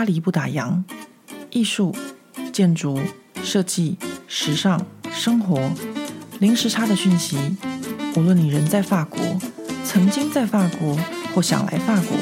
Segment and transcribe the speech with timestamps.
[0.00, 0.82] 巴黎不打烊，
[1.50, 1.94] 艺术、
[2.54, 2.98] 建筑、
[3.42, 5.70] 设计、时尚、生活，
[6.38, 7.36] 零时差的讯息。
[8.16, 9.20] 无论你人在法国，
[9.84, 10.96] 曾经在法国，
[11.34, 12.16] 或想来法国，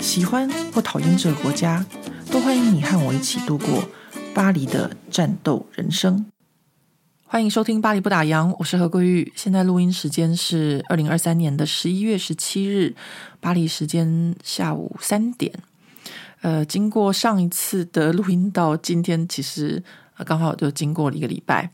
[0.00, 1.84] 喜欢或讨厌这个国家，
[2.30, 3.84] 都欢迎你和我一起度过
[4.32, 6.24] 巴黎的战斗人生。
[7.26, 9.30] 欢迎收听《巴黎不打烊》，我是何桂玉。
[9.36, 12.94] 现在录音时间是二零二三年的十一月十七日，
[13.40, 15.52] 巴黎时间下午三点。
[16.42, 19.82] 呃，经过上一次的录音到今天，其实
[20.26, 21.70] 刚好就经过了一个礼拜。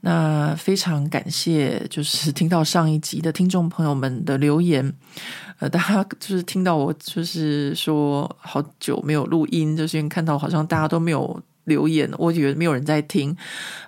[0.00, 4.92] 那非常感谢，就是听到上一集的听众朋友们的留言。
[5.60, 11.42] 呃，大家就是听到我就是说好久没有录音，就是看到好像大家都没有。
[11.66, 13.36] 留言，我以为没有人在听，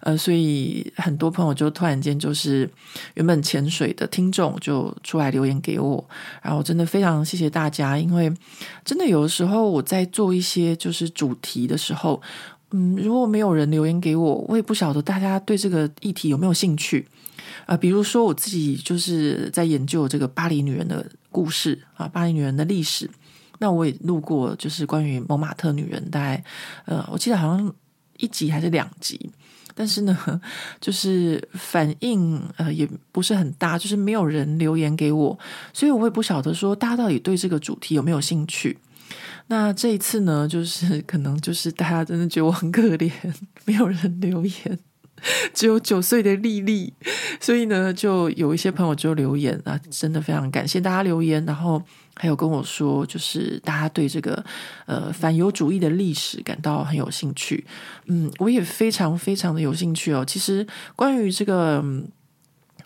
[0.03, 2.69] 呃，所以很多朋友就突然间就是
[3.15, 6.09] 原本潜水的听众就出来留言给我，
[6.43, 8.33] 然后真的非常谢谢大家，因为
[8.85, 12.21] 真的有的时候我在做一些就是主题的时候，
[12.73, 17.07] 嗯，如果没有人留言给我，我也不晓得大家对这个议题有没有兴趣
[17.67, 23.09] 啊，比如说我自己就是在研究这个巴黎女人的故事啊，巴黎女人的历史。
[23.59, 26.43] 那我也录过，就是关于蒙马特女人，大概
[26.87, 27.75] 呃，我记得好像
[28.17, 29.31] 一集还是两集，
[29.75, 30.41] 但是呢，
[30.81, 35.39] 就是反应呃也不是很大，就是没有人留言给我，
[35.73, 38.79] 所以我也不晓得说大家到底对这个主题有没有兴趣。
[39.49, 43.11] 那这一次呢，就是可能就是大家真的觉得我很可怜，
[43.65, 44.79] 没有人留言。
[45.53, 46.93] 只有九岁的丽丽，
[47.41, 51.83] 所以呢，就有一些朋友就留言啊，真的非常感谢大家留言，然后
[52.15, 54.45] 还有跟我说，就是大家对这个
[54.87, 57.67] 呃反犹主义的历史感到很有兴趣，
[58.07, 60.25] 嗯，我也非常非常的有兴趣哦。
[60.25, 61.85] 其实关于这个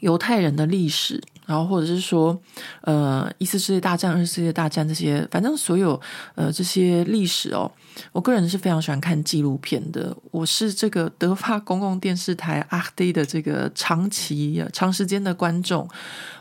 [0.01, 1.23] 犹太人的历史。
[1.45, 2.39] 然后，或者是说，
[2.83, 6.01] 呃，一次世界大战、二次世界大战这些，反正所有
[6.35, 7.71] 呃这些历史哦，
[8.13, 10.17] 我个人是非常喜欢看纪录片的。
[10.31, 15.89] 我是这个德法公共电视台 ARD 的这个长期、长时间的观众。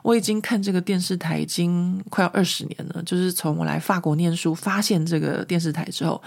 [0.04, 6.22] 我已经看这个电视台已经快要二十年了，就是从我来法国念书，发现这个电视台之后，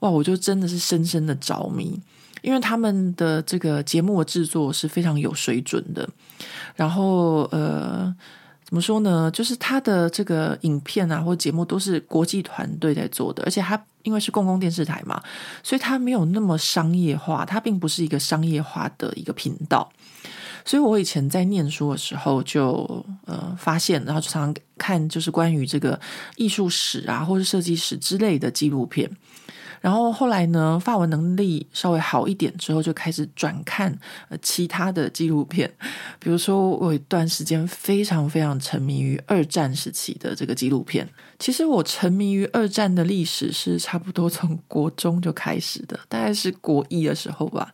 [0.00, 2.00] 哇，我就真的是深深的着迷。
[2.42, 6.08] 因为他们的这个节目的制作是非常有水准的，
[6.74, 8.14] 然后呃，
[8.64, 9.30] 怎么说呢？
[9.30, 15.22] 就是他的这个影片啊，或节目都是国际团队在做的，而且他因为是公共电视台嘛，
[15.62, 19.90] 所以他没有那么商业化，他并不是一个商业化的一个频道。
[20.64, 25.98] 所以我以前在念书的时候就呃发现，然后就常常看就是关于这个
[26.36, 29.10] 艺术史啊，或是设计史之类的纪录片。
[29.80, 33.96] 然后后来呢，法文能力稍微好一点之后，就开始转看
[34.28, 35.70] 呃其他的纪录片，
[36.18, 41.08] 比如说我有一段时间非常非常沉迷于二战时期的这个纪录片。
[41.38, 47.72] 其实我沉迷于二战的历史是差不多从国中就开始的，大概是国一的时候吧，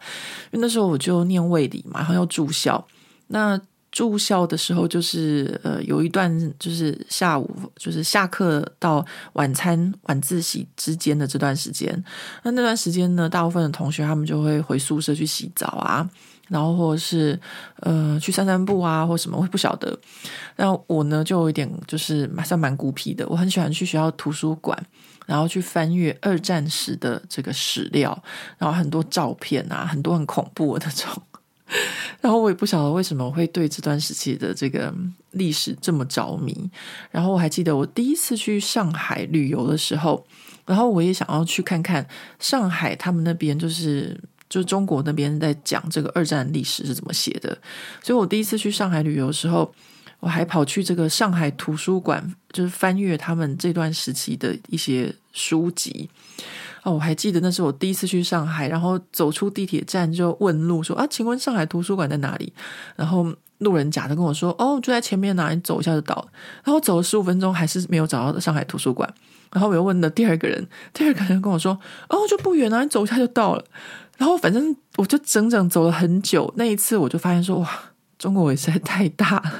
[0.52, 2.86] 因为那时候我就念卫理嘛，然后要住校，
[3.28, 3.60] 那。
[3.94, 6.28] 住校的时候，就是呃，有一段
[6.58, 12.04] 就是下午，就是下课到晚餐晚自习之间的这段时间。
[12.42, 16.10] 那那段时间呢，大部分的同学他们就会回宿舍去洗澡啊，
[16.48, 17.38] 然后或者是
[17.82, 19.96] 呃去散散步啊，或什么，我不晓得。
[20.56, 24.76] 那我呢，就有一点就是还算蛮孤僻的，我很喜欢去学校图书馆，
[25.24, 28.20] 然后去翻阅二战时的这个史料，
[28.58, 31.22] 然后很多照片啊，很多很恐怖的那种。
[32.20, 34.94] 然后我也不晓得为什么会对这段时期的这个
[35.32, 36.70] 历史这么着迷。
[37.10, 40.24] 然后我还记得我第一次去上海旅游的时候，
[40.66, 42.06] 然后我也想要去看看
[42.38, 47.56] 上海他们那边就是就中国那边在讲这个二战历史是怎么写的。
[48.02, 49.74] 所以我第一次去上海旅游的时候，
[50.20, 56.08] 我还跑去这个上海图书馆，就是翻阅他们这段时期的一些书籍。
[56.84, 62.52] 哦，我还记得那是我第一次去上海，然后走出地铁站就问路说，啊，请问上海图书馆在哪里？
[62.94, 63.26] 然后
[63.58, 66.28] 路人甲的跟我说，哦，就在前面哪，你走一下就到了。
[66.62, 69.12] 然后走了十五分钟，还是没有找到上海图书馆。
[69.50, 71.72] 然后我又问了第二个人，第二个人跟我说，
[72.08, 73.64] 哦，就不远啊，你走一下就到了。
[74.18, 76.52] 然后反正我就整整走了很久。
[76.56, 77.68] 那一次我就发现说，哇，
[78.18, 79.52] 中国也实在太大了。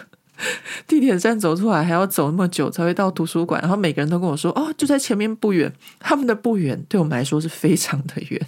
[0.87, 8.47] 地铁站走出来还要走那么久才会到图书馆，然后每个人都跟我说：“哦，就在前面不远。”他们的不远对我们来说是非常的远。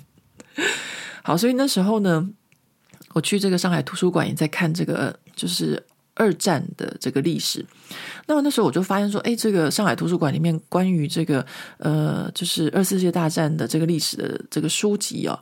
[1.23, 2.29] 好，所以那时候呢，
[3.15, 5.83] 我去这个上海图书馆也在看这个，就是
[6.17, 7.65] 二战的这个历史。
[8.27, 11.47] 那么那时候我就发现说，哎，这个上海图书馆里面关于这个
[11.79, 15.39] 呃，就是二次世界大战的这个历史的这个书籍哦，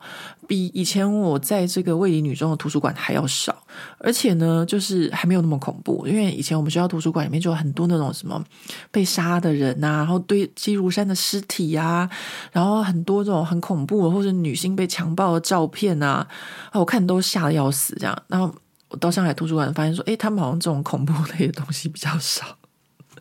[0.46, 3.56] 比以前我在这个卫理女中的图书馆还要少，
[3.96, 6.06] 而且呢，就是还没有那么恐怖。
[6.06, 8.42] 因为以前我们学校图书馆里面就有很多那种什么
[8.90, 12.10] 被杀的人呐、啊，然后堆积如山的尸体呀、啊，
[12.52, 16.26] 然后很多这种很恐怖或者女性被强暴的照片啊，
[16.70, 18.22] 啊，我看都吓得要死这样。
[18.28, 18.54] 然后
[18.88, 22.58] 我到上海图书馆发现说，哎，他们好像这种恐怖类的东西比较少。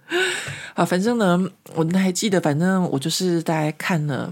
[0.75, 4.31] 啊，反正呢，我还记得，反正我就是大概看了，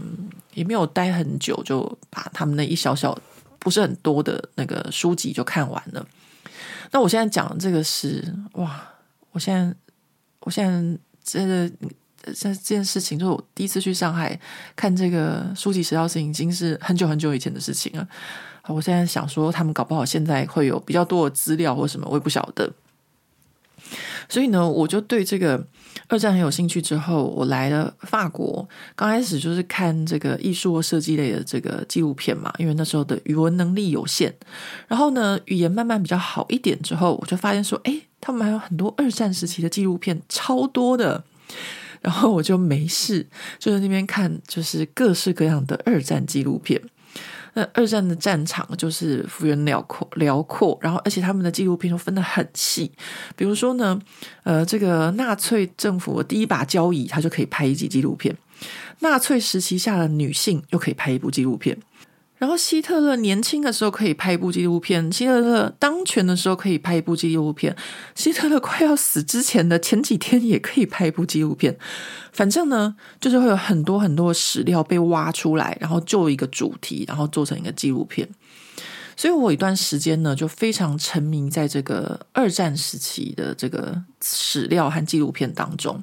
[0.53, 3.17] 也没有待很久，就把他们那一小小
[3.57, 6.05] 不是很多的那个书籍就看完了。
[6.91, 8.83] 那我现在讲的这个是哇，
[9.31, 9.73] 我现在
[10.41, 11.69] 我现在这个
[12.25, 14.37] 这这件事情，就是我第一次去上海
[14.75, 18.07] 看这个书籍史料，是已经是很久很久以前的事情了。
[18.67, 22.71] 我现在想说，他们搞不好现在会有比较多的资料或什么，我也不晓得。
[24.29, 25.61] 所以呢，我就对这个
[26.07, 26.81] 二战很有兴趣。
[26.81, 28.65] 之后，我来了法国，
[28.95, 34.33] 刚开始就是看这个艺术或设计类的这个纪录片嘛，因为那时候的语文能力有限。
[34.87, 41.23] 然后呢，语言慢慢比较好一点之后，我就发现说，哎，他们还有很多二战时期的纪录片，超多的。
[41.99, 43.27] 然后我就没事
[43.59, 46.81] 就在那边看，就是各式各样的二战纪录片。
[47.53, 52.91] 那二战的战场就是幅员辽阔，辽阔，然后而且他们的纪录片都分得很细，
[53.35, 53.99] 比如说呢，
[54.43, 58.33] 呃，这个纳粹政府第一把交椅，他就可以拍一集纪录片；
[58.99, 61.77] 纳粹时期下的女性又可以拍一部纪录片。
[62.41, 67.75] 然后希特勒年轻的时候可以拍一部纪录片，希特勒当权的时候可以拍一部纪录片，
[68.15, 71.77] 希特勒快要死之前的前几天也可以拍一部纪录片。
[72.31, 78.27] 反正呢，就是会有很多很多史料被挖出来，然后就一个主题，然后做成一个纪录片。
[79.21, 86.01] 所以我有一段时间呢，就非常沉迷在这个二战时期的这个史料和纪录片当中。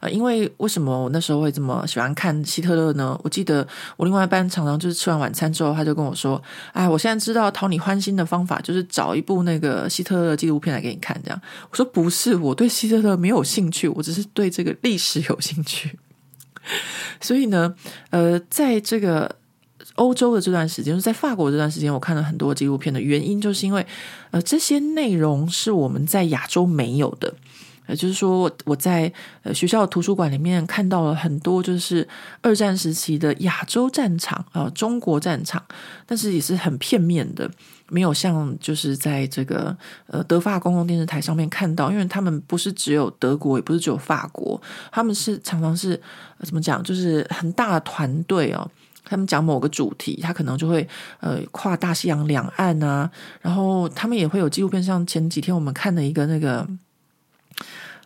[0.00, 3.18] 呃，因为为什么我那时候会这么喜欢看希特勒呢？
[3.24, 3.66] 我记得
[3.96, 6.42] 我另外一班常常就是吃完晚餐之后，他就跟我说
[6.74, 11.40] ：“哎，我现在知道讨你欢心的方法，就是找一部那个希特勒纪录片来给你看。”这样
[11.70, 15.98] 我说：“不是，我对希特勒没有兴趣，我只是对这个历史有兴趣。”
[17.22, 17.74] 所以呢，
[18.10, 19.34] 呃，在这个
[19.96, 23.86] 欧洲的这段时间，就是在法国这段时间，我看了很多纪录片的原因，就是因为
[24.30, 27.32] 呃，这些内容是我们在亚洲没有的。
[27.88, 32.06] 也就是说，我在呃学校的图书馆里面看到了很多，就是
[32.40, 35.60] 二战时期的亚洲战场啊，中国战场，
[36.06, 37.50] 但是也是很片面的，
[37.88, 39.76] 没有像就是在这个
[40.06, 46.00] 呃德法公共电视台上面看到，因为他们不是只有德国，也不是只有法国，他们是常常是
[46.42, 48.70] 怎么讲，就是很大的团队哦，
[49.10, 50.88] 他们讲某个主题，他可能就会
[51.20, 53.10] 呃跨大西洋两岸啊，
[53.42, 56.66] 然后他们也会有纪录片，像前几天我们看的一个那个。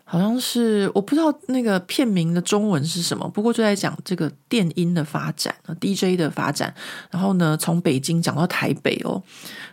[0.07, 6.73] 好像是我不知道那个片名的中文是什么，不过就在讲这个电音的发展，DJ 的发展，
[7.11, 9.21] 然后呢，从北京讲到台北哦。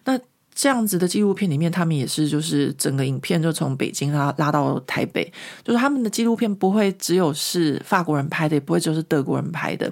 [0.05, 0.17] 那
[0.53, 5.31] 这样子的纪录片里面，他们也是就是整个影片就从北京拉拉到台北，
[5.63, 9.91] 就是他们的纪录片不会只有是法国人拍的，也不会只有是德国人拍的，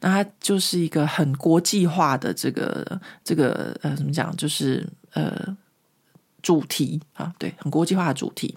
[0.00, 5.56] 那它就是一个很国际化的这个这个呃怎么讲，就是呃
[6.40, 8.56] 主题啊，对，很国际化的主题。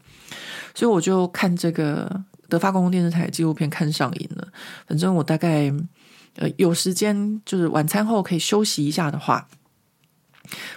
[0.75, 4.47] 所以我就看这个德法公共电视台纪录片看上瘾了。
[4.87, 5.73] 反正我大概
[6.35, 9.47] 呃有时间，就是晚餐后可以休息一下的话，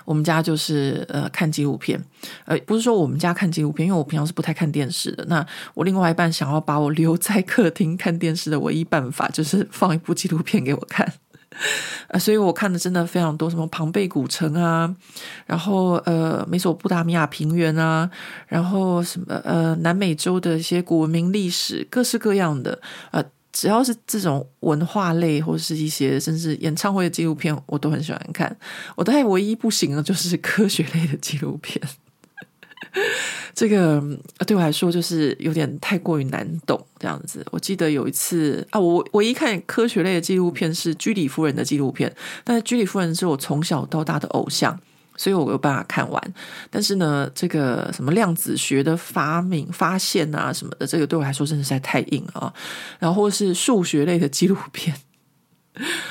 [0.05, 2.03] 我们家就是呃看纪录片。
[2.45, 5.25] 呃，不是说我们家看纪录片，因为我平常是不太看电视的。
[5.27, 11.13] 那我另外一半想要把我留在客厅看电视的唯一办法，就是放一部纪录片给我看。
[12.09, 14.95] 呃，所以我看的真的非常多，什么庞贝古城啊，
[15.45, 18.11] 然后呃，美索不达米亚平原啊，
[18.49, 22.81] 然后什么呃，南美洲的一些古文明历史，各式各样的，
[23.11, 28.57] 呃，只要是这种文化类或是一些甚至演唱会的纪录片，我都很喜欢看。
[28.97, 31.81] 我大概唯一不行的就是科学类的纪录片。
[33.55, 34.03] 这个
[34.47, 37.45] 对我来说就是有点太过于难懂，这样子。
[37.51, 44.79] 我记得有一次啊，我唯一看科学类的纪录片是居里夫人的纪录片，但是居里夫人是我从小到大的偶像，
[45.17, 46.35] 所以我有办法看完。
[46.71, 52.55] 但是呢，这个什么量子学的发明、发现啊什么的，这个对我来说真的是太硬了啊。
[52.99, 54.95] 然后是数学类的纪录片，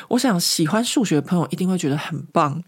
[0.10, 2.64] 我想喜欢数学的朋友一定会觉得很棒。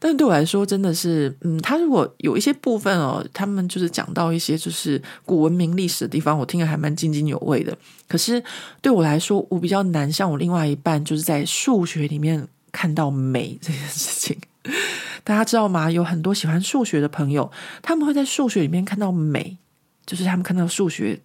[0.00, 7.76] 但是对我来说，真的是，嗯，他如果有一些部分哦，他们就是讲到一些就是古文明历史的地方，我听了还蛮津津有味的。
[8.06, 8.40] 可是
[8.80, 14.38] 对我来说，我比较难像我另外一半，就是在数学里面看到美这件事情。
[15.24, 15.90] 大家知道吗？
[15.90, 17.50] 有很多喜欢数学的朋友，
[17.82, 19.58] 他们会在数学里面看到美，
[20.06, 21.20] 就是他们看到数学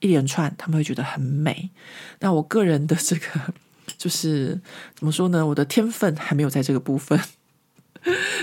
[0.00, 1.70] 一连串，他们会觉得很美。
[2.18, 3.54] 那我个人的这个
[3.96, 4.60] 就是
[4.96, 5.46] 怎么说呢？
[5.46, 7.20] 我的天分还没有在这个部分，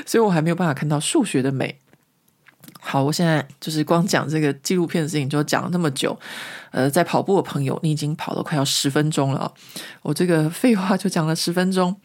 [0.05, 1.80] 所以我还没有办法看到数学的美。
[2.83, 6.17] 好，我现在就是光讲这个纪录片的事情就讲了那么久，
[6.71, 9.53] 呃，在跑步的朋友，你已经跑了快要十分钟了，
[10.01, 11.95] 我这个废话就讲了十分钟。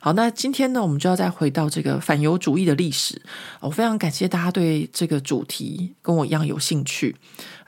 [0.00, 3.22] 好，那今天呢，我们就要再回到这个反犹主义的历史。
[3.60, 7.14] 我非常感谢大家对这个主题跟我一样有兴趣，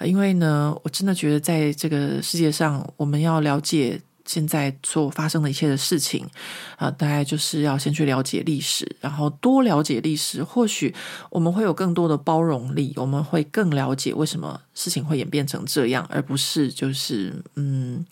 [0.00, 4.00] 因为呢，我真的觉得在这个世界上，我们要了解。
[4.26, 6.28] 现在所发生的一切的事情，
[6.76, 10.94] 啊，大概就是要先去了解历史，然后多了解历史，或许
[11.30, 18.04] 我们会有更多的包容力，我们会更了解为什么事情会演变成这样，而不是就是嗯，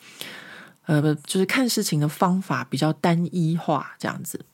[0.86, 4.44] 呃，就是看事情的方法比较单一化这样子。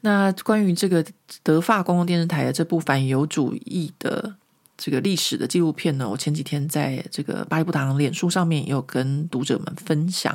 [0.00, 1.04] 那关于这个
[1.42, 4.34] 德法公共电视台的这部反犹主义的。
[4.78, 10.34] 这个历史的纪录片呢，我前几天在这个巴黎布达脸书上面也有跟读者们分享。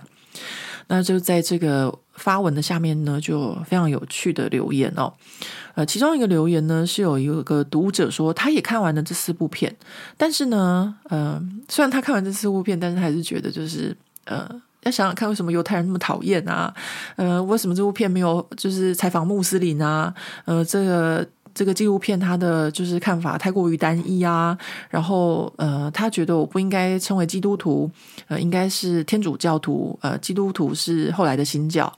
[0.87, 5.13] 那就在这个发文的下面呢，就非常有趣的留言哦。
[5.75, 9.73] 呃，其中一个留言呢，是有一个读者说，他也看完了这四部片，
[10.17, 13.95] 但是呢，呃，虽然他看完这四部片，但是还是觉得就是
[14.25, 14.45] 呃，
[14.81, 16.75] 要想想看，为什么犹太人那么讨厌啊？
[17.15, 20.13] 呃，为什么这部片没有就是采访穆斯林啊？
[20.43, 21.25] 呃，这个。
[21.53, 24.57] 这个纪录片他的就是看法太过于单一啊，
[24.89, 27.89] 然后呃，他觉得我不应该称为基督徒，
[28.27, 31.91] 呃，应该是天主教徒，呃，基督徒是后来的新教。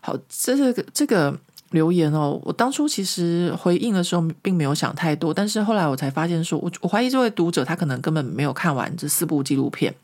[0.00, 1.38] 好，这个这个
[1.70, 9.94] 留言哦，我当初其实回应的时候并没有想太多，但是后来我才发现说，我我怀疑这位读者他可能根本没有看完这四部纪录片。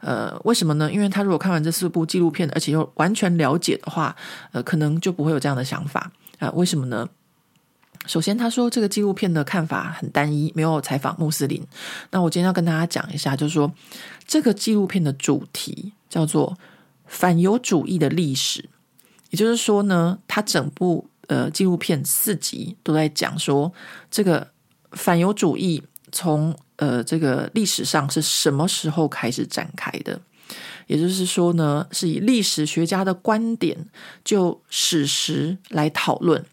[0.00, 0.92] 呃，为什么呢？
[0.92, 4.14] 因为他如果看完这四部纪录片，而且又完全了解的话，
[4.52, 6.00] 呃，可能就不会有这样的想法
[6.38, 7.08] 啊，呃，为什么呢？
[8.06, 11.62] 首先，他说这个纪录片的看法很单一，没有采访穆斯林。
[12.10, 13.72] 那我今天要跟大家讲一下，就是说
[14.26, 16.56] 这个纪录片的主题叫做
[17.06, 18.68] 反犹主义的历史。
[19.30, 23.72] 也就是说呢，他整部呃纪录片四集都在讲说
[24.10, 24.46] 这个
[24.92, 25.82] 反犹主义
[26.12, 30.20] 从呃这个历史上是什么时候开始展开的。
[30.86, 33.76] 也就是说呢，是以历史学家的观点
[34.24, 36.44] 就史实来讨论。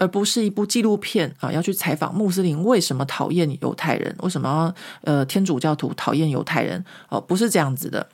[0.00, 8.08] 而不是一部纪录片啊，要去采访穆斯林为什么讨厌犹太人，为什么呃天主教徒讨厌犹太人哦，不是这样子的。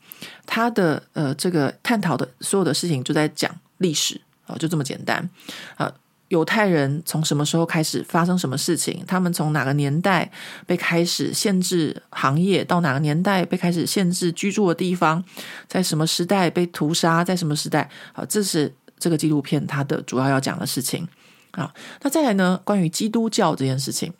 [0.44, 5.30] 他的呃这个探讨的所有的事情就在讲历史啊，就这么简单
[5.76, 5.92] 啊。
[6.28, 9.04] 犹太人从什么时候开始发生什么事情？
[9.06, 10.28] 他们从哪个年代
[10.66, 15.22] 被开始限制行业，到哪个年代被开始限制居住的地方？
[15.68, 17.22] 在什么时代被屠杀？
[17.22, 17.88] 在什么时代？
[18.12, 21.06] 啊，这是这个纪录片它的主要要讲的事情。
[21.56, 22.60] 啊，那再来呢？
[22.64, 24.12] 关于基督教这件事情，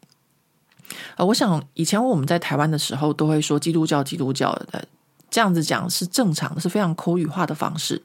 [1.17, 4.89] 呃，我想以前我们在台湾的时候都会说基督教，基督教的
[5.29, 8.01] 这样子讲是正常的，是非常口语化的方式。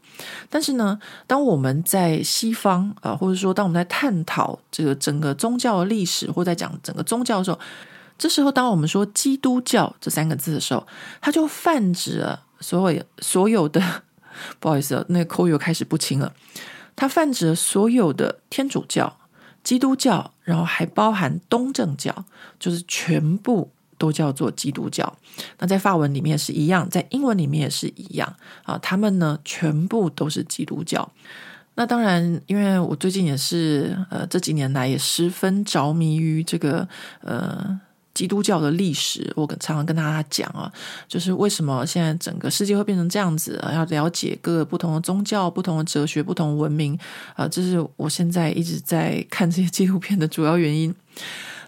[0.49, 7.57] 但是呢，当我们在西方啊，或者说当我们在探讨这个整个宗教的历史，或在讲整个宗教的时候，
[8.17, 10.85] 这时候当我们说基督教这三个字的时候，
[11.21, 13.81] 它就泛指了所有所有的，
[14.59, 16.33] 不好意思，那个口语又开始不清了，
[16.95, 19.17] 它泛指了所有的天主教。
[19.63, 22.13] 基督教，然后还包含东正教，
[22.59, 25.17] 就是全部都叫做基督教。
[25.59, 28.77] 那在法文里面是一样，在英文里面也是一样啊。
[28.77, 31.11] 他们呢，全部都是基督教。
[31.75, 36.87] 那当然，因为我最近也是呃这几年来也十分着迷于这个
[37.21, 37.79] 呃。
[38.13, 40.71] 基督教的历史，我常常跟大家讲啊，
[41.07, 46.97] 就是为什么现在整个世界会变成这样子啊，要了解各个不同的宗教、不同的哲学、不同文明
[47.35, 50.93] 啊，这是我现在一直在看这些纪录片的主要原因。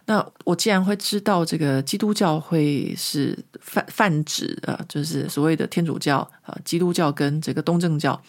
[0.05, 8.21] 那我既然会知道这个基督教会是泛泛指啊，就是所谓的天主教啊，基督教跟这个东正教，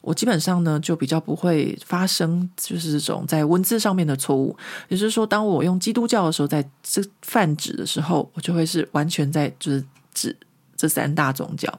[0.00, 4.56] 我基本上呢就比较不会发生就是这种在文字上面的错误。
[4.88, 10.34] 也就是说，当我用基督教的时候，在这泛指的时候，我就会是完全在就是指
[10.78, 11.78] 这三大宗教。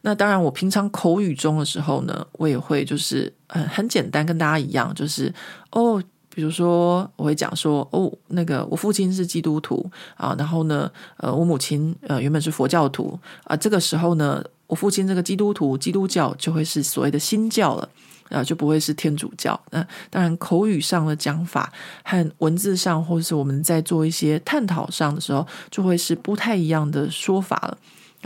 [0.00, 5.30] 那当然，我平常口语中的时候呢，我也会就是很很简单跟大家一样，就是
[5.72, 6.02] 哦。
[6.34, 17.88] 比如说，我会讲说，哦，那个我父亲是基督徒啊，然后呢，呃，我母亲呃原本是佛教徒啊，这个时候呢，我父亲这个基督徒基督教就会是所谓的新教了
[18.30, 19.58] 啊，就不会是天主教。
[19.70, 21.72] 那当然，口语上的讲法
[22.04, 27.78] 和文字上，或者是我们在做一些探讨上的时候，就会是不太一样的说法了。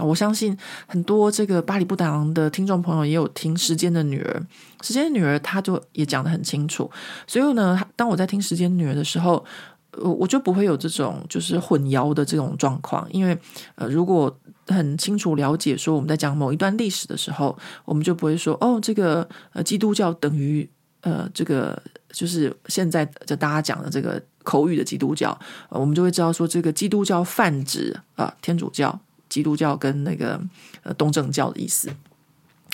[0.06, 4.42] 我相信很多这个巴黎布达昂的听众朋友也有听《时间的女儿》，
[4.86, 6.90] 《时间的女儿》她就也讲得很清楚。
[7.26, 9.44] 所以呢，当我在听《时间女儿》的时候，
[9.92, 13.36] 我我就不会有这种就是混淆的这种状况，因为
[13.74, 14.34] 呃，如果
[14.66, 20.68] 很清楚了解说我们在讲某一段历史的时候，我们就不会说哦，这个呃基督教等于
[21.00, 21.80] 呃这个
[22.12, 25.36] 就是现在就大家讲的这个口语的基督教，
[25.70, 29.00] 我们就会知道说这个基督教泛指啊、天主教。
[29.28, 30.40] 基督教跟那个
[30.82, 31.90] 呃东正教的意思。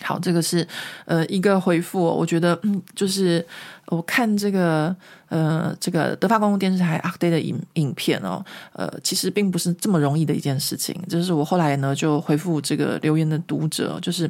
[0.02, 0.66] 好，这个是
[1.04, 2.02] 呃一个回复。
[2.02, 3.44] 我觉得嗯，就是
[3.86, 4.94] 我看这个
[5.28, 10.94] 呃这个德法公共电视台 ARD 的影影片哦，呃，其实并不是这么容易的一件事情。
[11.08, 14.28] 就是我后来呢就回复这个留言的读者，就是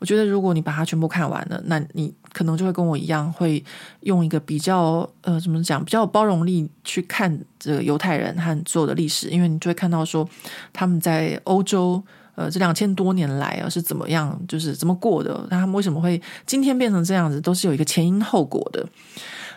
[0.00, 3.62] 我觉得如果你把它全部看完了，那你可能就会跟我一样，会
[4.00, 10.28] 用一个比较呃怎么讲，比较有包容力去看这个犹太人和所有的历史，因为你就会看到说
[10.72, 12.02] 他们在欧洲。
[12.36, 15.44] 呃，这两千多年来啊，是怎么样，就是怎么过的？
[15.50, 18.86] 那他们为什么会今天变成这样子，都是有一个前因后果的。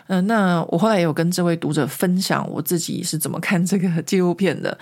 [0.08, 4.76] 嗯、那我后来也有跟这位读者分享我自己是怎么看这个 纪录片的。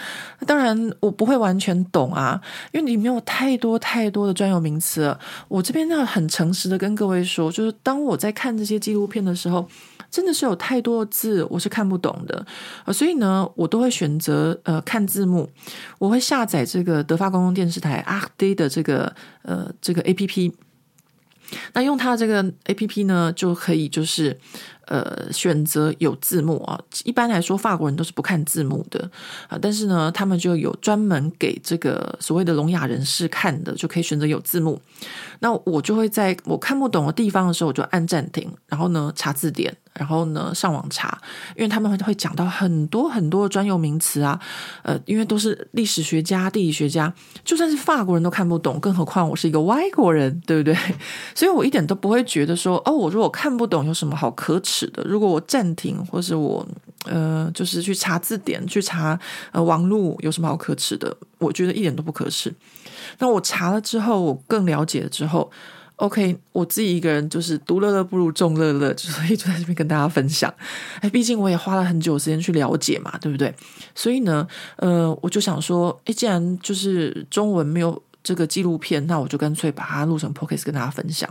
[0.46, 2.40] 当然，我不会完全懂啊，
[2.72, 5.14] 因为里面有太多太多的专有名词。
[5.48, 9.68] 我这边要很诚实的跟各位说，就是当我在看这些纪录片的时候。
[10.10, 12.46] 真的是有太多字我是看不懂的，
[12.84, 15.48] 呃，所以呢，我都会选择呃看字幕。
[15.98, 20.52] 我会下载这个德法公共电视台 ARD 的这个呃这个 APP。
[21.72, 24.36] 那用它这个 APP 呢，就可以就是
[24.84, 26.78] 呃选择有字幕啊。
[27.04, 29.10] 一般来说，法国人都是不看字幕的
[29.48, 34.78] 啊，但是呢，他们就有专门给这个所谓的聋哑人士看的，就可以选择有字幕。
[35.40, 39.74] 那我就会在我看不懂的地方的时候，我就按暂停，然后呢查字典。
[39.98, 41.20] 然后呢，上网查，
[41.56, 44.40] 因为他们会会讲到很多很多专有名词啊，
[44.82, 47.12] 呃，因为都是历史学家、地理学家，
[47.44, 50.76] 就算是法国人都看不懂，更何况我是一个外国人，对不对？
[51.34, 55.02] 所以我一点都不会觉得说，哦，我如果看不懂有什么好可耻的？
[55.04, 56.64] 如果我暂停，或是我
[57.04, 59.18] 呃，就是去查字典、去查
[59.50, 61.14] 呃网络，有什么好可耻的？
[61.38, 62.54] 我觉得一点都不可耻。
[63.18, 65.50] 那我查了之后，我更了解了之后。
[65.98, 70.52] OK，我自己一个人就是独乐乐不如众乐乐，所以就在这边跟大家分享。
[71.00, 73.52] 哎，毕竟我也花了很久时间去了解嘛，对不对？
[73.96, 81.28] 所以呢，呃，我就想说，哎，既然就是中文没有这个纪录片，那我就干脆把它录成 Podcast 跟大家分享。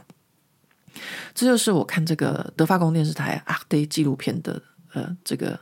[1.34, 5.58] 这就是我看这个德法公电视台 ARD 纪录片的呃这个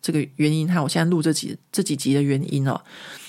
[0.00, 2.80] 这个原因，还有我现在录这几这几集的原因哦，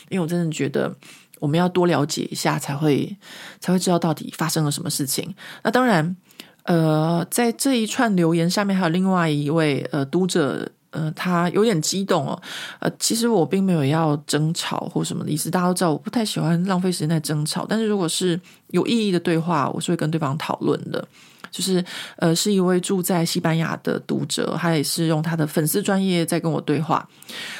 [0.08, 0.95] 因为我真的觉得。
[1.39, 3.17] 我们要多了解一下，才会
[3.60, 5.34] 才会知道到底发生了什么事情。
[5.63, 6.15] 那当然，
[6.63, 12.41] 呃，在这一串留言下面还有另外一位呃读者，呃，他有点激动哦。
[12.80, 17.65] 呃，其实我并没有要争吵或什么的意思，大家都知道我不太喜欢浪费时间在争吵。
[17.67, 21.08] 但是如果是有意义的对话，我是会跟对方讨论的。
[21.51, 21.83] 就是
[22.17, 27.07] 呃，是一位住在西班牙的读者，他也是用他的粉丝专业在跟我对话。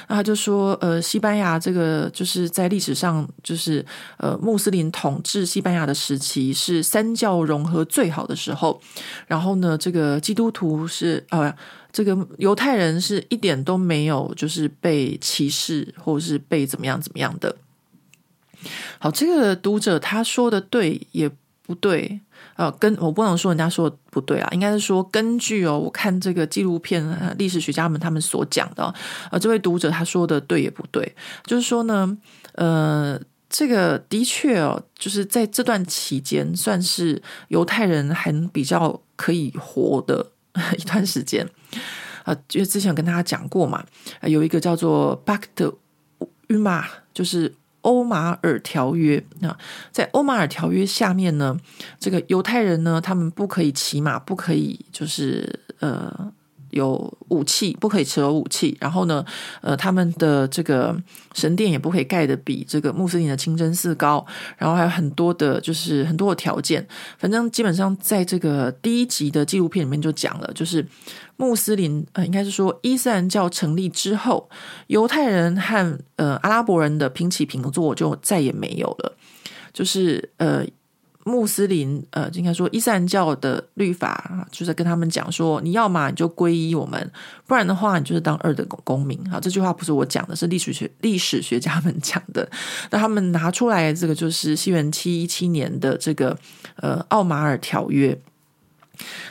[0.08, 3.86] 那他就说，呃，西班牙这个就是在历史上，就是
[4.18, 8.82] 呃，穆斯林统治西班牙的时期是三教融合最好的时候。
[9.28, 11.54] 然后呢，这个基督徒是呃，
[11.92, 17.56] 这个犹太人是一点都没有就是被歧视或者是被怎么样怎么样的。
[19.00, 21.30] 好，这个读者他说的对也
[21.66, 22.20] 不对。
[22.60, 27.02] 呃，跟我不能说人家说的不对啊，应该是说根据哦，我看这个纪录片，
[27.38, 28.94] 历史学家们他们所讲的，
[29.32, 32.18] 呃，这位读者他说的对也不对，就是说呢，
[32.56, 33.18] 呃，
[33.50, 40.30] 这个的确哦，就是在这段期间算是犹太人还比较可以活的
[40.78, 41.48] 一段时间
[42.26, 43.86] 啊，因为之前跟大家讲过嘛，
[44.24, 45.74] 有一个叫做巴克的
[46.48, 47.56] 晕马就是。
[47.82, 49.58] 欧马尔条约啊，
[49.92, 51.58] 在欧马尔条约下面呢，
[52.00, 56.32] 这个犹太人呢，他们不可以骑马，不可以就是呃。
[56.72, 58.78] 有武器，不可以持有武器。
[58.80, 59.26] 然后呢，
[59.62, 60.96] 呃，他们的这个
[61.34, 64.24] 神殿也不可以盖得比这个穆斯林的清真寺高。
[64.56, 66.88] 然后还有很多的，就是很多的条件。
[67.18, 70.86] 反正基本上在这个第一集的纪录片里面就讲了，就是
[71.40, 74.50] 穆斯林呃，应该是说伊斯兰教成立之后，
[74.88, 79.18] 犹太人和呃阿拉伯人的平起平坐就再也没有了。
[79.74, 80.64] 就是呃。
[81.26, 87.12] 穆斯林呃，应该说伊斯兰教的律法，就是跟他们讲说，你要嘛你就皈依我们，
[87.46, 89.20] 不然的话你就是当二等公民。
[89.30, 92.50] 好，这句话不是我讲的，是历史学历史学家们 讲的。
[92.90, 96.36] 那他们拿出来这个就是西元七一七年的这个
[96.78, 98.18] 呃奥马尔条约。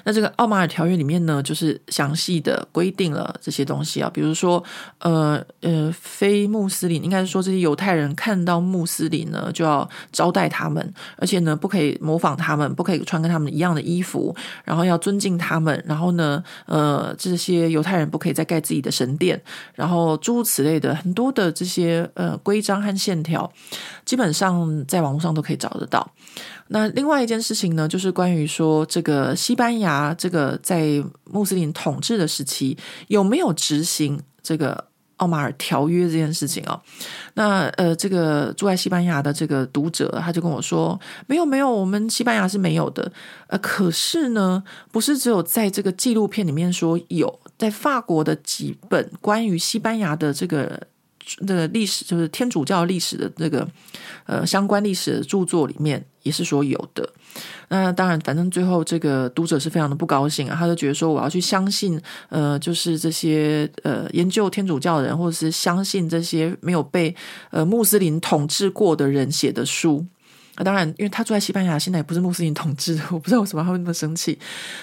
[0.05, 4.63] 那这个奥马尔条约里面呢，就是详细的规定了这些东西啊，比如说，
[5.01, 19.41] 呃呃，非穆斯林应该是说这些犹太人看到穆斯林呢，就要招待他们，而且呢，不可以模仿他们，不可以穿跟他们一样的衣服，然后要尊敬他们，然后呢，呃，这些犹太人不可以再盖自己的神殿，
[19.75, 23.51] 然后诸如此类的很多的这些呃规章和线条，
[24.05, 26.11] 基本上在网络上都可以找得到。
[26.69, 32.77] 那另外一件事情呢，就是关于说这个西班牙这个在穆斯林统治的时期
[33.09, 34.85] 有没有执行这个
[35.17, 36.81] 奥马尔条约这件事情哦。
[37.35, 43.11] 那呃，这个住在西班牙的这个读者他就跟我说，没有没有，我们西班牙是没有的。
[43.49, 50.81] 呃，可是呢，不是只有在这个纪录片里面说有，在法国的几本关于西班牙的这个。
[51.47, 53.69] 这个历史就是天主教历史的这个
[54.27, 57.09] 呃相关历史的著作里面也是说有的。
[57.69, 67.15] 那当然，反正最后这个读者是非常的不高兴啊，他就觉得说我要去相信呃，就是这些呃研究天主教的人，或者是相信这些没有被
[67.51, 70.05] 呃穆斯林统治过的人写的书。
[70.55, 74.37] 啊，当然，因为他住在西班牙，现在也不是穆斯林统治，我不知道为什么他会那么生气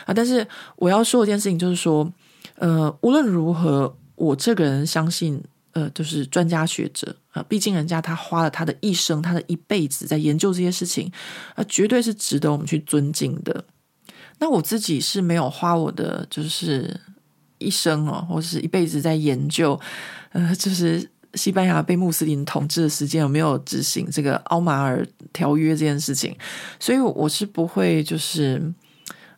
[0.05, 0.13] 啊。
[0.13, 2.09] 但是我要说一件事情，就是说
[2.57, 5.43] 呃，无论如何，我这个人相信。
[5.75, 11.11] 呃，就是专家学者啊，毕竟人家他花了他的一生，他的一辈子在研究这些事情，
[11.53, 13.65] 啊，绝对是值得我们去尊敬的。
[14.39, 16.97] 那我自己是没有花我的就是
[17.57, 19.77] 一生哦，或者是一辈子在研究，
[20.31, 26.33] 呃，就是西班牙被穆斯林统治的时间有没有执行这个奥马尔条约这件事情，
[26.79, 28.73] 所以我是不会就是。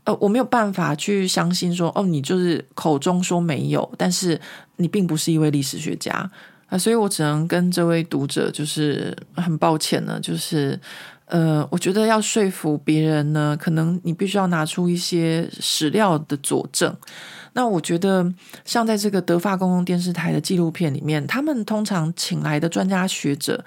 [0.08, 4.39] 呃，我没有办法去相信说，哦，你就是口中说没有，但是
[4.78, 6.13] 你并不是一位历史学家
[6.70, 10.80] 啊，所以我只能跟这位读者就是很抱歉呢，就是
[11.26, 16.96] 呃，我觉得要说服别人呢，可能你必须要拿出一些史料的佐证。
[17.52, 23.65] 那我觉得，像在这个德法公共电视台的纪录片里面，他们通常请来的专家学者。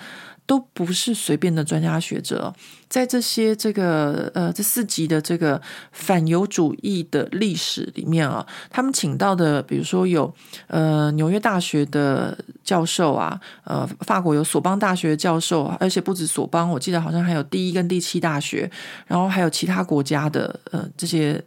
[0.50, 2.52] 都不是随便的专家学者，
[2.88, 10.34] 在这些这个呃这四集的这个反犹主义的历史里面啊，他们请到的，比如说有
[10.66, 18.68] 呃纽约大学的教授啊，呃法国有索邦大学的教授，而且不止索邦，我记得好像还有第一跟第七大学，
[19.06, 21.40] 然后还有其他国家的呃这些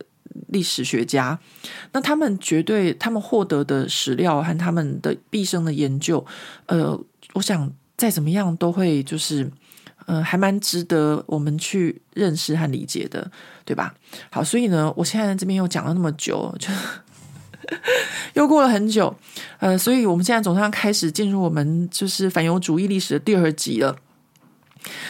[0.48, 1.38] 历史学家，
[1.92, 6.26] 那他们绝对他们获得的史料和他们的毕生的研究，
[6.68, 6.98] 呃，
[7.34, 7.70] 我想。
[8.04, 9.50] 再怎么样都会就是，
[10.08, 13.32] 呃，还蛮值得我们去认识和理解的，
[13.63, 13.96] 对吧？
[14.30, 16.68] 好，所以呢，我现在这边又讲了那么久，就
[18.36, 19.16] 又过了很久，
[19.60, 23.96] 呃，所以我们现在总算开始进入我们就是反犹主义历史的第二集了。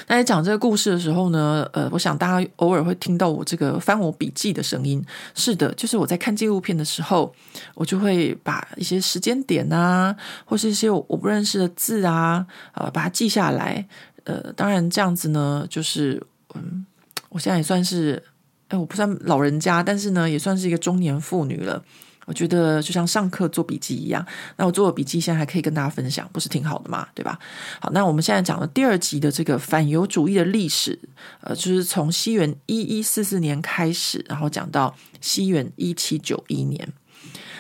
[0.08, 5.04] 那在讲这个故事的时候呢，呃，我想大家偶尔会听到我这个翻我笔记的声音。
[5.34, 7.34] 是的，就是我在看纪录片的时候，
[7.76, 13.88] 我就会把一些时间点啊，或是一些我不认识的字啊，呃，把它记下来。
[14.26, 16.22] 呃，当然这样子呢，就是
[16.56, 16.86] 嗯，
[17.30, 18.24] 我现在也算是，
[18.70, 21.84] 哎，我不算老人家，但是呢，也算是一个中年妇女了。
[22.26, 24.26] 我觉得就像上课做笔记一样，
[24.58, 27.08] 那我做的笔记现在还可以跟大家分享，不是挺好的吗？
[27.14, 27.38] 对吧？
[27.80, 30.98] 好，那我们现在讲的第二集的这个反犹主义的历史，
[31.42, 36.88] 呃，就是从西元一一四四年开始，然后讲到西元一七九一年。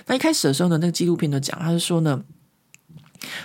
[0.06, 2.23] 那一开始的时候呢，那个纪录片就讲，他是说呢，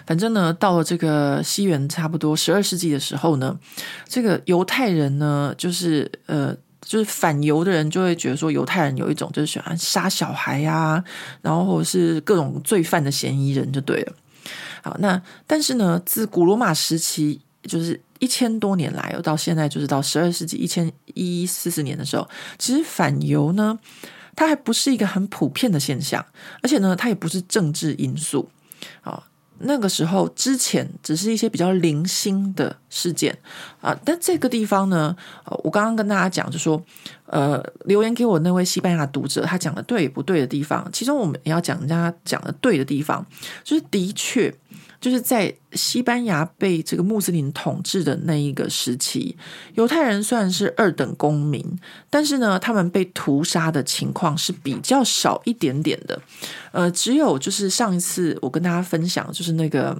[0.06, 3.58] 反正呢，到了这个西元差不多十二世纪的时候呢，
[4.06, 6.56] 这个犹太人呢，就是呃。
[6.88, 11.04] 就是反犹的人就会觉得说，犹太人有一种就是喜欢杀小孩呀、
[11.42, 14.12] 然后或者是各种罪犯的嫌疑人就对了。
[14.82, 22.26] 好，那但是呢，自古罗马时期，就是一千多年来，到现在就是到十二世纪一千一四四年的时候，
[22.58, 23.78] 其实反犹呢，
[24.34, 26.24] 它还不是一个很普遍的现象，
[26.62, 28.48] 而且呢，它也不是政治因素
[29.02, 29.27] 啊。
[29.60, 33.36] 那个时候之前只是一些比较零星的事件
[33.80, 35.16] 啊，但这个地方呢，
[35.64, 36.82] 我刚刚跟大家讲，就说，
[37.26, 43.24] 呃，留言给我那位西班牙读者，他讲的对不对的地方，其中我们也要讲人家讲的对的地方，
[43.64, 44.54] 就是的确。
[45.00, 49.36] 就是在西班牙被这个穆斯林统治的那一个时期，
[49.74, 51.64] 犹太人虽然是二等公民，
[52.10, 56.20] 但是呢，他们被屠杀的情况是比较少一点点的。
[56.72, 59.96] 呃，只有就是上一次我跟大家分享，就是那个。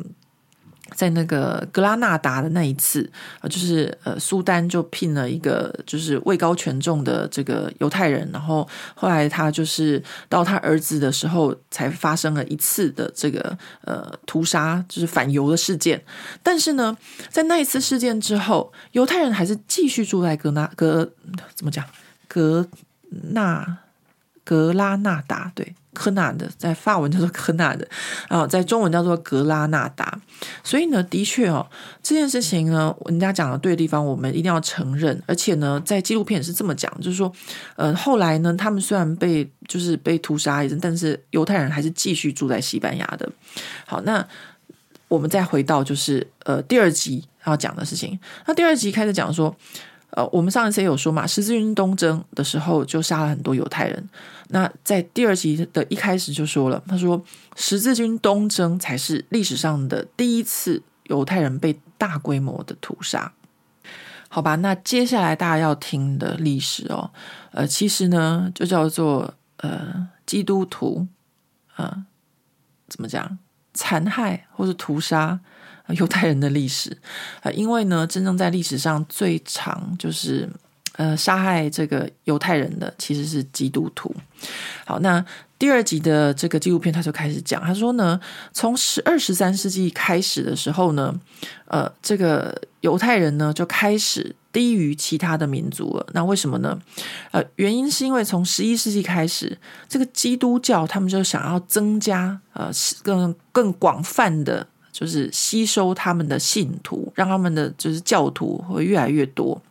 [0.95, 3.09] 在那个格拉纳达的那一次，
[3.41, 16.03] 呃，就是呃，苏丹就聘了一个就是位高权重的这个犹太人，然后后来他就是到他儿子的时候，才发生了一次的这个呃屠杀，就是反犹的事件。
[16.43, 16.97] 但是呢，
[17.29, 21.11] 在那一次事件之后，犹太人还是继续住在格纳格
[21.55, 21.85] 怎么讲
[22.27, 22.67] 格
[23.33, 23.79] 纳
[24.45, 27.87] 格拉纳达，对，科纳的，在法文叫做科纳的，
[28.29, 30.21] 啊，在中文叫做格拉纳达。
[30.63, 31.67] 所以呢，的确哦，
[32.01, 35.21] 这件事情呢，人家讲的对的地方，我们一定要承认。
[35.27, 37.33] 而且呢，在纪录片是这么讲，就是说，
[37.75, 43.29] 呃，后来呢，他们虽然被就是被屠杀一阵，但是犹太人还是继续住在西班牙的。
[43.85, 44.25] 好，那
[45.09, 48.17] 我们再回到就是呃第二集要讲的事情。
[48.47, 49.55] 那第二集开始讲说。
[50.11, 54.09] 呃，我们上一次有说嘛，十字军东征的时候就杀了很多犹太人。
[54.49, 57.23] 那在第二集的一开始就说了，他说
[57.57, 63.33] 十字军东征才是历史上的第一次犹太人被大规模的屠杀。
[64.31, 67.11] 好吧，那接下来大家要听的历史哦，
[67.53, 71.07] 呃，其实呢就叫做呃基督徒
[71.75, 72.05] 啊、呃，
[72.89, 73.39] 怎么讲，
[73.75, 75.41] 残害或者屠杀。
[75.97, 76.95] 犹太人的历史，
[77.43, 80.47] 呃，因为呢，真正在历史上最长就是
[80.97, 84.15] 呃杀害这个犹太人的其实是基督徒。
[84.85, 85.25] 好，那
[85.59, 88.21] 第二集的这个纪录片他就开始讲，他说呢，
[88.53, 91.19] 从十二十三世纪开始的时候呢，
[91.67, 96.07] 呃，这个犹太人呢就开始低于其他的民族了。
[96.13, 96.79] 那为什么呢？
[97.33, 102.71] 呃，原因是因为从十一世纪开始，这个基督教他们就想要增加呃
[103.03, 104.67] 更更广泛的。
[104.99, 109.63] 就是吸收他们的信徒，让他们的就是教徒会越来越多。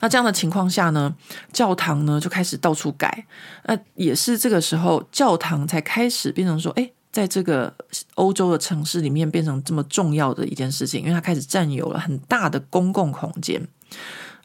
[0.00, 1.14] 那这样的情况下呢，
[1.52, 3.24] 教堂呢就开始到处改。
[3.66, 7.72] 那也是这个时候，教堂才开始变成说，哎，在这个
[8.16, 13.64] 欧洲的城市里面变成这么重要的一件事情，因为它开始占有了很大的公共空间。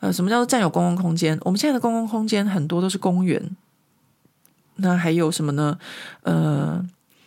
[0.01, 1.35] 呃，什么叫做占有公共空间？
[1.41, 3.57] 我们现在的公共空间很多都是公园。
[4.75, 5.79] 那还有什么呢？
[6.21, 6.85] 呃。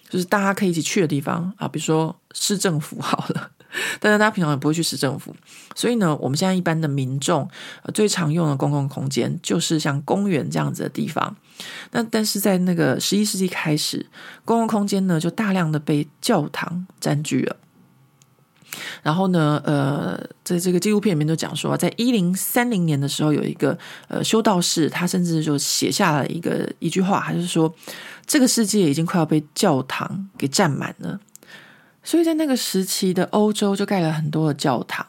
[0.09, 3.51] 就是大家可以一起去的地方啊，比如说市政府好了，
[4.01, 5.35] 但是大家平常也不会去市政府，
[5.75, 7.49] 所以呢，我们现在一般的民众
[7.93, 11.37] 最常用的公共空间就是像公园这样子的地方。
[11.91, 14.07] 那但是在那个十一世纪开始，
[14.45, 17.57] 公共空间呢就大量的被教堂占据了。
[19.03, 23.77] 然后呢，呃，在这个纪录片里面就讲说，在一零三零年的时候，有一个
[24.09, 27.75] 呃修道士，他甚至就写下了一个一句话，还是说，
[28.29, 31.19] 这个世界已经快要被教堂给占满了。
[32.05, 35.07] 所以在那个时期的欧洲，就盖了很多的教堂。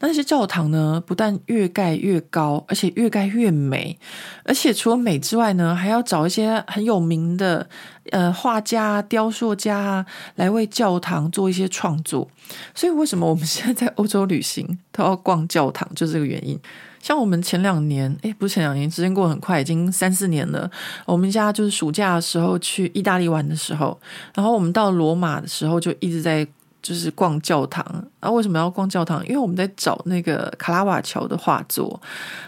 [0.00, 3.96] 那些教堂呢，不但越盖越高，而且越盖越美，
[4.42, 7.68] 而且除了美之外呢，还要找一些很有名的
[8.10, 10.04] 呃画家、雕塑家
[10.34, 12.28] 来为教堂做一些创作。
[12.74, 16.58] 所以为什么我们现在在欧洲旅行都要逛教堂，就是这个原因。
[17.00, 20.70] 像我们前两年，诶，不是前两年，时间过很快，已经三四年了。
[21.06, 23.98] 我们家就是暑假的时候去意大利玩的时候，
[24.34, 26.46] 然后我们到罗马的时候就一直在
[26.82, 27.82] 就是逛教堂。
[28.20, 29.26] 啊，为什么要逛教堂？
[29.26, 31.98] 因为我们在找那个卡拉瓦乔的画作。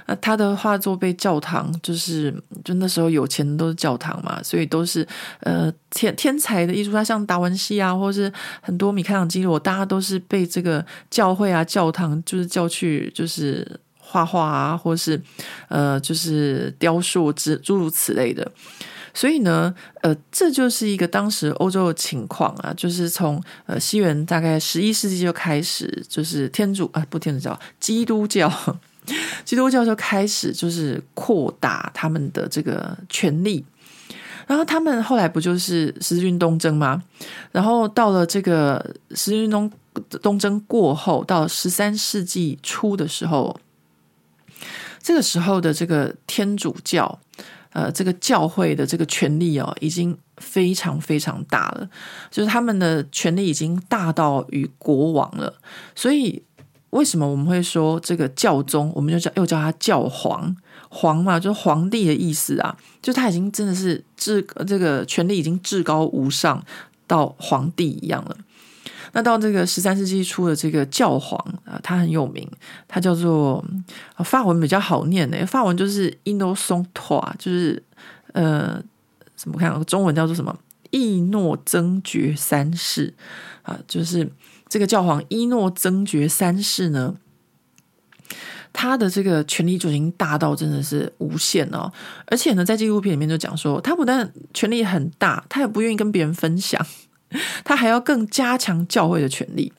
[0.06, 5.06] 那他的画作被教堂就是就那时候有钱的都是教堂嘛，所以都是
[5.40, 13.80] 呃天天才的艺术家，像达文西啊，或是很多米开朗基罗，大家都是被这个教会啊、教堂就是叫去就是。
[14.12, 15.18] 画画啊，或是
[15.68, 18.46] 呃，就是雕塑之诸如此类的，
[19.14, 28.52] 所以呢，呃，这就是一个当时欧洲的情况啊，就是从呃西元大概十一世纪就开始，就是天主啊，不天主教，基督教，
[29.46, 33.64] 基督教就开始就是扩大他们的这个权力，
[34.46, 37.02] 然后他们后来不就是十字军东征吗？
[37.50, 39.72] 然后到了这个十字军东
[40.20, 43.58] 东征过后，到十三世纪初的时候。
[45.02, 47.18] 这个时候的这个天主教，
[47.72, 51.88] 呃，这个教会的这个权力哦，已经非常非常大了，
[52.30, 55.52] 就是他们的权力已经大到与国王了。
[55.96, 56.42] 所以，
[56.90, 60.54] 为什么我们会说这个教宗，我们就叫又叫他教皇，
[60.88, 66.64] 皇嘛，就是皇帝的意思啊，就他已经真的是至这个权力已经至高无上
[67.06, 68.36] 到皇帝一样了。
[69.12, 72.48] 那到这个十三世纪初的这个教皇啊，他很有名，
[72.88, 73.64] 他叫做
[74.24, 76.86] 法文比较好念的，法文就是 Innocent
[77.18, 77.82] 啊就是
[78.32, 78.82] 呃，
[79.36, 79.84] 怎么看？
[79.84, 80.56] 中文叫做什么？
[80.90, 83.14] 伊诺增爵三世
[83.62, 84.30] 啊，就是
[84.68, 87.16] 这个教皇伊诺增爵三世呢，
[88.72, 91.92] 他的这个权力就已经大到真的是无限哦，
[92.26, 96.86] 而且呢，在纪录片里面就讲说，他不但权力很大，他也不愿意跟别人分享。
[97.64, 99.72] 他还要更加强教会的权力，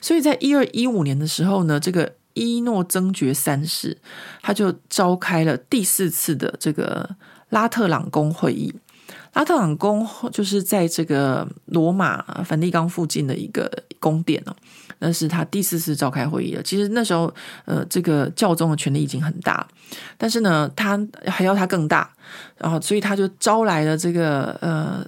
[0.00, 3.96] 所以在一二一五年的时候呢，这个伊诺增爵三世
[4.42, 7.08] 他就召开了第四次的这个
[7.50, 8.74] 拉特朗宫会议。
[9.34, 14.56] 拉特朗宫就是在这个罗马梵蒂冈附近的一个宫殿哦。
[14.98, 16.62] 那是他第四次召开会议了。
[16.62, 17.32] 其实那时候，
[17.66, 19.66] 呃，这个教宗的权力已经很大，
[20.16, 22.10] 但是呢，他还要他更大，
[22.56, 25.06] 然后所以他就招来了这个呃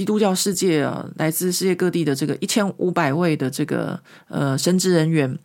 [0.00, 5.38] 基督教世界啊，来自世界各地的这个一千五百位的这个呃神职人员，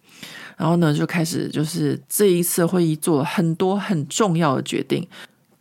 [0.56, 5.06] 然后呢就开始就是这一次会议做了很多很重要的决定，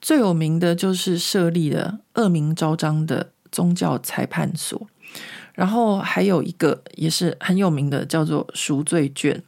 [0.01, 4.81] 最有名的就是设立了恶名昭彰的宗教裁判所。
[5.55, 9.43] 然后还有一个也是很有名的，叫做赎罪券。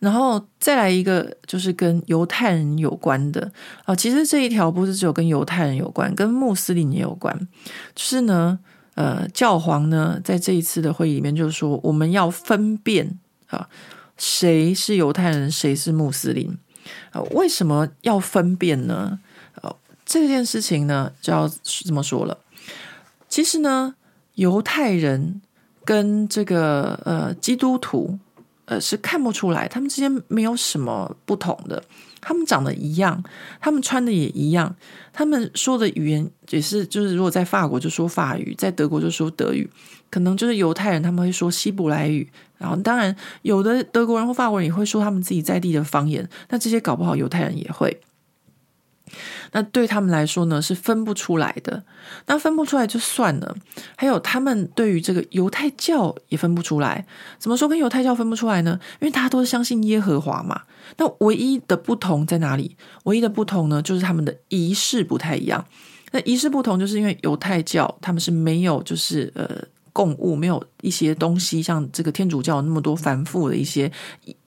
[0.00, 3.52] 然后再来一个，就是跟犹太人有关的
[3.84, 3.94] 啊。
[3.94, 7.38] 其实这一条不是只有跟犹太人有关，跟穆斯林也有关。
[7.94, 8.58] 就是呢，
[8.94, 13.68] 呃，教皇呢在这一次的会议里面就说，我们要分辨啊，
[14.16, 16.56] 谁是犹太人，谁是穆斯林
[17.10, 17.20] 啊？
[17.32, 19.18] 为什么要分辨呢？
[19.62, 22.38] 呃，这件事情呢就要这么说了。
[23.28, 23.94] 其实呢。
[24.36, 25.42] 犹太人
[25.84, 28.18] 跟这个呃基督徒
[28.64, 31.82] 呃是看不出来，他们之间没有什么不同的，
[32.22, 33.22] 他们长得一样，
[33.60, 34.74] 他们穿的也一样，
[35.12, 39.68] 他们说的语言也是，就是如果在法国就说法语，在德国就说德语，
[40.08, 42.26] 可能就是犹太人他们会说希伯来语，
[42.58, 48.00] 然后当然有的德国人或法国人也会说他们自己在地的方言，那这些搞不好犹太人也会。
[49.52, 51.82] 那对他们来说呢，是分不出来的。
[52.26, 53.56] 那分不出来就算了，
[53.96, 57.06] 还有他们对于这个犹太教也分不出来。
[57.38, 58.78] 怎么说跟犹太教分不出来呢？
[59.00, 60.62] 因为大家都是相信耶和华嘛。
[60.96, 62.76] 那唯一的不同在哪里？
[63.04, 65.64] 唯一的不同呢，就是他们的仪式不太一样。
[66.10, 69.48] 那仪式不同，就是因为犹太教他们是没有就是呃
[69.92, 73.90] 供物，没有一些东西像这个天主教那么多繁复的一些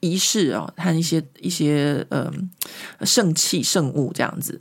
[0.00, 2.32] 仪式啊，和一些一些呃
[3.02, 4.60] 圣器圣物这样子。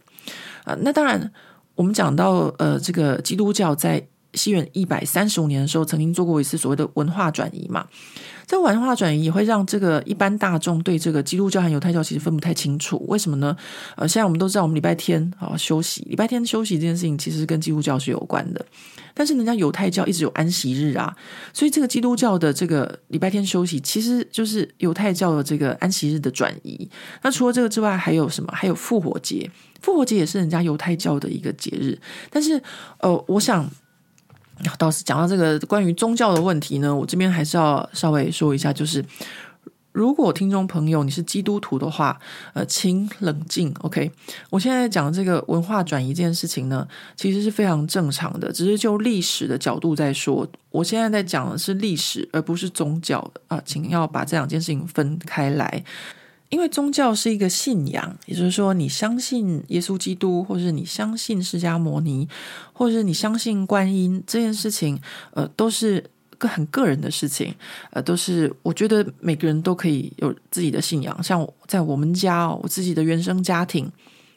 [0.63, 1.31] 啊，那当然，
[1.75, 7.87] 我们讲到呃，这个基督教在西元一百三十五年的时候，曾经做过一次所谓的文化转移嘛。
[8.47, 13.03] 这文化转移也会让这个一般大众对这个基督教和犹太教其实分不太清楚。
[13.07, 13.55] 为什么呢？
[13.95, 18.63] 呃，现在我们都知道，我们礼拜天啊休息，礼拜天休息这件事情其实跟基督教是有关的。
[19.13, 21.15] 但是人家犹太教一直有安息日啊，
[21.53, 26.89] 所以这个基督教的这个礼拜天休息，其实就是犹太教的这个安息日的转移。
[27.23, 28.51] 那除了这个之外，还有什么？
[28.53, 29.49] 还有复活节，
[29.81, 31.97] 复活节也是人家犹太教的一个节日。
[32.29, 32.61] 但是，
[32.99, 33.69] 呃，我想。
[34.77, 39.03] 倒是讲到这个关于宗教的问题呢，我这边还是要稍微说一下，就是
[39.91, 42.19] 如果听众朋友你是基督徒的话，
[42.53, 44.11] 呃，请冷静，OK？
[44.49, 55.83] 我现在讲这个文化转移这件事情呢，其实是非常正常的，只是就历史的角度在说，我现在在讲的是历史，而不是宗教啊，呃，请要把这两件事情分开来。
[56.55, 62.25] 因为宗教是一个信仰，也就是说，你相信耶稣基督，或是你相信释迦牟尼，
[62.71, 64.97] 或者是你相信观音，这件事情，
[65.33, 66.01] 呃，都是
[66.37, 67.53] 个很个人的事情，
[67.91, 71.21] 呃，都是我觉得每个人都可以有自己的信仰。
[71.21, 73.91] 像在我们家，我自己的原生家庭。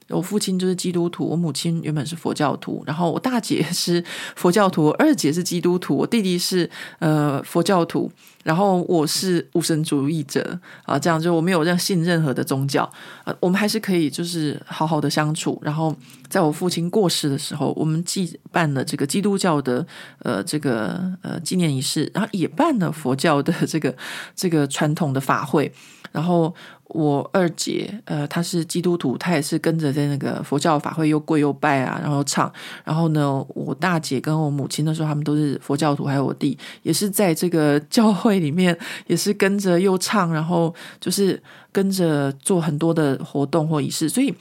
[0.08, 4.02] 我父亲就是基督徒，我母亲原本是佛教徒，然后我大姐是
[4.36, 6.68] 佛教徒，我二姐是基督徒，我弟弟是
[6.98, 8.10] 呃佛教徒，
[8.42, 12.90] 然后我是无神主义者啊，这样就我没有任信任何的宗教，
[13.24, 15.58] 呃，我们还是可以就是好好的相处。
[15.62, 15.94] 然后
[16.28, 19.86] 在我父亲过世的时候，我们既办了这个基督教的
[20.20, 23.94] 呃这个呃纪念仪式，然后也办了佛教的这个
[24.34, 25.70] 这个传统的法会，
[26.18, 26.52] 然后。
[26.88, 32.50] 我二姐，呃，她是基督徒，她也是跟着在那个佛教法会又跪又拜啊，然后唱。
[32.82, 38.74] 然后呢，我大姐跟我母亲那时候他们都是佛教徒，还有我弟也是在这个 教会里面，
[39.06, 41.38] 也是跟着又唱，然后就是
[41.70, 44.08] 跟着做很多的活动或仪式。
[44.08, 44.34] 所以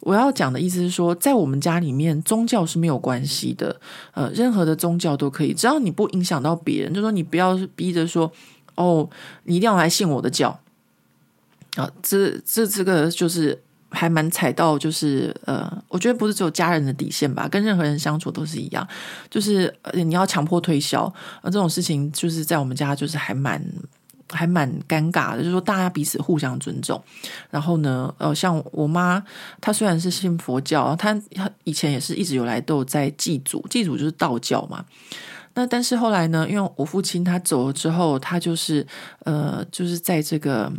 [0.00, 3.74] 我要讲的意思是说，在我们家里面，宗教是没有关系的，
[4.12, 8.30] 呃，任何的宗教都可以，只要你不影响到别人，就说你不要逼着说，
[8.74, 9.08] 哦，
[9.44, 10.60] 你一定要来信我的教。
[11.76, 13.60] 啊，这这这个就是
[13.90, 18.86] 还蛮踩到，就是呃，我觉得不是只有家人的底线吧，跟任何人相处都是一样，
[19.28, 21.02] 就是你要强迫推销
[21.40, 23.60] 啊，这种事情就是在我们家就是还蛮
[24.30, 27.02] 还蛮尴尬的，就是说大家彼此互相尊重。
[27.50, 29.20] 然后呢，呃，像我妈，
[29.60, 31.20] 她虽然是信佛教，她
[31.64, 34.84] 以前也是一直有来都有在祭祖，祭祖就是道教嘛。
[35.54, 38.86] 那但是后来呢，因为我父亲他走了之后，他就是
[39.24, 40.72] 呃，就是在这个。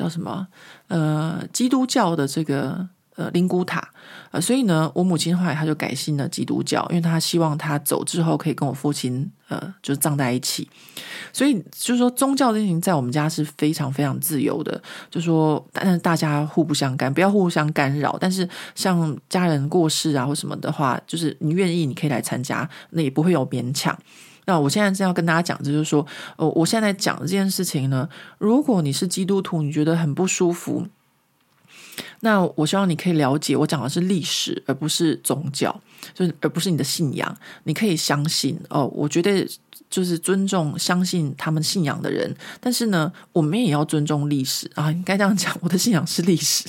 [0.00, 0.46] 叫什么？
[0.88, 3.86] 呃，基督教的这个呃灵骨塔。
[4.30, 10.68] 呃，所以呢，我母亲后来她就改信了基督教，因为她希望她走之后可以跟我父亲呃，就葬在一起。
[11.32, 18.16] 所以就是说，宗教这件事情在我们家是非常非常自由的，就说，但是大家互不相干，不要互相干扰。
[18.20, 23.96] 但是像家人过世啊或什么的话，就是你愿意，你可以来参加，那也不会有勉强。
[24.50, 30.88] 那我现在正要跟大家讲，就是说，呃，我现在讲这件事情呢，如果你是基督徒，你觉得很不舒服。
[32.18, 35.80] 那我希望你可以了解，我讲的是历史，而不是宗教，
[36.12, 37.36] 就是而不是你的信仰。
[37.62, 39.46] 你可以相信哦，我觉得
[39.88, 42.34] 就是尊重、相信他们信仰的人。
[42.58, 45.56] 但是呢，我们也要尊重历史啊，应该这样讲。
[45.60, 46.64] 我的信仰是历史，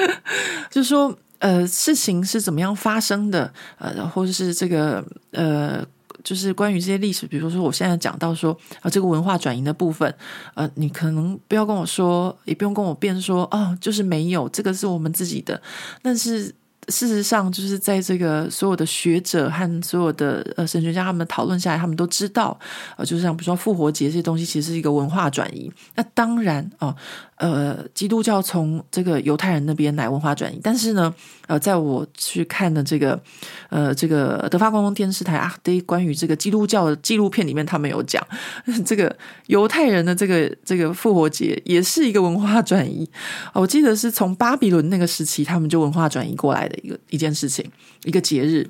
[0.72, 5.84] 就是说，呃，事情是怎么样发生的，呃，或者是这个，呃。
[6.24, 10.14] 就是关于这些历史，比如说我现在讲到说啊，这个文化转移的部分，
[10.54, 15.60] 呃，你可能不要跟我说，也不用跟我辩说，哦，就是没有，这个是我们自己的，
[16.02, 16.54] 但是。
[16.88, 22.58] 事实上，就是在这个所有的学者和所有的呃神学家他们讨论下来，他们都知道，
[22.96, 25.72] 呃，就是像比如说复活节这些东西，其实是一个文化转移。
[25.94, 26.94] 那当然哦，
[27.36, 31.14] 呃，基督教从这个犹太人那边来文化转移，但是呢，
[31.46, 33.20] 呃，在我去看的这个
[33.68, 38.20] 呃这个德发公共电视台啊，对关于这个基督教的纪录片里面，他们有讲
[38.84, 39.14] 这个
[39.46, 43.08] 犹太人的这个这个复活节也是一个文化转移。
[43.52, 46.68] 我记得是从巴比伦那个时期，他们就文化转移过来。
[46.82, 47.70] 一个一件事情，
[48.04, 48.68] 一个节日，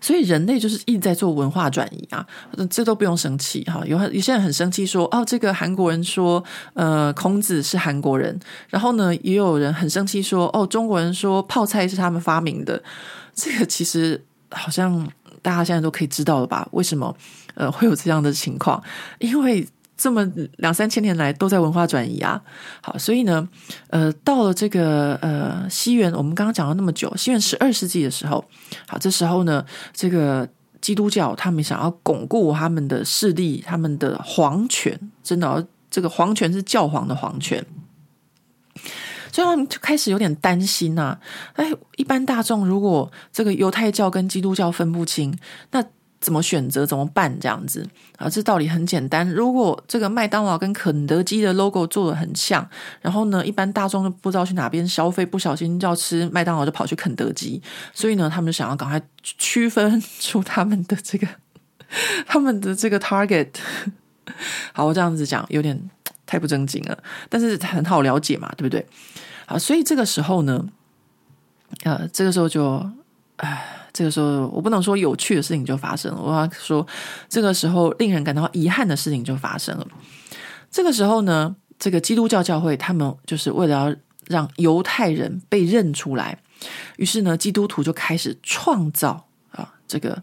[0.00, 2.26] 所以人类就是一直在做文化转移啊，
[2.70, 3.82] 这都不用生气哈。
[3.86, 6.42] 有很有些人很生气说，哦，这个韩国人说，
[6.74, 12.82] 呃，孔子是韩国人，然后呢，也有人很生气说，哦，中国人说泡菜是他们发明的，
[13.34, 15.08] 这个其实好像
[15.42, 16.68] 大家现在都可以知道了吧？
[16.72, 17.16] 为什么
[17.54, 18.82] 呃会有这样的情况？
[19.18, 19.66] 因为。
[19.98, 20.24] 这么
[20.58, 22.40] 两三千年来都在文化转移啊，
[22.80, 23.46] 好，所以呢，
[23.88, 28.44] 呃，到了这个呃西元，我们刚刚讲了那么久，西元十二世纪的时候，
[28.86, 30.48] 好，这时候呢，这个
[30.80, 37.66] 基督教他们想要巩固他们的势力，他们的皇权，真的，这个皇权是教皇的皇权，
[39.32, 41.20] 所以他们就开始有点担心呐、啊，
[41.54, 45.36] 哎，一般大众如果这个犹太教跟基督教分不清，
[45.72, 45.84] 那。
[46.20, 46.84] 怎么选择？
[46.84, 47.38] 怎么办？
[47.38, 49.28] 这样子啊，这道理很简单。
[49.30, 52.68] 如果这个麦当劳跟肯德基的 logo 做得很像，
[53.00, 57.62] 然后呢，一般大众就不知道去哪边消费，不小心就要吃麦当劳，就跑去肯德基。
[57.94, 61.26] 所以呢，他们想要赶快区分出他们的这个
[62.26, 63.48] 他们的这个 target。
[64.72, 65.80] 好，我这样子讲有点
[66.26, 66.98] 太不正经了，
[67.28, 68.84] 但是很好了解嘛，对不对？
[69.46, 70.66] 好，所以这个时候呢，
[71.84, 72.90] 呃，这个时候就，
[73.36, 73.77] 唉。
[73.98, 76.86] 这个时候，我不能说有趣的事情就发生了，我要说，
[77.28, 79.84] 这个时候令人感到遗憾的事情就发生了。
[80.70, 83.96] 这个时候呢，这个基督教教会他们就是为了要
[84.28, 86.38] 让犹太人被认出来，
[86.96, 90.22] 于是呢，基督徒就开始创造啊，这个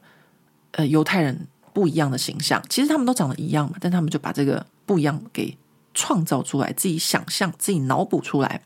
[0.72, 2.64] 呃犹太人不一样的形象。
[2.70, 5.58] 其实他们都长得一样嘛，但他们就把这个不一样给
[5.94, 8.62] 创造出来，自己想象、自己脑补出来。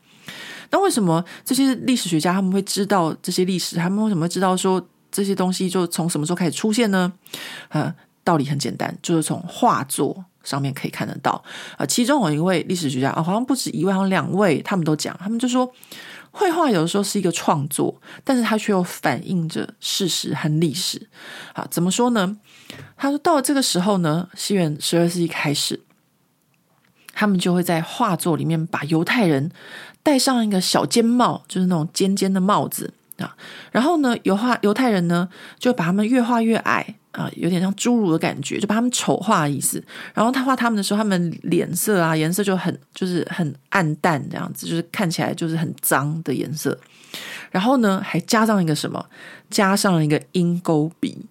[0.70, 3.74] 那为什么这些历史学家他们会知道这些历史？
[3.74, 4.86] 他们为什么会知道说？
[5.10, 7.12] 这些东西就从什么时候开始出现呢？
[7.68, 7.94] 呃，
[8.24, 11.42] 道理很简单，就是从画作上面可以看得到。
[11.78, 15.70] 呃，其中有一位历史学家啊，好像不止一位，好像两位，他们都讲，他们就说，
[16.30, 21.08] 绘画有的时候是一个创作，但是它却又反映着事实和历史。
[21.54, 22.38] 好，怎么说呢？
[22.96, 25.80] 他说，到了这个时候呢，西元十二世纪开始，
[27.12, 29.50] 他们就会在画作里面把犹太人
[30.02, 32.94] 戴上一个小尖帽，就是那种尖尖的帽子。
[33.20, 33.36] 啊，
[33.70, 39.82] 然后呢，犹画犹太人呢，就把他们越画越矮啊，有点像侏儒的感觉，就把他们丑化的意思。
[40.14, 46.76] 然后他画他们的时候，他们脸色啊，颜色就很就是很暗淡这样子，就是看起来就是很脏的颜色。
[47.50, 49.04] 然后呢，还加上一个什么？
[49.50, 51.26] 加上一个鹰钩鼻。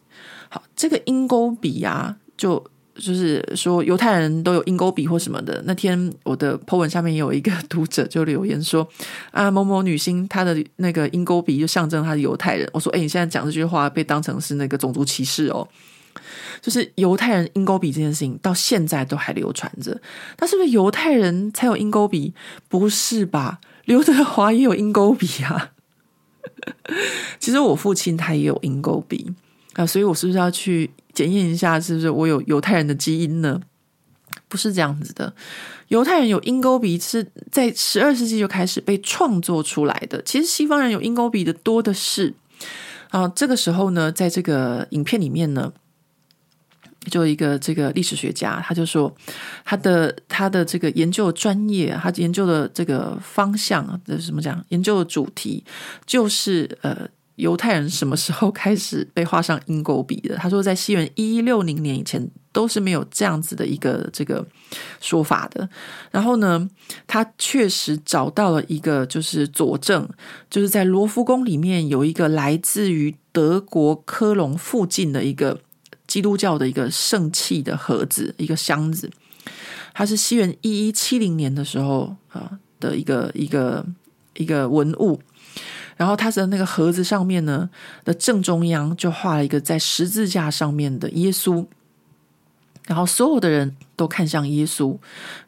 [0.49, 2.63] 好，这个鹰钩鼻啊，就。
[2.99, 5.61] 就是说犹太人都有鹰钩鼻或什么的。
[5.65, 8.87] 那天我的 po 文下面也有一个读者就留言说
[9.31, 12.69] 啊，某某女星她的那个鹰钩鼻就象征她是犹太人。
[12.73, 15.67] 我说哎，你现在讲这句话被当成是那个种族歧视哦。
[16.61, 19.99] 就是犹太人鹰钩鼻这件事情到现在都还流传着。
[20.39, 22.33] 那是不是犹太人才有鹰钩鼻？
[22.67, 23.59] 不是吧？
[23.85, 25.71] 刘德华也有鹰钩鼻啊。
[27.39, 29.33] 其实我父亲他也有鹰钩鼻
[29.75, 30.91] 啊，所以我是不是要去？
[31.19, 33.59] 检验一下是不是我有犹太人的基因呢？
[34.47, 35.33] 不是这样子的，
[35.89, 40.21] 犹太人有鹰钩鼻是在十二世纪就开始被创作出来的。
[40.23, 42.33] 其实西方人有鹰钩鼻的多的是
[43.09, 43.27] 啊。
[43.35, 45.73] 这个时候呢，在这个影片里面呢，
[47.11, 49.13] 就一个这个历史学家，他就说
[49.65, 54.63] 他的他的这个研究专业，他研究的这个方向，这是什么讲？
[54.69, 55.63] 研究的主题
[56.05, 57.07] 就是呃，
[57.39, 60.35] 犹太人什么时候开始被画上鹰钩鼻的？
[60.35, 64.45] 他说，在西元一一六零年以前都是没有这样子的一个这个
[64.99, 65.67] 说法的。
[66.11, 66.69] 然后呢，
[67.07, 70.07] 他确实找到了一个就是佐证，
[70.49, 75.59] 就是在罗浮宫里面有一个来自于德国科隆附近的一个。
[76.09, 79.07] 基督教的一个圣器的盒子，一个箱子，
[79.93, 83.85] 它是西元一一七零年的时候啊的一个一个
[84.33, 85.21] 一个文物。
[85.99, 87.69] 然后他的那个盒子上面呢
[88.05, 91.65] 的正中央就画了一个在十字架上面的耶稣，
[92.87, 94.97] 然后所有的人都看向耶稣，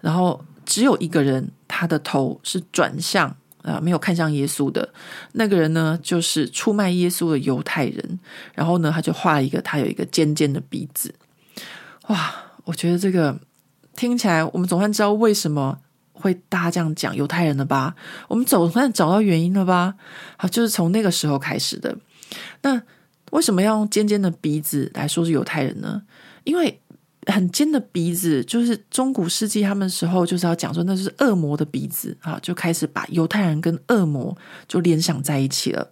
[0.02, 3.34] 然后只有一个人，他的头是转向。
[3.64, 4.92] 啊，没有看向耶稣的
[5.34, 8.20] 那个人呢，就是出卖耶稣的犹太人。
[8.56, 11.14] 然后呢，他就画了一个，他有一个尖尖的鼻子。
[12.08, 12.34] 哇，
[12.64, 13.40] 我觉得这个
[13.96, 15.78] 听起来，我们总算知道为什么
[16.22, 17.96] 会大家这样讲犹太人了吧？
[18.30, 19.96] 我们总算找到原因了吧？
[20.38, 21.98] 好，就是从那个时候开始的。
[22.62, 22.82] 那
[23.32, 26.02] 为什么要用尖尖的鼻子来说是犹太人呢？
[26.44, 26.80] 因为
[27.28, 34.36] 很尖的鼻子，就是中古世纪他们时候就是要讲说那就是恶魔的鼻子啊，就开始把犹太人跟恶魔
[34.68, 35.92] 就联想在一起了。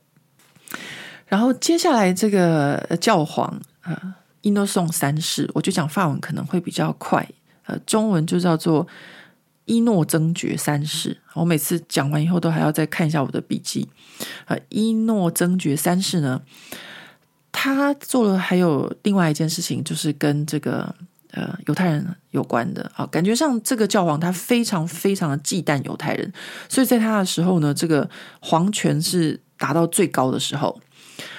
[1.27, 7.27] 然后接下来这个教皇啊，伊诺宋三世，我就讲法文可能会比较快，
[7.67, 8.87] 呃，中文就叫做
[9.69, 11.15] 伊诺增爵三世。
[11.35, 13.87] 我每次讲完以后都还要再看一下我的笔记。
[14.45, 16.41] 呃，伊诺增爵三世呢，
[17.51, 20.95] 他做了还有另外一件事情，就是跟这个。
[21.31, 26.33] 呃，犹太人有关的啊，感觉上这个教皇他非常非常的忌惮犹太人，
[26.67, 28.09] 所以在他的时候呢，这个
[28.39, 30.81] 皇权是达到最高的时候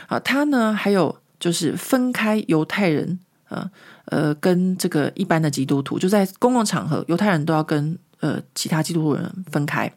[0.06, 0.16] 啊。
[0.20, 3.18] 他呢还有就是分开犹太人
[3.48, 3.68] 啊，
[4.04, 9.92] 呃，跟这个一般的基督徒，就在公共场合，犹太人都要跟呃其他基督徒人分开。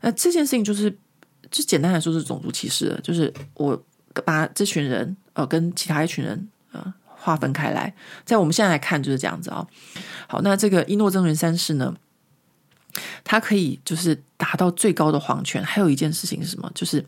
[0.00, 0.90] 那这件事情就是，
[1.50, 3.80] 就简单来说是种族歧视了，就是我
[4.24, 6.94] 把这群人呃跟其他一群人啊。
[7.20, 7.92] 划分开来，
[8.24, 9.66] 在我们现在来看就是这样子啊、哦。
[10.28, 11.92] 好，那这个伊诺增爵三世呢，
[13.24, 15.62] 他可以就是达到最高的皇权。
[15.62, 16.70] 还有一件事情是什么？
[16.76, 17.04] 就是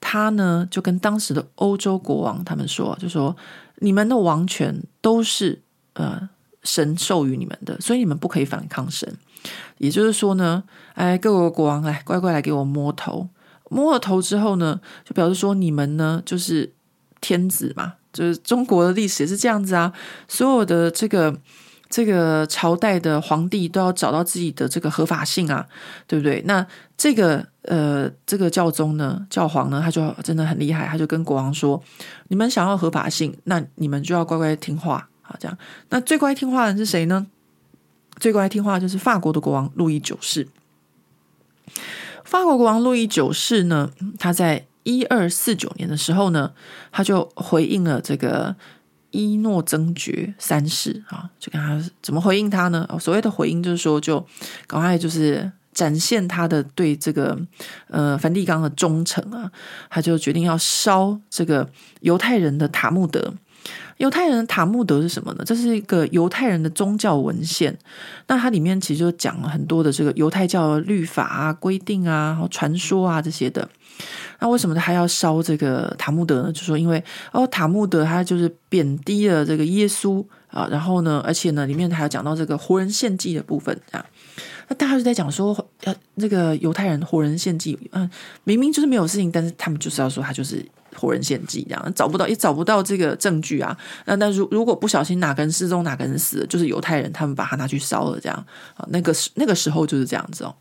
[0.00, 3.36] 他呢就跟当时的欧洲国王他们说，就说
[3.80, 5.60] 你们的王权都是
[5.94, 6.30] 呃
[6.62, 9.12] 神授予你们的，所以你们不可以反抗神。
[9.78, 10.62] 也就是说呢，
[10.94, 13.28] 哎，各国国王来乖乖来给我摸头，
[13.70, 16.72] 摸了头之后呢，就表示说你们呢就是
[17.20, 17.94] 天子嘛。
[18.12, 19.92] 就是中国的历史也是这样子啊，
[20.26, 21.32] 所有的这个
[21.88, 25.64] 这个朝代的皇帝都要找到自己的这个合法性啊，
[26.08, 26.42] 对不对？
[26.44, 26.66] 那
[26.96, 31.80] 这个呃，这个教宗呢，教皇呢，他就真的很厉害，他就跟国王说
[32.26, 35.56] ：“你们想要合法性，那你们就要乖乖听话啊。”这样，
[35.90, 37.24] 那最乖听话的是谁呢？
[38.20, 40.46] 最乖听话就是法国的国王路易九世。
[42.22, 44.66] 法国国王路易九世呢，他在。
[44.82, 46.50] 一二四九年的时候呢，
[46.90, 48.56] 他就回应了这个
[49.10, 52.88] 伊诺增爵三世啊，就跟他怎么回应他呢？
[52.98, 54.26] 所谓的回应就是说，就
[54.66, 57.38] 赶快就是展现他的对这个
[57.88, 59.52] 呃梵蒂冈的忠诚啊，
[59.90, 61.68] 他就决定要烧这个
[62.00, 63.34] 犹太人的塔木德。
[64.00, 65.44] 犹太人的塔木德是什么呢？
[65.44, 67.76] 这是一个犹太人的宗教文献，
[68.26, 73.68] 那它里面其实就讲了很多的这个犹太教的律法啊、规定啊、传说啊这些的。
[74.38, 76.50] 那为什么他要烧这个塔木德呢？
[76.50, 84.06] 就说因为哦，塔木德他就是贬低了这个耶稣啊，然后呢，而且呢，里面还有讲到这个活人献祭的部分这样。
[84.68, 88.08] 那大家就在讲说，呃，那个犹太人活人献祭，嗯，
[88.44, 90.66] 明明就是没有事情，但是他们就是要说他就是
[90.96, 93.76] 活人献祭这样，找不到也找不到这个证据啊。
[94.06, 98.86] 那那如如果不小心哪个人失踪，哪个人死，就是犹太人他们把他拿去烧了这样啊。
[98.90, 100.54] 那个那个时候就是这样子哦。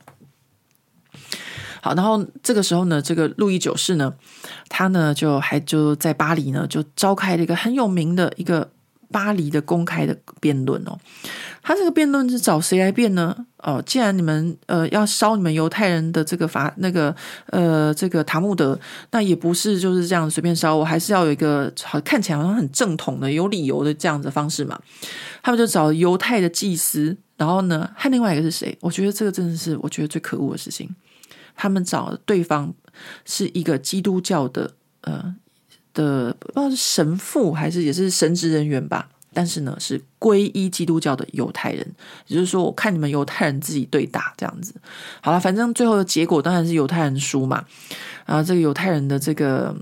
[1.82, 4.13] 好，然后这个时候呢，这个路易九世呢，
[4.67, 8.69] 他呢就还就在巴黎呢，就召开了一个很有名的一个
[9.11, 10.99] 巴黎的公开的辩论哦。
[11.62, 13.36] 他这个辩论是找谁来辩呢？
[13.57, 17.14] 哦，既然你们呃要烧你们犹太人的这个法那个
[17.47, 18.80] 呃这个塔木德，
[19.12, 24.80] 那也不是就是这样随便烧，我还是要有一个好看起来好像很正统的、有理由的这样子方式嘛。
[25.43, 28.78] 他们就找犹太的祭司，然后呢，还另外一个是谁？
[28.80, 30.89] 我觉得这个真的是我觉得最可恶的事情。
[31.55, 32.74] 他们找对方
[33.26, 35.36] 是一个基督教的，呃
[35.93, 41.86] 的不知道是神父还是也是神职人员吧，但是呢是皈依基督教的犹太人，
[42.27, 44.73] 也就是说，我看你们犹太人自己对打这样子。
[45.21, 47.63] 好了，反正最后的结果当然是犹太人输嘛。
[48.25, 49.75] 然后这个犹太人的这个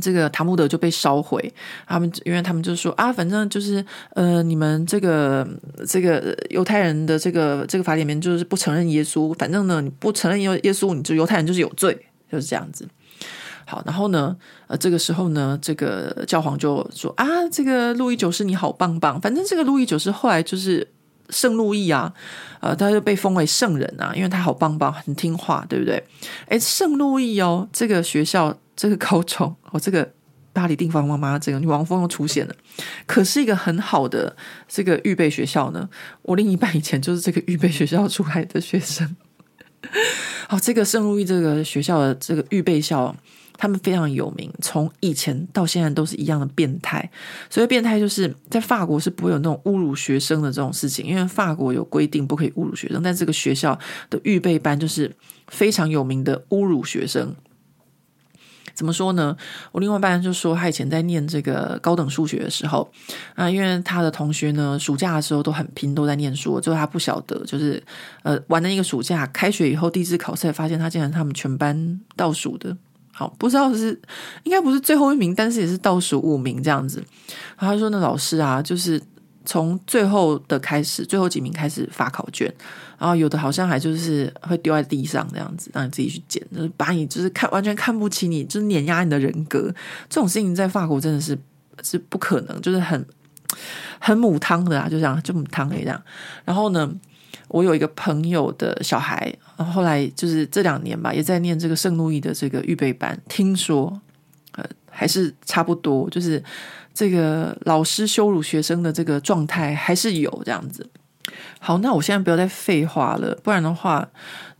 [0.00, 1.52] 这个塔木德就被烧毁，
[1.86, 5.46] 他们因为他们就说啊，反正就是呃，你们这个
[5.86, 12.88] 这个犹太人的这个这个法典里面就是不承认耶稣，反正呢你不承认耶耶稣，你就犹太人就是有罪，就是这样子。
[13.66, 14.36] 好，然后呢，
[14.66, 20.86] 呃，这个时候呢，这个教皇就说啊，这个路易九世你好棒棒，反正这个路易九世后来就是
[21.30, 22.12] 圣路易啊，
[22.60, 26.04] 呃，他就被封为圣人啊，因为他好棒棒，很听话，对不对？
[26.48, 28.56] 哎，圣路易哦，这个学校。
[28.76, 30.10] 这个高中，哦、这个
[30.52, 32.52] 巴黎定方妈妈，这个女王蜂又出现了，
[33.06, 34.36] 可是一个很好的
[34.66, 35.88] 这个预备学校呢。
[36.22, 39.14] 我另一半以前就是这个预备学校出来的学生。
[40.50, 43.14] 好、这个圣路易这个学校的这个预备校，
[43.56, 47.10] 他们非常有名，从以前到现在都是一样的变态。
[47.48, 53.78] 所以变态就是在法国是不会有那种侮辱学生的这种事情，因为法国有规定不可以侮辱学生，但这个学校
[54.10, 55.14] 的预备班就是
[55.48, 57.34] 非常有名的侮辱学生。
[58.74, 59.36] 怎么说呢？
[59.70, 62.90] 我另外一半就说，他以前在念这个高等数学的时候
[63.36, 67.80] 啊，因为他的同学呢，暑假的时候都很拼，都在念书，就他不晓得，就是
[68.24, 72.76] 呃，玩了一个暑假，开学以后第一次考试，发现他竟然他们全班倒数的，
[73.14, 73.98] 好，不知道是
[74.42, 77.02] 应该不是最后一名，但是也是倒数五名这样子。
[77.56, 79.00] 然后他说，那老师啊，就是。
[79.46, 82.50] 从最后的开始，最后几名开始发考卷，
[82.96, 89.64] 然后有的好像还就是会丢在地上这样子，让你自己去捡，就是把你就是看完全看不起你，就是碾压你的人格。
[90.08, 91.38] 这种事情在法国真的是
[91.82, 93.06] 是不可能，就是很
[93.98, 96.02] 很母汤的啊，就这样就母汤可以这样。
[96.46, 96.90] 然后呢，
[97.54, 104.00] 我有一个朋友的小孩，后后来就是这两年吧，也在念这个圣路易的这个预备班，听说
[104.56, 106.42] 呃还是差不多，就是。
[106.96, 110.88] 这个老师羞辱学生的这个状态还是有这样子。
[111.58, 114.08] 好，那我现在不要再废话了，不然的话，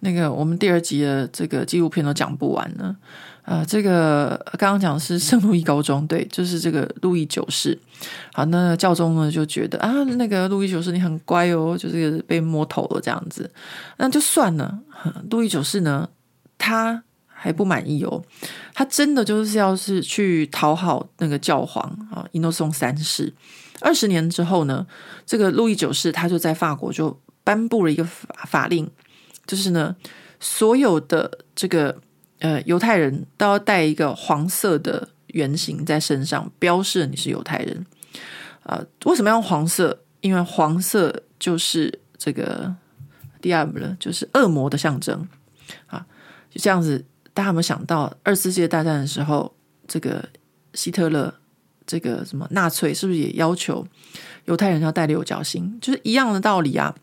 [0.01, 2.97] 那个我们第二集的这个纪录片都讲不完呢。
[3.45, 7.79] 呃，这个刚刚讲的是圣路易高中，对，就是这个路易九世。
[8.33, 13.51] 好，那教宗呢就觉得啊，那个路易九世你很乖哦，就是被摸头了这样子，
[13.99, 14.79] 那就算了。
[15.31, 16.09] 路易九世呢，
[16.59, 17.03] 他。
[17.37, 18.25] 还不满意哦，
[18.73, 23.31] 他真的就是要是去讨好那个教皇啊，伊诺松三世。
[23.83, 24.87] 二十年之后呢，
[25.27, 28.91] 这个路易九世他就在法国就颁布了一个法法令，
[29.47, 29.95] 就是呢，
[30.41, 31.95] 所有的这个
[32.41, 37.87] 呃犹太人都要带一个黄色的圆形在身上，标示你是犹太人
[38.63, 38.85] 啊。
[39.05, 40.01] 为什么要用黄色？
[40.21, 42.75] 因为黄色就是这个
[43.43, 45.29] diable，就是恶魔的象征
[45.87, 46.07] 啊，
[46.51, 47.05] 就这样子。
[47.35, 49.53] 大家有没有想到，二次世界大战的时候，
[49.89, 50.25] 这个
[50.73, 51.35] 希特勒，
[51.85, 53.85] 这个什么纳粹，是不是也要求
[54.45, 55.77] 犹太人要戴六角星？
[55.81, 56.95] 就是一样的道理啊。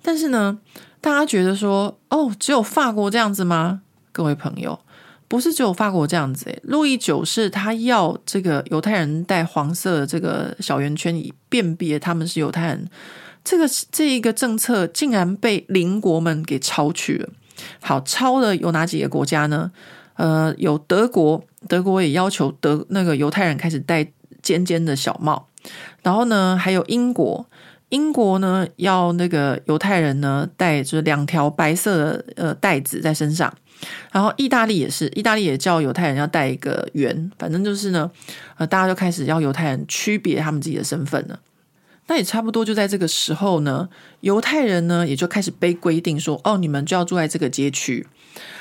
[0.00, 0.60] 但是呢，
[1.02, 3.82] 大家觉得说，哦，只有法国这样子吗？
[4.12, 4.78] 各位朋友，
[5.26, 6.56] 不是只有法国这样子。
[6.62, 12.88] 路易九世他要这个犹太人戴黄色的这个小圆圈，以辨别他们是犹太人。
[13.42, 17.28] 这个这一个政策竟然被邻国们给抄去了。
[17.80, 19.72] 好，抄的有哪几个国家呢？
[20.14, 24.06] 呃，有德国，德国也要求德那个犹太人开始戴
[24.40, 25.48] 尖尖的小帽。
[26.02, 27.44] 然后呢，还有英国，
[27.92, 33.52] 英国呢要那个犹太人呢带就是两条白色的呃带子在身上。
[34.12, 37.30] 然后意大利也是，意大利也叫犹太人要带一个圆。
[37.36, 38.08] 反正就是呢，
[38.56, 41.38] 呃，大家就开始要犹太人区别他们自己的身份了。
[42.06, 43.88] 那也差不多就在这个时候呢，
[44.20, 48.06] 犹太人呢也就开始被规定说，哦，你们就要住在这个街区。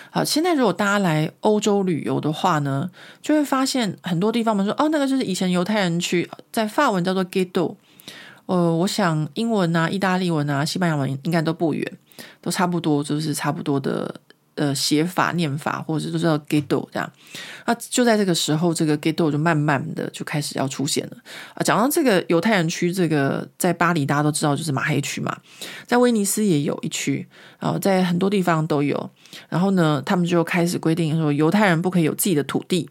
[0.10, 2.90] 好，现在如果大家来欧洲旅游的话呢，
[3.22, 7.78] 就会发现很多地方，我们说，哦，那个就是以前犹太人区，在法文叫做 g e t t o。
[8.52, 11.98] 呃，我想英文啊、意大利文啊、西班牙文应该都不远，
[12.42, 14.14] 都差不多，就是差不多的。
[14.56, 17.10] 呃，写法、念法，或者是都叫 ghetto 这样，
[17.66, 21.18] 那就在这个时候，这个 ghetto 就慢慢的就开始要出现了
[21.54, 21.64] 啊。
[21.64, 25.36] 讲到这个犹太人区，这个在巴黎大家都知道就是马黑区嘛，
[25.88, 27.26] 在威尼斯也有一区，
[27.60, 29.10] 然后在很多地方都有。
[29.48, 32.90] 然后呢，他们就开始规定说，犹太人不可以有自己的土地。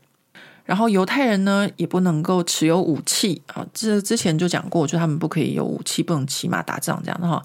[0.71, 7.43] 然后犹太人呢也不能够持有武器啊，这之前就讲过，就他们不可以有武器，不能骑马打仗这样的哈。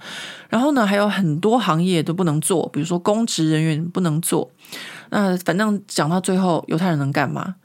[0.48, 4.48] 然后呢，还有很多行业都不能做，比如说公职人员不能做。
[5.10, 7.56] 那反正讲到最后，犹太人能干嘛？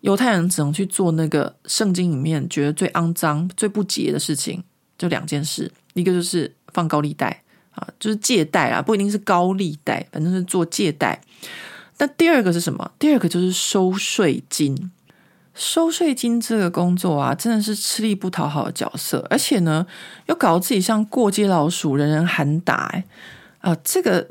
[0.00, 4.60] 犹太人只能去做那个圣经里面觉得最肮脏、最不洁的事情，
[4.98, 11.20] 就两件事，一个就是放高利贷啊，就是借贷啊，不一定是高利贷，反正是做借贷。
[11.98, 12.90] 那第二个是什么？
[12.98, 14.90] 第二个就是收税金。
[15.56, 19.86] 收税金这个工作啊，真的是吃力不讨好的角色，而且呢，
[20.26, 22.90] 又搞得自己像过街老鼠，人人喊打。
[22.92, 23.04] 哎，
[23.60, 24.28] 啊，这个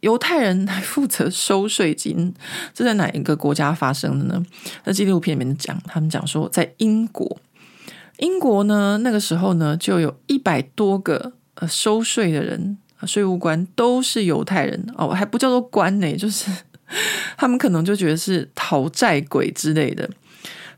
[0.00, 2.34] 犹太人来负责收税金，
[2.74, 4.44] 这在哪一个国家发生的呢？
[4.84, 7.40] 在纪录片里面讲，他们讲说在英国，
[8.18, 12.76] 英国呢那个时候呢就有一百多个呃收税的人，
[13.06, 16.50] 税务官都是犹太人哦，还不叫做官呢，就是
[17.36, 20.08] 他们可能就觉得是讨债鬼之类的，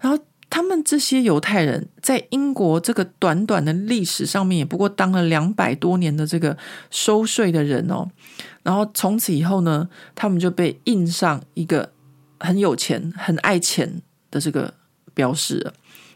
[0.01, 0.19] 然后。
[0.51, 6.57] 他们这些犹太人在英国这个短短的历史上面，也不过当了两百多年的这个
[6.91, 8.09] 收税的人哦。
[8.63, 11.93] 然后从此以后呢，他们就被印上一个
[12.41, 14.01] 很有钱、很爱钱
[14.31, 14.73] 的这个
[15.13, 15.71] 标识。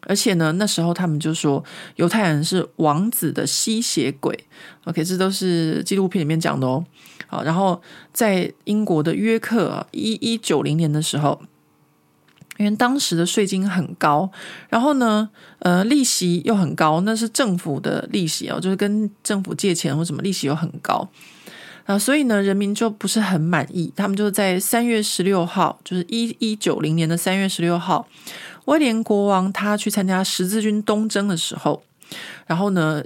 [0.06, 1.62] 而且呢，那时候他们就说
[1.96, 4.46] 犹太人是王子的吸血鬼。
[4.84, 6.82] OK，这都是纪录片里面讲的哦。
[7.32, 7.80] 好，然后
[8.12, 11.40] 在英国的约克一一九零年的时候。
[12.58, 14.30] 因为当时的税金很高，
[14.68, 15.28] 然后呢，
[15.60, 21.08] 呃，利息又很高，那是政府的利息哦，就是跟政府借钱或什么利息又很高
[21.86, 23.90] 啊，所以呢，人民就不是很满意。
[23.96, 28.06] 他们就在三月十六号，就是一一九零年的三月十六号，
[28.66, 31.82] 威廉国王他去参加十字军东征的时候，
[32.46, 33.02] 然后呢，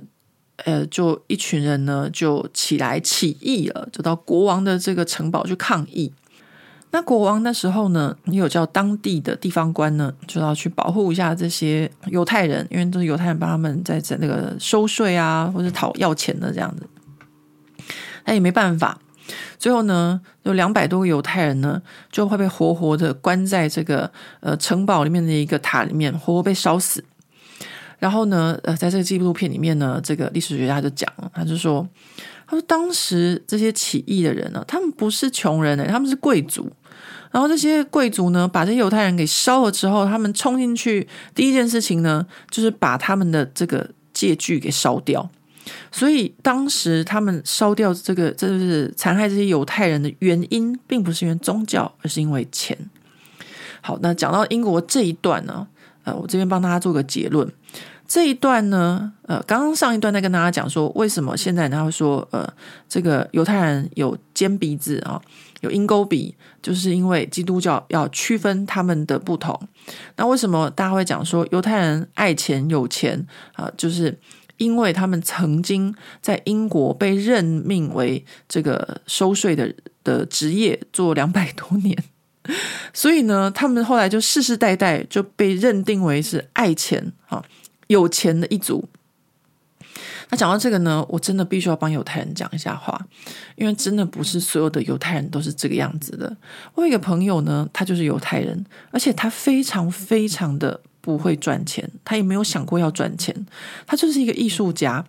[0.65, 6.13] 呃，就一群人呢就起来起义了，就到国王的这个城堡去抗议。
[6.93, 16.87] 那国王那时候呢，也有叫当地的地方官呢，就要去保护一下这些犹太人，因为都是犹太人帮他们在在那个收税啊，或者讨要钱的这样子。
[18.25, 18.99] 那也没办法，
[19.59, 27.05] 最后呢，有两百多个犹太人呢，就会被活活的关在这个呃城堡里面的一个塔里面，活活被烧死。
[27.99, 31.87] 然后呢，呃，在这个纪录片里面呢，这个历史学家就讲，他就说。
[32.49, 36.71] 他说：“当时这些起义的人呢，他们不是穷人，他们是贵族。
[37.33, 45.29] 然后这些贵族呢，把这些犹太人给烧了之后，他们冲进去，第一件事情呢，就是把他们的这个借据给烧掉。
[45.91, 52.79] 所以当时他们烧掉这个，这就是残害这些犹太人的原因，并不是因为宗教，而是因为钱。
[53.81, 55.67] 好，那讲到英国这一段呢，
[56.05, 57.53] 呃，我这边帮大家做个结论。”
[58.09, 62.49] 这一段呢，呃，刚刚上一段在跟大家讲说，为什么现在他会说，呃，
[62.89, 65.21] 这个犹太人有尖鼻子啊，
[65.61, 69.61] 有鹰钩鼻，就是因为基督教要区分他们的不同。
[70.17, 73.71] 那为什么大家会讲说犹太人爱钱有钱啊？
[73.77, 74.17] 就是
[74.57, 81.97] 因为他们曾经在英国被任命为这个收税的的职业做两百多年，
[82.95, 87.45] 所以呢，他们后来就世世代代就被认定为是爱钱啊。
[87.87, 88.89] 有钱的一族。
[90.29, 93.01] 那讲到这个呢，我真的必须要帮犹太人讲一下话，
[93.55, 96.37] 因为真的不是所有的犹太人都是这个样子的。
[96.75, 103.47] 我有一个朋友呢，他就是犹太人，而且他非常非常的不会赚钱，他也没有想过要赚钱，
[103.87, 105.05] 他就是一个艺术家。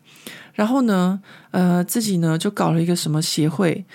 [0.53, 1.19] 然后呢，
[1.49, 3.85] 呃，自己呢就搞了一个什么协会，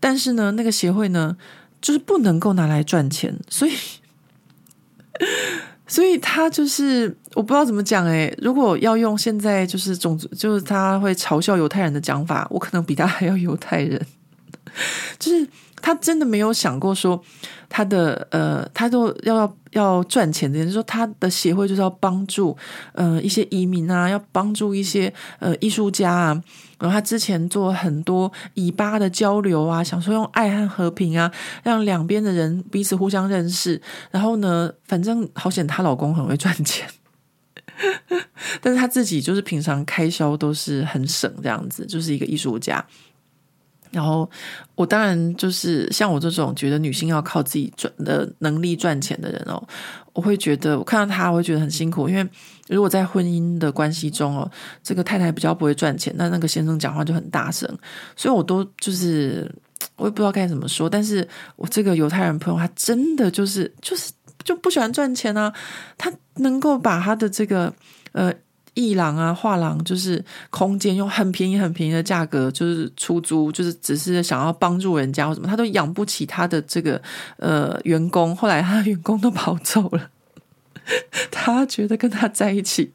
[0.00, 1.36] 但是呢，那个协会呢，
[1.80, 3.72] 就是不能够拿来赚钱，所以。
[5.86, 14.00] 所以他就是我不知道怎么讲诶，如果要用现在就是种族，就是他会嘲笑犹太人的讲法，我可能比他还要犹太人，
[15.18, 15.46] 就是。
[15.84, 17.22] 他真的没有想过说
[17.68, 22.56] 他的呃，他都要要要赚钱的，就是说他的协会就是要帮助
[22.94, 26.42] 呃一些移民啊，要帮助一些呃艺术家啊。
[26.78, 31.30] 然后他之前做很多以巴的交流啊，想说用爱和和平啊，
[31.62, 33.78] 让两边的人彼此互相认识。
[34.10, 36.88] 然后呢，反正好险，她老公很会赚钱，
[38.60, 42.84] 但是他自己就是平常开销都是很省，这样子就是一个艺术家。
[43.90, 44.28] 然后
[44.74, 49.62] 我当然就是像我这种觉得女性要靠自己赚的能力赚钱的人哦，
[50.12, 52.28] 我会觉得我看到他我会觉得很辛苦，因为
[52.66, 54.50] 如果在婚姻的关系中哦，
[54.82, 57.68] 这个太太比较不会赚钱，那那个先生讲话就很大声，
[58.16, 59.48] 所以我都就是
[59.94, 64.10] 我也不知道该怎么说，但是我这个犹太人朋友他真的就是就是
[64.44, 65.52] 就不喜欢赚钱啊，
[65.98, 67.72] 他能够把他的这个
[68.12, 68.32] 呃。
[68.76, 70.20] 艺廊啊，画廊就是
[70.50, 77.00] 空间，用很便宜、很便宜的价格就是出租，就是只是想要帮助人家或什么，他都养不起他的这个
[77.36, 78.34] 呃员工。
[78.34, 80.10] 后来他的员工都跑走了，
[81.30, 82.92] 他觉得跟他在一起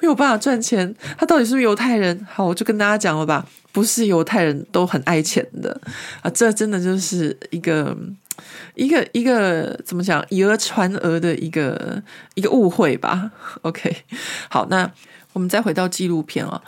[0.00, 0.96] 没有办法赚钱。
[1.18, 2.26] 他到底是不是犹太人？
[2.32, 5.78] 好，我就跟大家讲了吧，不是犹太人都很爱钱的
[6.22, 7.94] 啊，这真的就是一个
[8.74, 12.02] 一个一个怎么讲，以讹传讹的一个
[12.34, 13.30] 一个误会吧。
[13.62, 13.96] OK，
[14.48, 14.90] 好，那。
[15.34, 16.60] 我们再回到纪录片啊，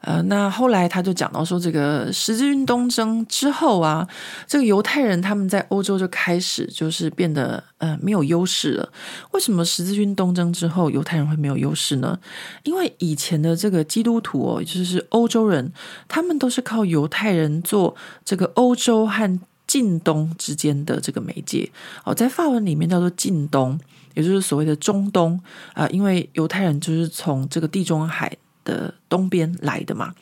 [0.00, 4.08] 呃，那后来他就讲到说，这个十字军东征之后啊，
[4.46, 8.90] 这个犹太人他们在欧洲就开始就是变得呃没有优势了。
[9.32, 12.18] 为什么十字军东征之后犹太人会没有优势呢？
[12.62, 15.70] 因为以前的这个基督徒哦，就是欧洲人，
[16.08, 17.94] 他们都是靠犹太人做
[18.24, 19.40] 这个欧洲和。
[19.76, 21.70] 近东之间的这个媒介。
[22.02, 23.78] 哦，在法文里面叫做近东，
[24.14, 25.38] 也就是所谓的中东
[25.74, 30.14] 啊、因为犹太人就是从这个地中海的东边来的嘛，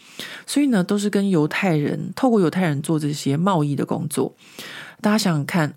[0.45, 4.35] 所以呢，都是跟犹太人透过犹太人做这些贸易的工作。
[5.01, 5.73] 大家想想看，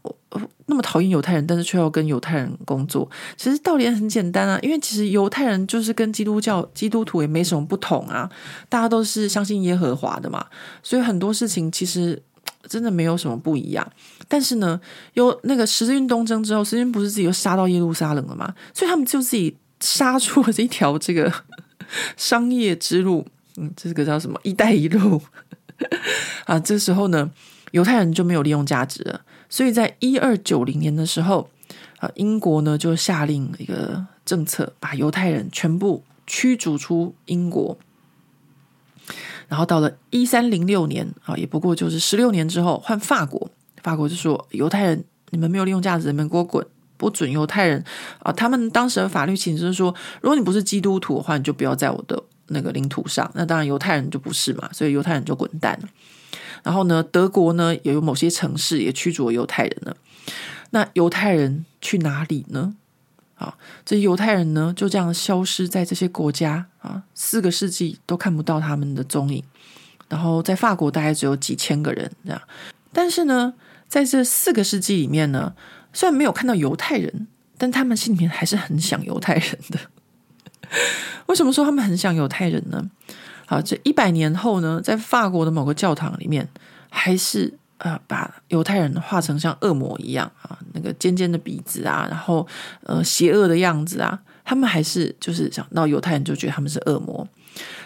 [0.66, 4.58] 那么讨厌犹太人，但是却要跟犹太人工作，其实道理很简单啊。
[4.64, 8.28] 因为其实犹太人就是跟基督教基督徒也没什么不同啊，
[8.70, 10.46] 大家都是相信耶和华的嘛，
[10.82, 12.22] 所以很多事情其实
[12.68, 13.92] 真的没有什么不一样。
[14.28, 14.80] 但是呢，
[15.14, 18.54] 有那个十字军东征之后，十字军不是自己又杀到耶路撒冷了吗？
[18.74, 21.34] 所以他们就自己杀出了这一条这个
[22.18, 25.22] 商业之路，嗯，这个叫什么“一带一路”
[26.46, 26.60] 啊？
[26.60, 27.32] 这时候呢？
[27.72, 31.50] 犹太人就没有利用价值了，所以在一二九零年的时候，
[32.00, 37.78] 啊，英国呢就下令一个政策，把犹太人全部驱逐出英国。
[39.48, 43.50] 然后到了一三零六年啊，也不过就是十六年之后，换法国，
[43.82, 46.66] 法国就说犹太人你们没有利用价值，你们给我滚，
[46.98, 47.84] 不准犹太人
[48.20, 48.32] 啊。
[48.32, 53.30] 他们当时的法律其实是说，如果你不是基督徒的话，你就不要在我的那个领土上。
[53.36, 55.90] 那当然犹太人就不是嘛，所以犹太人就滚蛋了。
[56.64, 59.96] 然后呢，德国呢也有某些城市也驱逐犹太人了。
[60.72, 62.76] 那犹太人去哪里呢？
[63.38, 63.54] 啊，
[63.86, 69.44] 这犹太人呢就这样消失在这些国家啊，四个世纪都看不到他们的踪影。
[70.10, 72.42] 然后在法国大概只有几千个人这样。
[72.94, 73.54] 但是呢，
[73.88, 75.54] 在这四个世纪里面呢，
[75.94, 77.28] 虽然没有看到犹太人，
[77.58, 79.80] 但他们心里面还是很想犹太人的。
[81.28, 82.90] 为什么说他们很想犹太人呢？
[83.46, 86.48] 好，这一百年后呢，在法国的某个教堂里面，
[86.90, 92.48] 还是呃把犹太人画成像恶魔一样啊，那个尖尖的鼻子啊，然后
[92.84, 97.28] 呃邪恶的样子啊，他们还是就是想到犹太人就觉得他们是恶魔。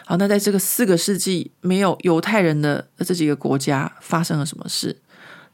[0.05, 4.97] 好，那在这个四个世纪没有犹太人的这几个国家发生了什么事？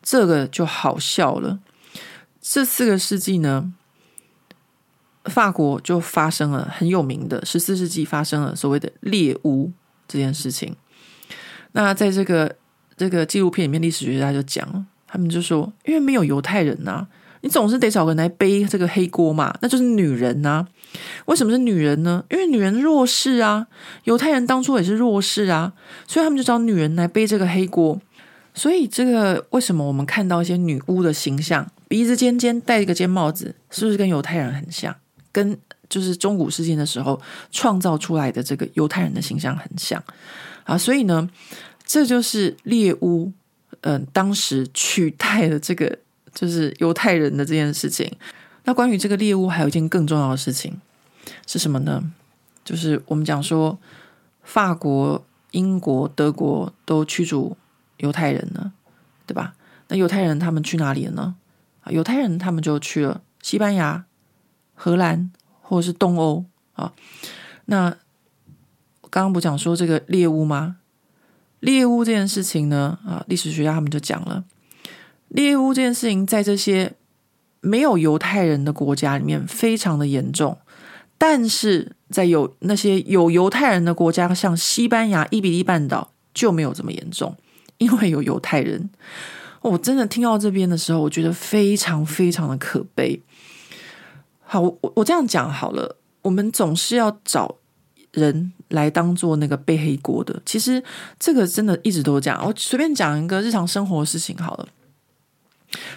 [0.02, 1.60] 这个就好笑了。
[2.42, 3.74] 这四个世纪呢，
[5.26, 9.72] 法国就发生了很有名的十四世纪发生了所谓的猎巫。
[10.10, 10.74] 这件事情，
[11.74, 12.56] 那在这个
[12.98, 17.08] 这个纪录片里面，历史学家就讲，他们就说，因为没有犹太人呐、
[17.42, 20.68] 你总是得找个人来背这个黑锅嘛，那就是女人呐、啊。
[21.26, 22.24] 为什么是女人呢？
[22.30, 23.68] 因为女人弱势啊，
[24.06, 25.72] 犹太人当初也是弱势啊，
[26.08, 28.02] 所以他们就找女人来背这个黑锅。
[28.54, 34.96] 所以这个为什么我们看到一些女巫的形象，鼻子尖尖，戴一个尖帽子，是不是跟犹太人很像？
[35.32, 35.56] 跟
[35.88, 37.22] 就是中古世纪的时候
[37.52, 40.04] 创造出来的这个犹太人的形象很像
[40.64, 41.30] 啊，所以呢，
[41.88, 43.32] 这就是猎巫，
[43.82, 45.98] 嗯、当时取代了这个
[46.32, 48.12] 就是犹太人的这件事情。
[48.66, 50.80] 那关于这个猎巫，还有一件更重要的事情
[51.48, 52.04] 是什么呢？
[52.64, 53.80] 就是我们讲说，
[54.44, 57.58] 法国、英国、德国都驱逐
[57.98, 58.74] 犹太人了，
[59.26, 59.56] 对吧？
[59.88, 61.36] 那犹太人他们去哪里了呢？
[61.82, 64.06] 啊，犹太人他们就去了西班牙、
[64.76, 65.32] 荷兰。
[65.70, 66.94] 或者是东欧啊，
[67.66, 67.90] 那
[69.10, 70.78] 刚刚不讲说这个猎巫吗？
[71.68, 74.42] 猎巫这件事情呢，啊，历史学家他们就讲了，
[75.28, 76.94] 猎巫这件事情在这些
[77.60, 80.58] 没有犹太人的国家里面非常的严重，
[81.18, 87.36] 但是在有那些有犹太人的国家，像西班牙、伊比利半岛就没有这么严重，
[87.80, 88.90] 因为有犹太人。
[89.60, 93.22] 我真的听到这边的时候，我觉得非常非常的可悲。
[94.40, 95.98] 好，我我这样讲好了。
[96.22, 97.58] 我们总是要找
[98.14, 100.42] 人来当做那个背黑锅的。
[100.46, 100.84] 其实
[101.20, 102.42] 这个真的一直都这样。
[102.46, 104.68] 我随便讲一个日常生活的事情好了。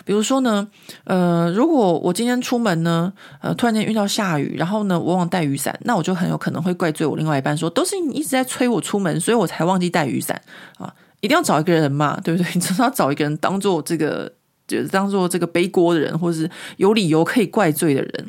[0.04, 0.68] 比如说呢，
[1.04, 10.40] 呃，如果我今天出门呢，呃，突然间遇到下雨，然后呢，我忘带雨伞，那我就很有可能会怪罪我另外一半说，都是你一直在催我出门，所以我才忘记带雨伞
[10.78, 10.92] 啊。
[11.20, 12.50] 一定要找一个人嘛， 对不对？
[12.54, 14.32] 你总是要找一个人当做这个。
[14.70, 18.26] 就是当做这个背锅的人，或者是有理由可以怪罪的人，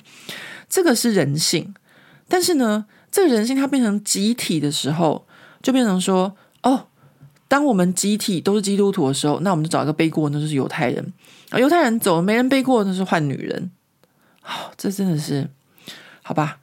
[0.68, 1.72] 这个是人性。
[2.28, 5.28] 但是呢，这个人性它变成集体的时候，
[5.62, 6.34] 就变成说：
[6.64, 6.88] 哦，
[7.48, 11.14] 当我们集体都是基督徒的时候，那我们就找一个背锅，那就是犹太人。
[11.50, 13.72] 啊，犹太人走了，没人背锅，那是换女人。
[14.44, 15.50] 哦，这真的是
[16.24, 16.58] 好吧？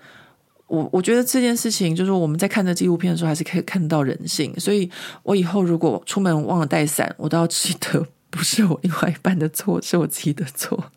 [0.67, 4.53] 我我觉得这件事情，就是我们在看这纪录片的时候，还是可以看到人性。
[4.59, 4.91] 所以
[5.23, 8.07] 我以后如果出门忘了带伞，我都要记得。
[8.31, 10.93] 不是我另外一半的错，是我自己的错。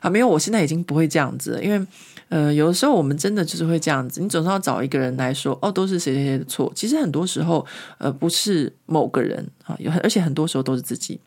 [0.00, 1.86] 啊，没有，我现在已经不会这样子，因为
[2.28, 6.70] 呃，有的时候我们真的就是会这样子，你总是要找一个人来说，哦，都是谁谁谁的错。
[6.74, 7.64] 其实很多时候，
[7.98, 11.20] 呃，不是某个人啊，有而且很多时候都是自己。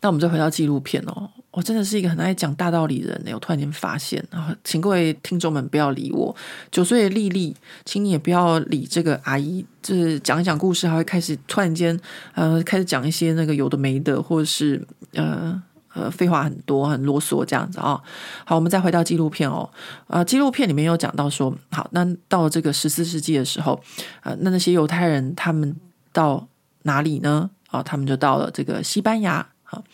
[0.00, 3.32] 那我们再回到纪录片哦，我真的是一个很爱讲大道理的人呢。
[3.34, 6.36] 我突然间发现，啊，请各位听众们不要理我。
[6.70, 9.66] 九岁的丽丽，请你也不要理这个阿姨。
[9.82, 11.98] 就是讲一讲故事，还会开始突然间
[12.34, 14.80] 呃，开始讲一些那个有的没的，或者是
[15.14, 15.60] 呃
[15.98, 18.02] 呃废话很多，很啰嗦这样子啊、哦。
[18.44, 19.68] 好，我们再回到纪录片哦。
[20.06, 23.80] 呃，纪录片里面有讲到说，好，那到这个十四世纪的时候，
[24.22, 25.74] 呃，那那些犹太人他们
[26.12, 26.46] 到
[26.82, 27.50] 哪里呢？
[27.70, 29.46] 啊、他们就到了这个西班牙。
[29.62, 29.84] 好，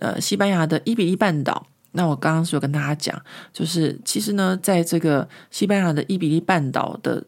[0.00, 1.66] 呃，西班牙的伊比利半岛。
[1.92, 3.18] 那我刚刚是有跟大家讲，
[3.54, 7.24] 就是其实呢，在这个西班牙的伊比利半岛的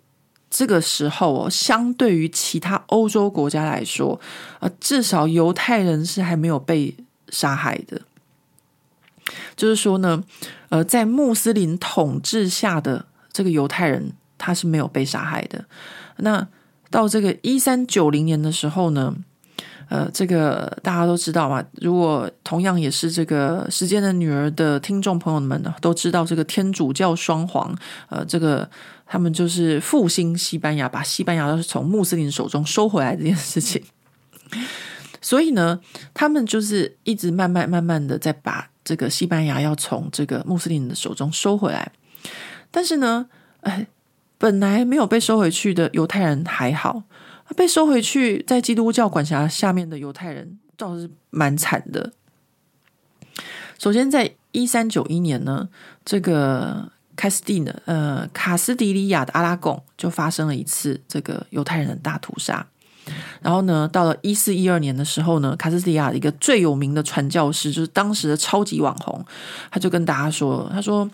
[0.51, 4.21] 这个时候哦，相对于其他欧洲国家来说，
[4.61, 6.95] 呃，至少犹太人是还没有被
[7.31, 7.99] 杀害的。
[9.57, 10.23] 就是说呢，
[10.69, 15.65] 呃，在穆斯林统治下的这个犹太人，他是没有被杀害的。
[16.19, 16.47] 那
[16.91, 19.15] 到这个一三九零年的时候呢，
[19.89, 21.65] 呃，这个大家都知道嘛。
[21.75, 27.75] 如果同样也是这个时间的女儿的听众朋友们呢，都知道这个天主教双皇，
[28.09, 28.69] 呃，这个
[29.07, 33.83] 他们就是复兴西班牙，把西班牙都是从穆斯林手中收回来这件事情。
[35.21, 35.81] 所以呢，
[36.15, 41.93] 他们就是一直慢慢慢慢的在把这个西班牙要从这个穆斯林的手中收回来。
[42.71, 43.29] 但是呢，
[43.61, 43.87] 哎，
[44.39, 47.03] 本来没有被收回去的犹太人还好。
[47.55, 52.15] 被收回去，在基督教管辖下面的犹太人倒是蛮惨的。
[53.79, 55.69] 首先，在一三九一年呢，
[56.03, 62.67] 这个卡斯蒂呢，呃，卡斯迪利亚的阿拉贡就发生了一次这个犹太人的大屠杀。
[63.41, 69.25] 然后呢，到了一四一二年的时候呢，卡斯蒂亚一个最有名的传教士，就是当时的超级网红，
[69.71, 71.09] 他就跟大家说：“他说。”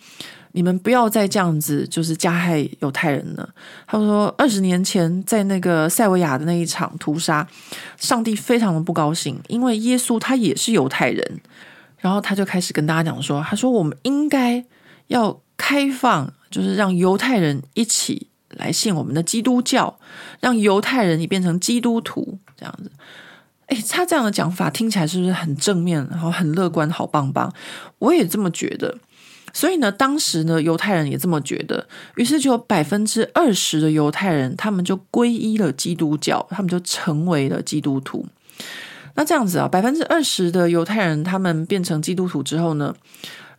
[0.57, 3.49] 你们不要再这样子，就是加害犹太人了。
[3.89, 7.45] 他说，二十年前在那个塞维亚的那一场屠杀，
[7.97, 11.41] 上帝非常的不高兴，因为耶稣他也是犹太人。
[11.99, 14.65] 然后他就开始跟大家讲说，他说我们应该
[15.09, 18.29] 要开放，就是让犹太人一起
[18.59, 19.97] 来信我们的基督教，
[20.41, 22.91] 让犹太人也变成基督徒这样子。
[23.69, 27.53] 诶，他这样的讲法听起来是不是很正面，然后很乐观，好棒棒？
[27.99, 28.99] 我也这么觉得。
[29.55, 31.87] 所以呢，当时呢，犹太人也这么觉得，
[32.17, 38.27] 于是就有百分之二十的犹太人，他们就皈依了基督教，他们就成为了基督徒。
[39.15, 42.93] 那这样子啊，百分之二十的犹太人，他们变成基督徒之后呢，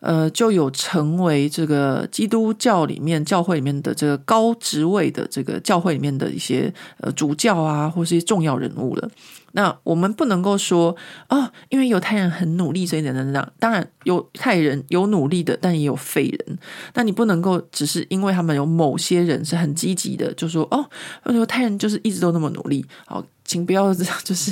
[0.05, 9.09] 呃，就有成为这个基督教里面教会里面的这个高职位的这个教会里面的一些呃主教啊，或是一些重要人物了。
[9.53, 10.95] 那我们不能够说
[11.29, 13.51] 哦，因为犹太人很努力，所以等等等。
[13.57, 16.59] 当然，犹太人有努力的，但也有废人。
[16.93, 20.85] 那你不能够只是因为他们有某些人是很积极的，就说哦，
[21.33, 22.85] 犹太人就是一直都那么努力。
[23.07, 24.51] 好，请不要这样，就是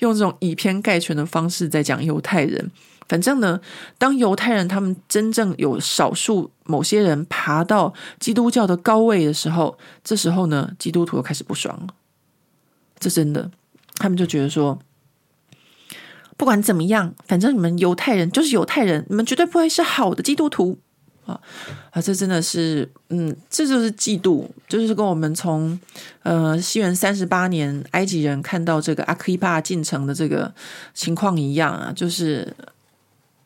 [0.00, 2.70] 用这种以偏概全的方式在讲犹太人。
[3.08, 3.60] 反正呢，
[3.98, 11.94] 当犹太人他们真正有少数某些人爬到基督教的高位的时候，这时候呢，基督徒又开始不爽了。
[12.98, 13.48] 这真的，
[13.96, 14.78] 他们就觉得说，
[16.36, 20.78] 不管怎么样，反正你们犹太人就是犹太人，你们绝对不会是好的基督徒
[21.26, 21.40] 啊！
[21.92, 25.78] 啊，这真的是，嗯，这就是嫉妒，就是跟我们从
[26.24, 30.52] 呃西元三十八年埃及人看到这个阿基帕进城的这个
[30.92, 32.52] 情况一样啊，就是。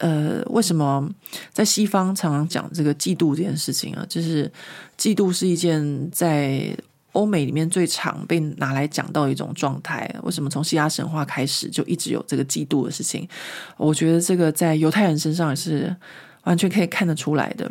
[0.01, 1.07] 呃，为什么
[1.53, 4.05] 在西方常常讲这个嫉妒这件事情啊？
[4.09, 4.51] 就是
[4.99, 6.75] 嫉妒是一件在
[7.13, 10.09] 欧美里面最常被拿来讲到一种状态。
[10.23, 13.29] 为什么从希腊神话开始就一直有这个嫉妒的事情？
[13.77, 15.95] 我觉得这个在犹太人身上也是
[16.45, 17.71] 完全可以看得出来的。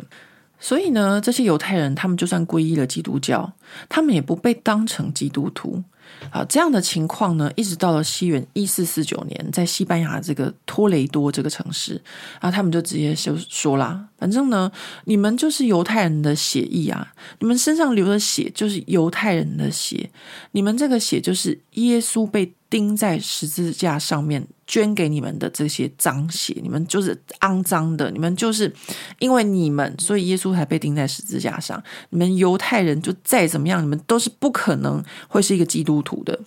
[0.60, 3.52] 所以呢，这些犹太人他们就算皈依了基督教，
[3.88, 5.82] 他们也不被当成基督徒。
[6.30, 12.00] 好，这样的情况呢，一直到了西元一四四九年，在西班牙这个托雷多这个城市，
[12.40, 14.70] 啊，他们就直接就说啦，反正呢，
[15.04, 20.10] 你们就是犹太人的血液啊，你们身上流的血就是犹太人的血，
[20.52, 28.72] 你们这个血就是耶稣被钉在十字架上面捐给你们的这些脏血，你们就是肮脏的，你们就是
[29.18, 31.82] 因为你们，所以耶稣才被钉在十字架上。
[32.10, 36.38] 你们犹太人就再怎么样，你们都是不可能会是一个基督徒的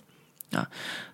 [0.52, 0.66] 啊！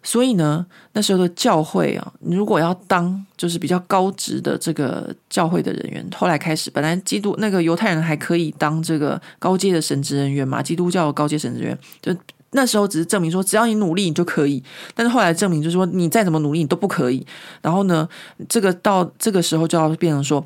[0.04, 12.14] 所以呢，那时候的教会啊，如果要当就是比较高职的这个教会的人员，后来开始，本来基督那个犹太人还可以当这个高阶的神职人员嘛，基督教的高阶神职员就。
[12.52, 14.62] 那时候只是证明说，只要你努力，你就可以。
[14.94, 17.24] 但是后来证明就是说，你再怎么努力，你都不可以。
[17.62, 18.08] 然后呢，
[18.48, 20.44] 这个到这个时候就要变成说，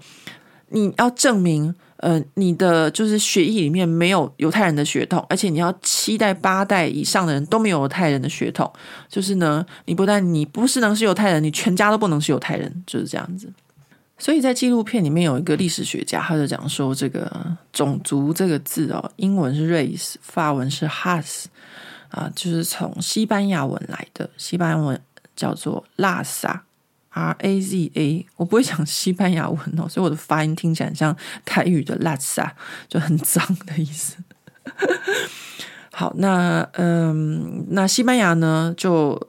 [0.69, 8.71] 你要证明，呃，你的就是血液里面没有犹太人的血统，而且你要七代八代以上的人都没有犹太人的血统。
[9.09, 13.51] 就是呢，你不但你不是能是犹太人，你全家都不能是犹太人，就是这样子。
[14.17, 17.31] 所以在纪录片里面有一个历史学家，他就讲说，这个
[17.73, 21.45] 种族这个字哦，英文是 race，法文是 has
[22.15, 25.01] 啊，就是从西班牙文来的，西班牙文
[25.35, 26.65] 叫做拉萨
[27.11, 28.27] （R A Z A）。
[28.37, 32.55] 我不会讲西班牙文哦，所以我的发音听起来像台语的拉萨
[32.89, 34.17] 就很脏的意思。
[35.93, 39.21] 好，那嗯，那西班牙呢，就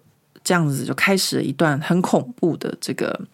[0.43, 3.27] 这样子就开始了一段很恐怖的这个，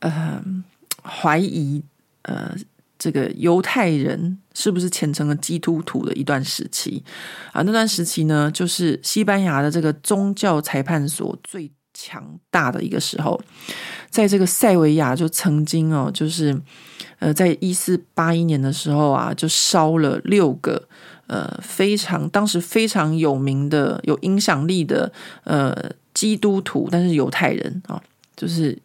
[0.00, 0.64] 嗯。
[1.02, 1.82] 怀疑
[2.24, 2.54] 呃，
[3.00, 7.02] 这个犹太人是不是虔诚的基督徒的一段时期
[7.50, 7.62] 啊？
[7.62, 13.40] 那段时期呢，就是西班牙的这个宗教裁判所最强大的一个时候，
[14.10, 16.54] 在这个塞维亚就曾经哦，就是
[17.20, 20.86] 呃，在一四八一年的时候啊，就烧了六个
[21.26, 25.10] 呃非常当时非常有名的、有影响力的
[25.44, 25.74] 呃
[26.12, 28.02] 基督徒，但是犹太人啊，
[28.36, 28.78] 就是。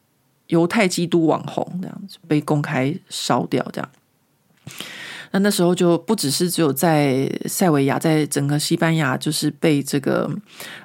[0.49, 3.89] 犹太基督网红这样子被公开烧掉，这样。
[5.31, 10.29] 那那时候就不只是只有在塞维亚，在整个西班牙，就是被这个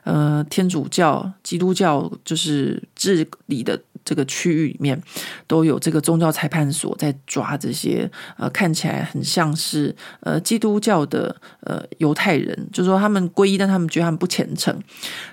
[0.05, 3.81] 呃天主教、基督教就是治理的。
[4.05, 5.01] 这个区域里面
[5.47, 14.77] 都有这个宗教裁判所在抓这些呃看起来很像是呃基督教的呃犹太人，就是说他们皈依，但他们觉得他们不虔诚。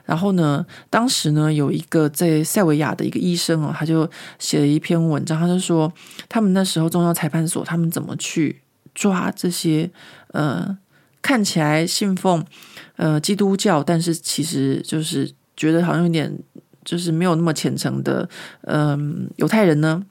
[0.05, 4.09] 然后呢，当时呢有一个在塞维亚的一个医生哦，他就
[4.39, 5.91] 写了一篇文章，他就说
[6.27, 8.61] 他们那时候宗教裁判所他们怎么去
[8.93, 9.89] 抓这些
[10.33, 10.77] 呃
[11.21, 12.45] 看起来信奉
[12.97, 16.37] 呃基督教，但是其实就是觉得好像有点。
[16.87, 18.29] 就是没有那么虔诚的，
[18.61, 20.01] 嗯，犹太人呢，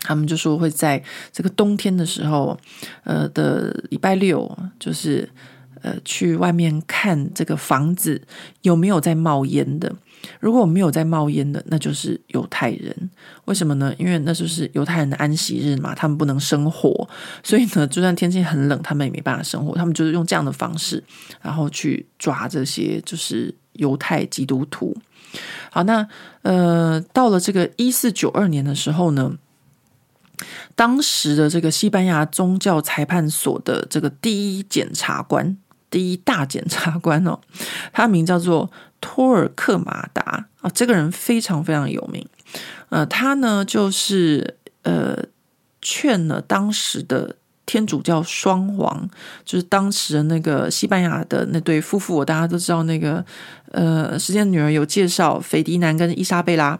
[0.00, 1.00] 他们就说会在
[1.32, 2.58] 这个冬天的时候，
[3.04, 5.30] 呃的礼拜六，就是
[5.82, 8.20] 呃去外面看这个房子
[8.62, 9.94] 有没有在冒烟的。
[10.40, 12.92] 如果没有在冒烟的，那就是犹太人。
[13.44, 13.94] 为什么呢？
[13.98, 17.08] 因为那就是犹太人的安息日嘛，他们不能生火，
[17.44, 19.76] 所以呢，就算天气很冷，他们也没办法生火。
[19.76, 21.00] 他们就是用这样的方式，
[21.40, 24.92] 然后去抓这些就是犹太基督徒。
[25.70, 26.08] 好，那
[26.42, 29.32] 呃，到了这个一四九二年的时候呢，
[30.74, 35.56] 当时的这个西班牙宗教裁判所的这个第一检察官，
[35.90, 37.40] 第一大检察官哦，
[37.92, 38.70] 他名叫做
[39.00, 42.26] 托尔克马达啊，这个人非常非常有名，
[42.88, 45.24] 呃，他呢就是呃
[45.82, 47.36] 劝了当时的。
[47.70, 49.10] 天主教双王
[49.44, 53.22] 就是当时的那个西班牙的那对夫妇，我大家都知道那个
[53.72, 56.78] 呃，时间女儿有介绍，斐迪南跟伊莎贝拉，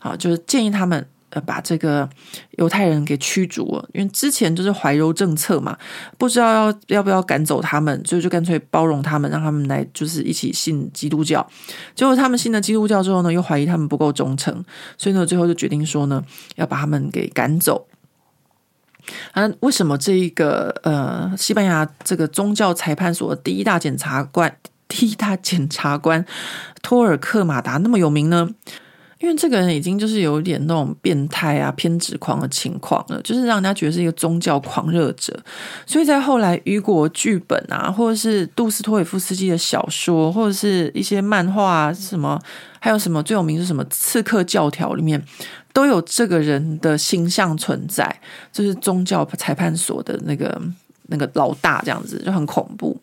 [0.00, 2.08] 好，就是建议他们呃把这个
[2.58, 5.78] 犹太人给驱逐了，因为之前就是怀柔政策嘛，
[6.18, 11.46] 不知道要要不要赶走他们，所以就干脆包容他们，让他们来就是一起信基督教。
[11.94, 14.64] 结果他们信了基督教之后呢，又怀疑他们不够忠诚，
[14.98, 16.22] 所以呢，最后就决定说呢，
[16.56, 17.86] 要把他们给赶走。
[19.32, 24.56] 啊，为什么这一个呃，西班牙这个宗教裁判所的第一大检察官、
[24.94, 26.24] 第一大检察官
[26.80, 28.48] 托尔克马达那么有名呢？
[29.18, 35.36] 因为这个人已经就是有点那种变态啊、偏执狂的情况了，就是让人家觉得是一个宗教狂热者。
[35.84, 42.40] 所以在后来雨果剧本啊，或者是杜斯托也夫斯基的小说，或者是一些漫画啊，什么
[42.78, 45.20] 还有什么最有名是什么《刺客教条》里面。
[45.72, 48.20] 都有这个人的形象存在，
[48.52, 50.62] 就是宗教裁判所的那个
[51.08, 52.96] 那个老大，这样子就很恐怖。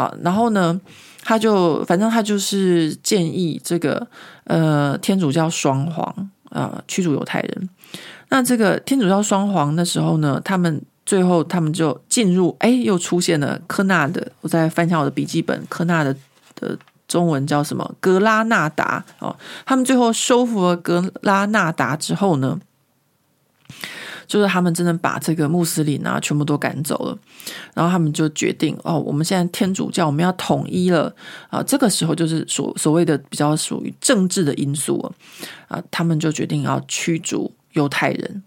[0.00, 0.80] 好，然后呢，
[1.22, 4.06] 他就反正他就是建议这个
[4.44, 6.06] 呃天主教双皇
[6.48, 7.68] 啊、呃、驱逐犹太人。
[8.30, 14.32] 那这个天主教双皇那时候呢，他们最后他们就进入，哎，又出现了科纳的。
[14.40, 16.16] 我再翻一下我的笔记本，科纳的
[16.54, 16.78] 的。
[17.10, 17.92] 中文叫什么？
[17.98, 19.34] 格拉纳达哦，
[19.66, 22.56] 他们最后收复了格拉纳达之后呢，
[24.30, 27.18] 就是他们真的把这个穆斯林啊全部都赶走了，
[27.74, 31.12] 然后他们就决定哦，我们现在天主教我们要统一了
[31.48, 35.12] 啊，这个时候就是所所谓的比较属于政治的因素
[35.66, 38.42] 啊，他们就决定要驱逐犹太人。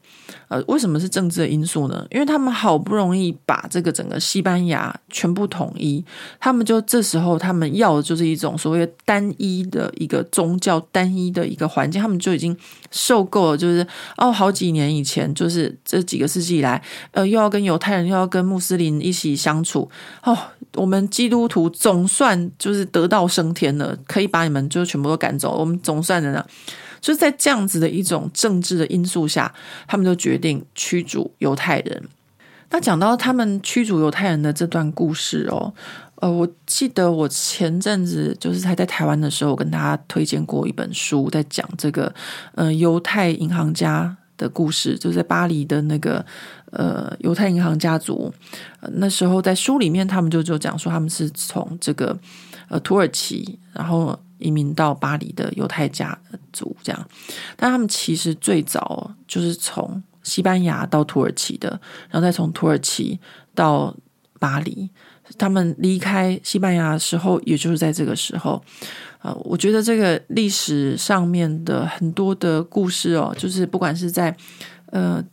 [0.47, 2.05] 呃，为什么是政治的因素呢？
[2.11, 6.03] 因为他们好不容易把这个整个西班牙全部统一，
[6.39, 12.55] 他们就这时候他们要的就是一种所谓单一的一个宗教、单一的一个环境，他们就已经
[12.91, 13.57] 受够了。
[13.57, 13.85] 就是
[14.17, 16.81] 哦，好几年以前，就是这几个世纪以来，
[17.11, 19.89] 呃，又要跟犹太人，又要跟穆斯林一起相处。
[20.23, 20.37] 哦，
[20.75, 26.45] 我们基督徒总算就是得道升天了，可以把你们就全部都赶走，我们总算的呢。
[27.03, 29.53] 就是在这样子的一种政治的因素下，
[29.85, 32.01] 他们就决定驱逐犹太人。
[32.69, 35.73] 那讲到他们驱逐犹太人的这段故事哦，
[36.15, 42.11] 呃，我记得我前阵子就是还在台湾的时候，我跟大家推荐过一本书，在讲这个
[42.55, 46.25] 呃犹太银行家的故事，就是在巴黎的那个
[46.71, 48.33] 呃犹太银行家族。
[48.93, 52.17] 那时候在书里面，他们就就讲说他们是从这个
[52.69, 56.17] 呃土耳其，然后移民到巴黎的犹太家
[56.51, 57.07] 族这样。
[57.55, 61.69] 但他们其实最早就是从西班牙到土耳其的，
[62.09, 63.19] 然后再从土耳其
[63.55, 63.95] 到
[64.39, 64.89] 巴黎。
[65.37, 68.61] 他们离开西班牙的时候，也就是在这个时候。
[69.21, 74.35] 呃，我觉得这个历史上面的很多的故事哦，就是不管是在
[74.87, 75.23] 呃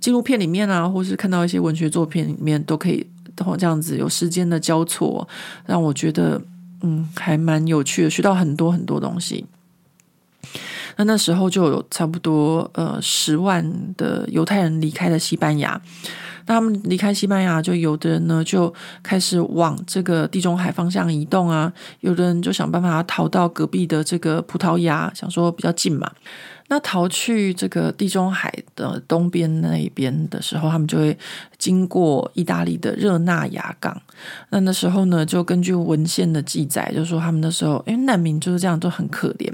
[0.00, 3.06] 纪录片里面啊，或是看到一些文学作品里面，都可以
[3.58, 5.26] 这样子有时间的交错，
[5.64, 6.38] 让我觉得
[6.82, 9.46] 嗯还蛮有趣的，学到很多很多东西。
[10.96, 13.64] 那那时候就有差不多呃十万
[13.96, 15.80] 的犹太人离开了西班牙。
[16.44, 18.72] 那他们离开西班牙，就有的人呢就
[19.02, 26.10] 开始往这个地中海方向移动啊，有的人就想办法逃到隔壁的这个葡萄牙，想说比较近嘛。
[26.72, 31.14] 那逃去这个地中海的东边那一边的时候，他们就会
[31.58, 34.00] 经过意大利的热那亚港。
[34.48, 39.52] 那那时候呢，就根据文献的记载，就说他们那时候，因为难民就是这样，都很可怜。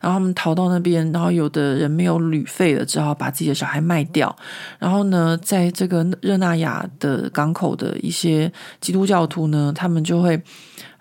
[0.00, 4.36] 然后他们逃到那边，然后有的人没有旅费了，只好把自己的小孩卖掉。
[4.78, 10.40] 然后呢，在这个热那亚的港口的一些基督教徒呢，他们就会。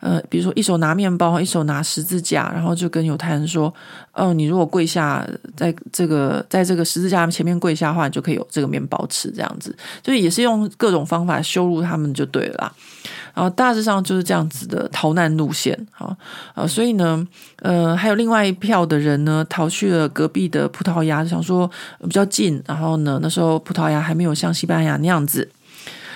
[0.02, 3.72] 呃，比如说一手拿面包，一手拿十字架，然后就跟犹太人说
[4.14, 5.24] ：“哦，你如果跪下，
[5.56, 12.74] 在这个在这个十字架前面跪下的话，你就可以有这个面包吃。”这样子，就也是用各种方法羞辱他们就对了。
[13.36, 16.18] 然后大致上就是这样子的逃难路线啊
[16.56, 17.26] 啊，所以呢，
[17.62, 21.70] 呃，还有另外一票的人呢，逃去了隔壁的葡萄牙，想说
[22.02, 22.60] 比较近。
[22.68, 25.48] 然后呢，那时候葡萄牙还没有像西班牙那样子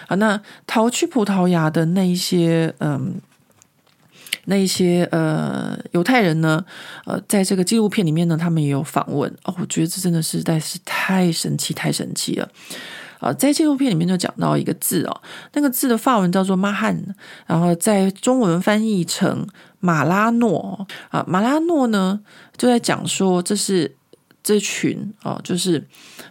[0.08, 0.16] 啊。
[0.16, 3.14] 那逃去葡萄牙的那一些，嗯。
[4.46, 6.64] 那一些呃犹太人呢，
[7.06, 9.54] 呃，在这个纪录片里面呢，他们也有访问哦。
[9.60, 12.50] 我觉得这真的实在是太神奇，太神奇了
[13.20, 13.34] 啊！
[13.34, 15.22] 在纪录片里面就讲到一个字哦，
[15.54, 16.96] 那个字的法文叫做马汉，
[17.48, 19.48] 然后在中文翻译成
[19.80, 21.24] 马拉诺啊。
[21.28, 22.20] 马拉诺呢，
[22.56, 23.96] 就在讲说这是
[24.44, 25.88] 这群哦，就是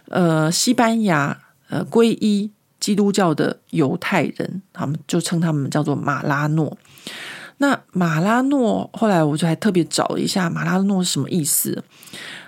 [0.09, 1.37] 呃西班牙
[1.69, 6.77] 呃皈依基督教的犹太人，他们就称他们叫做马拉诺。
[7.57, 11.83] 那马拉诺，后来我就还特别找了一下马拉诺是什么意思。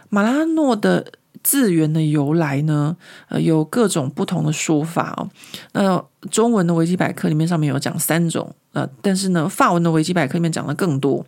[0.09, 1.13] 马拉诺的
[1.43, 2.95] 字源的由来呢，
[3.29, 5.29] 呃，有各种不同的说法哦。
[5.73, 11.25] 那中文的维基百科里面上面有讲三种，呃，但是呢，法文的维基百科里面讲的更多。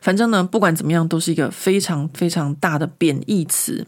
[0.00, 3.86] 反正呢，不管怎么样，都是一个非常非常大的贬义词。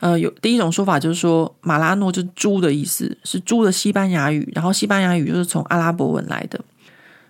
[0.00, 6.60] 呃，有第一种说法就是说，马拉诺就是猪的意思，是猪的西班牙语，然后西班牙语就是从阿拉伯文来的。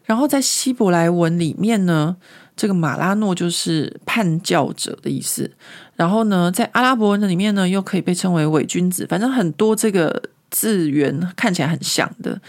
[0.07, 2.17] 然后在希伯来文里面呢，
[2.57, 5.51] 这个马拉诺就是叛教者的意思。
[5.97, 9.05] 然后呢，在阿拉伯文的里面呢，又可以被称为伪君子。
[9.09, 12.41] 反正很多这个字源看起来很像的。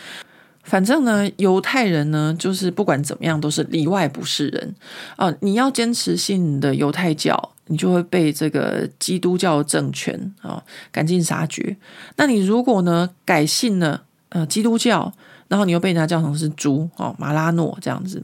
[0.63, 4.75] 反正呢，犹太人呢，就是不管怎么样都是里外不是人
[5.15, 5.33] 啊。
[5.39, 10.61] 你要坚持信的犹太教，你就会被这个基督教政权啊
[10.91, 11.77] 赶尽杀绝。
[12.17, 15.13] 那你如果呢改信了呃基督教，
[15.47, 18.21] 然后你又被人家叫成是猪哦，马拉诺这样子。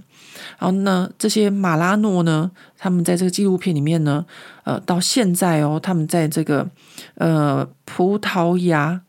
[0.60, 4.26] 然后呢，这些马拉诺呢，他们在这个纪录片里面呢，
[4.64, 6.68] 呃，到现在哦，他们在这个
[7.16, 9.00] 呃葡萄牙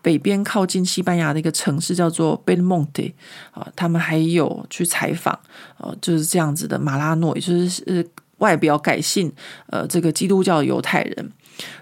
[0.00, 3.02] 北边靠近西班牙的一个城市叫做贝勒蒙特
[3.50, 5.38] 啊，他们还有去采访，
[5.78, 8.02] 呃，就是这样子的马拉诺，也就是呃
[8.38, 9.30] 外表改信
[9.66, 11.32] 呃这个基督教犹太人。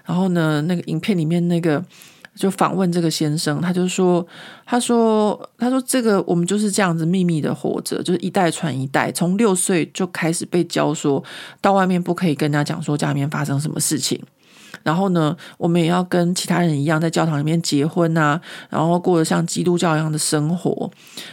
[0.05, 1.81] 然后呢，那个影片里面那个。
[2.41, 4.25] 就访问这个先生，他就说
[4.65, 11.23] ：“他说，他说，这个我们就是这样子秘密的活着，就是一代传一代，从六岁就开始被教说，
[11.61, 14.19] 到外面不可以跟人家讲说家里面发生什么事情。”
[14.83, 18.39] 然后呢，我们也要跟其他人一样，在教堂里面结婚啊，
[18.69, 20.89] 然后过得像基督教一样的生活。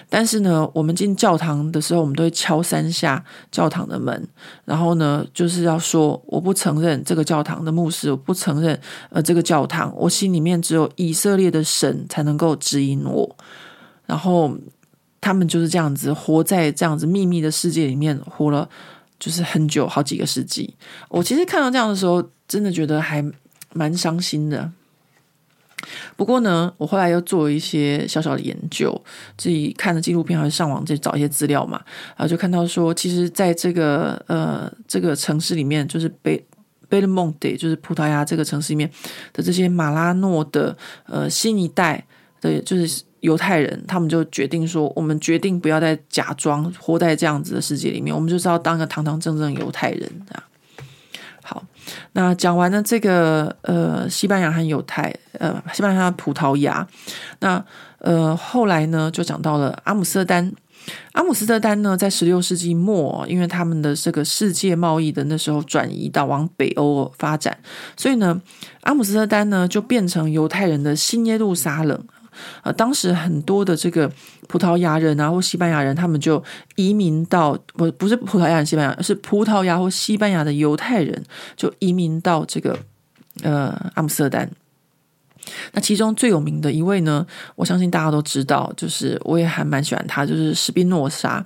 [0.09, 4.29] 但是呢，我们进教堂的时候，我们都会敲三下教堂的门，
[4.65, 8.79] 然后呢，就是要说我不承认这个教堂的牧师，我不承认
[9.11, 13.37] 呃这个教堂，我心里面只有以色列的神才能够指引我。
[14.07, 14.57] 然后
[15.21, 18.69] 他们就是这样子活在这样子秘密的世界里面，活了
[19.19, 20.75] 就是很久，好几个世纪。
[21.09, 22.25] 我其实看到这样的时候。
[22.49, 23.23] 真的觉得还
[23.75, 24.73] 蛮伤心的。
[26.17, 29.05] 不过呢，我后来又做了一些小小的研究，
[29.37, 31.79] 自己看了纪录片，还是上网再找一些资料嘛，
[32.17, 36.43] 然后就看到说，其实在这个呃这个城市里面，就是贝
[36.89, 38.91] 贝勒蒙德，就是葡萄牙这个城市里面
[39.35, 40.75] 的这些马拉诺的
[41.05, 42.03] 呃新一代
[42.41, 50.43] 的，就是犹太人，他们就决定说，我们决定不要再假装活在这样子的世界里面，我们就是要当个堂堂正正的犹太人啊。
[51.43, 51.65] 好，
[52.13, 56.87] 那讲完了这个呃西班牙和犹太，呃西班牙和葡萄牙，
[57.41, 57.65] 那
[57.99, 60.53] 呃后来呢就讲到了阿姆斯特丹。
[61.13, 67.59] 阿姆斯特丹呢，在十六世纪末，因为他们的这个世界贸易的那时候转移到往北欧发展，
[67.97, 68.41] 所以呢，
[68.83, 72.03] 阿姆斯特丹呢就变成犹太人的新耶路撒冷。
[72.63, 74.11] 呃，当时很多的这个
[74.47, 76.43] 葡萄牙人啊，或西班牙人，他们就
[76.77, 81.23] 移民到不不是葡萄牙人、西班牙，是葡萄牙或西班牙的犹太人，
[81.57, 82.79] 就移民到这个
[83.43, 84.51] 呃阿姆斯特丹。
[85.73, 91.43] 那其中最有名的一位呢，我相信大家都知道，就是我也还蛮喜欢他，就是史宾诺莎。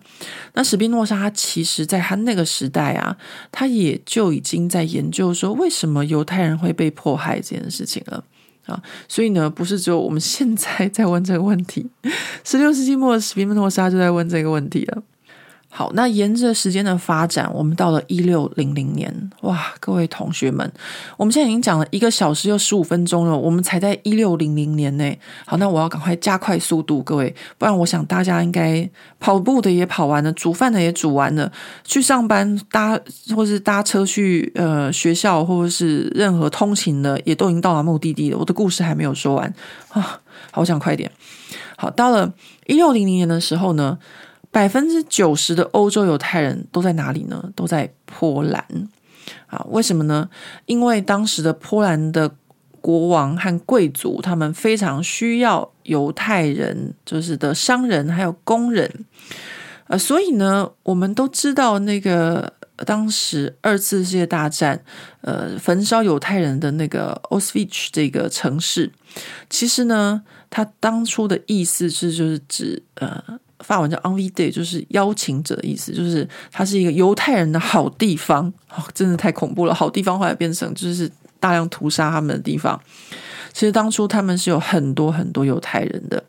[0.55, 3.16] 那史宾诺莎他其实在他那个时代啊，
[3.52, 8.24] 他也就已经在研究说，为什么犹太人会被迫害这件事情了
[8.67, 8.83] 啊。
[9.09, 11.87] 所以呢，不是只有我们现在在问这个问题，
[12.45, 15.03] 十六世纪末的史宾诺莎就在问这个问题了。
[15.74, 20.70] 好，那沿着时间的发展，我们到了一六零零年，哇，各位同学们，
[21.16, 25.16] 我们现在已经讲了一个小时又十五分钟了，我们才在一六零零年呢。
[25.47, 28.86] 好，那我要赶快加快速度，各位，不然我想大家应该
[29.19, 31.51] 跑步的也跑完了，煮饭的也煮完了，
[31.85, 33.01] 去上班搭
[33.35, 38.36] 或是搭车去呃学校或者是任何通勤的，也都已经到达目的地了。
[38.36, 39.47] 我的故事还没有说完
[39.89, 40.20] 啊，
[40.51, 41.11] 好，我想快点。
[41.78, 42.31] 好，到了
[42.66, 43.99] 一六零零年的时候呢。
[44.53, 47.51] 百分之九十的欧洲犹太人都在哪里呢？
[47.57, 48.62] 都在波兰
[49.47, 49.65] 啊？
[49.70, 50.29] 为什么呢？
[50.66, 52.31] 因为当时的波兰的
[52.83, 59.07] 国王和贵族，他们非常需要犹太人，就是的商人还有工人。
[59.87, 62.53] 呃，所以呢，我们都知道那个
[62.85, 64.85] 当时二次世界大战，
[65.23, 68.93] 呃，焚烧犹太人的那个 OSVICH 这个城市，
[69.49, 73.41] 其实呢，他当初的意思是就是指呃。
[73.63, 78.53] 法文叫 o n v i d a y 就是邀请者的意思，就是它是一个犹太人的好地方。
[78.69, 79.75] 哦，真的太恐怖了！
[79.75, 82.81] 好地方后来变成就是大量屠杀他们的地方。
[83.53, 86.25] 其实当初他们是有很多很多犹太人的。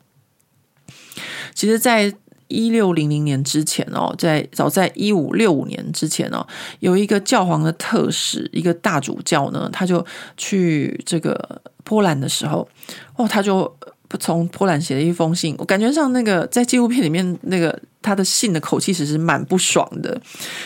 [1.55, 2.13] 其实，在
[2.49, 6.45] 一六零零年之前哦，在早在一五六五年之前哦，
[6.79, 10.05] 有一个教皇的特使，一个大主教呢，他就
[10.35, 12.67] 去这个波兰的时候，
[13.15, 13.73] 哦，他就。
[14.19, 20.19] 从波兰写的一封信，我感觉上那个在纪录片里面那个他的信的口气其实蛮不爽的，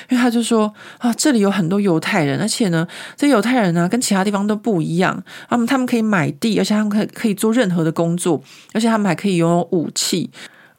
[0.09, 8.41] 因为他就说啊，这里有很多犹太人，而且呢，这犹太人呢跟其他地方都不一样，他们他们可以买地，而且他们可以可以做任何的工作，
[8.73, 10.29] 而且他们还可以拥有武器。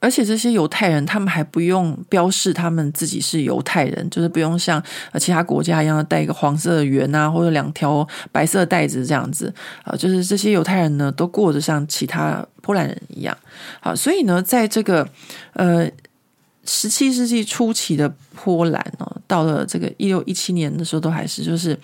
[0.01, 4.81] 而且这些犹太人，他们还不用标示他们自己是犹太人，就是不用像
[5.19, 9.53] 其他国家一样带一个黄色的圆啊，或者两条白色的带子这样子
[9.83, 9.97] 啊。
[9.97, 13.37] 就是这些犹太人呢，都过着像其他波兰人一样。
[13.81, 15.09] 好，所以呢，在这个
[15.55, 15.91] 呃
[16.65, 21.77] 十七世纪初期的波兰呢，到了这个一六一七年的时候，都还是就是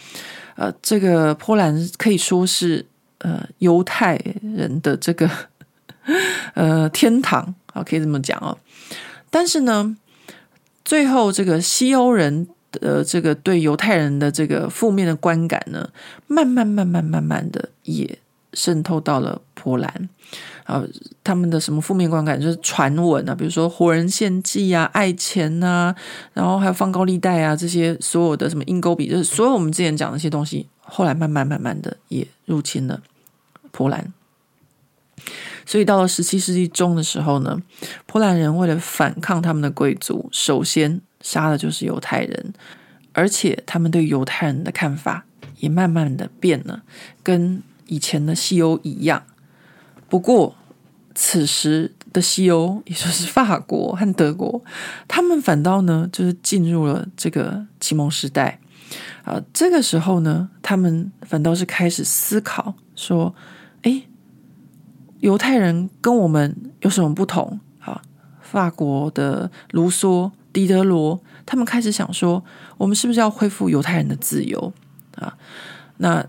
[0.55, 2.87] 呃，这个波兰可以说是
[3.19, 5.29] 呃犹太人的这个
[6.55, 7.53] 呃天堂。
[7.75, 8.57] 啊，可以这么讲哦。
[9.31, 9.95] 但是呢，
[10.85, 15.91] 最后这个西欧人的这个对犹太人的这个负面的观感呢，
[16.27, 18.19] 慢慢慢慢慢慢的也
[18.53, 20.09] 渗透到了波兰
[20.65, 20.83] 啊。
[21.23, 25.95] 他们的什么负面观感就是传闻啊，比如说活人献祭啊、爱钱啊，
[26.33, 33.03] 然后还有放高利贷啊，这些所有的什么阴沟比，就是所有我们之前讲的这些东西，后来慢慢慢慢的也入侵了
[33.73, 34.13] 波兰。
[35.67, 37.61] 所以到了十七世纪中的时候呢，
[38.07, 42.53] 波兰人为了反抗他们的贵族，首先杀的就是犹太人，
[43.13, 45.25] 而且他们对犹太人的看法
[45.59, 46.83] 也慢慢的变了，
[47.23, 49.25] 跟以前的西欧一样。
[50.09, 50.55] 不过，
[51.15, 54.63] 此时的西欧，也就是法国和德国，
[55.09, 58.61] 他们反倒呢，就是进入了这个启蒙时代
[59.25, 59.43] 啊。
[59.53, 63.35] 这个时候呢，他们反倒是开始思考说，
[63.83, 64.05] 诶。
[65.25, 67.59] 犹太人跟我们有什么不同？
[67.81, 67.99] 啊，
[68.43, 72.45] 法国的卢梭、狄德罗，他们开始想说，
[72.77, 74.71] 我们是不是要恢复犹太人的自由
[75.17, 75.35] 啊？
[75.97, 76.23] 那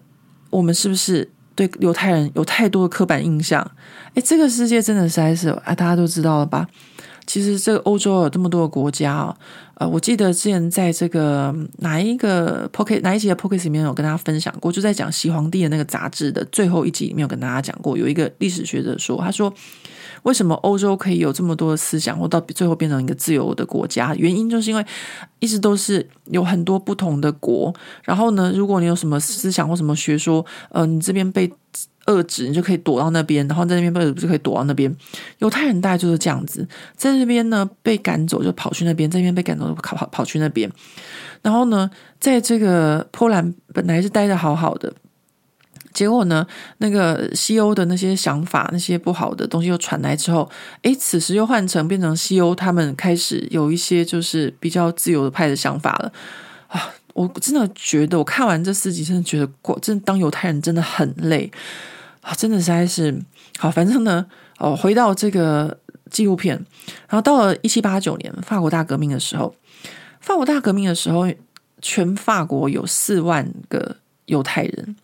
[0.49, 3.69] 我们是不是对犹太人有太多的刻板印象？
[4.13, 6.65] 哎，这个世界真的实在是啊，大家都知道了吧？
[7.27, 9.37] 其实这个欧洲有这么多的国家啊，
[9.75, 19.53] 呃，我记得之前在这个哪一个 Pocket 哪一集的 Pocket 里面有跟大家分享过，就在讲西皇帝的那个杂志的最后一集里面有跟大家讲过，有一个历史学者说，他说
[20.23, 24.15] 为什么欧洲可以有这么多的思想，或到最后变成一个自由的国家？
[24.15, 24.85] 原因就是因为
[25.39, 27.73] 一直都是有很多不同的国，
[28.03, 31.51] 然后呢，如果你有什么思想或什么学说，呃，你这边被
[32.05, 34.93] 遏制，你就可以躲到那边，然后在那边被就可以躲到那边。
[35.39, 40.71] 犹太人大概就是这样子，在那边呢被赶走就跑去那边，在那边被赶走就跑跑跑去那边。
[41.41, 44.93] 然后呢，在这个波兰本来是待得好好的。
[45.93, 46.45] 结果呢，
[46.79, 50.49] 那个西欧的那些想法、那些不好的东西又传来之后，
[50.81, 56.11] 诶，此时又换成变成西欧，他们开始有一些就是比较自由的派的想法了
[56.67, 56.93] 啊！
[57.13, 61.49] 我真的觉得，我看完这四集，真的觉得过，真的当犹太人真的很累
[62.25, 62.33] 啊！
[62.33, 63.15] 真的实在是
[63.57, 64.25] 好，反正呢，
[64.57, 65.77] 哦，回到这个
[66.09, 66.55] 纪录片，
[67.07, 69.55] 然后到了一七八九年法国大革命的时候，
[70.19, 71.27] 法国大革命的时候，
[71.81, 73.97] 全法国有四万个。
[74.27, 74.95] 犹太人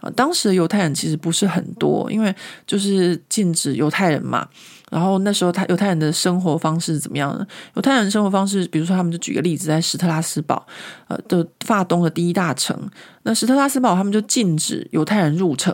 [0.00, 2.34] 啊，当时的犹太人其实不是很多，因为
[2.66, 4.48] 就是禁止犹太人嘛。
[4.90, 7.46] 然后那时候他犹太人的生活方式是怎么样呢？
[7.76, 10.66] 犹太人生活方式，比如说他们就举个例子，在史特拉斯堡，
[11.08, 12.76] 呃的法东的第一大城，
[13.22, 15.72] 那史特拉斯堡他们就禁止犹太人入城，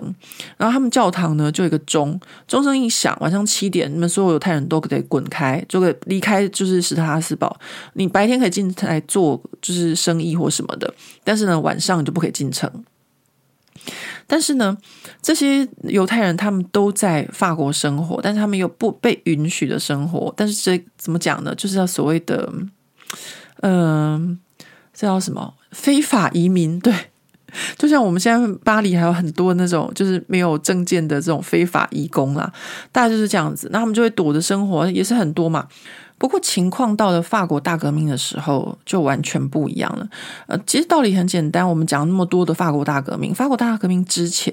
[0.57, 7.59] 然后他们教堂呢就有一个钟，钟声一响，晚上七点，你们所有犹太人都得滚开，就给离开，就是史特拉斯堡。
[7.95, 10.93] 你白天可以进来做就是生意或什么的，
[11.25, 12.71] 但是呢晚上你就不可以进城。
[14.27, 14.77] 但是呢，
[15.23, 20.33] 这些犹太人他们都在法国生活，但是他们有不被允许的生活。
[20.37, 21.55] 但是这怎么讲呢？
[21.55, 22.53] 就是要所谓的，
[23.61, 24.39] 嗯、呃，
[24.93, 25.55] 这叫什么？
[25.71, 26.79] 非法移民？
[26.81, 26.93] 对，
[27.79, 32.53] 就像我们现在巴黎还有很多那种就是没有证件的这种非法移工啦，
[32.91, 33.69] 大概就是这样子。
[33.71, 35.69] 那他们就会躲着生活，也是很多嘛。
[36.19, 40.09] 不过情况到了法国大革命的时候就完全不一样了。
[40.47, 44.53] 呃，其实道理很简单，我们讲那么多的法国大革命，法国大革命之前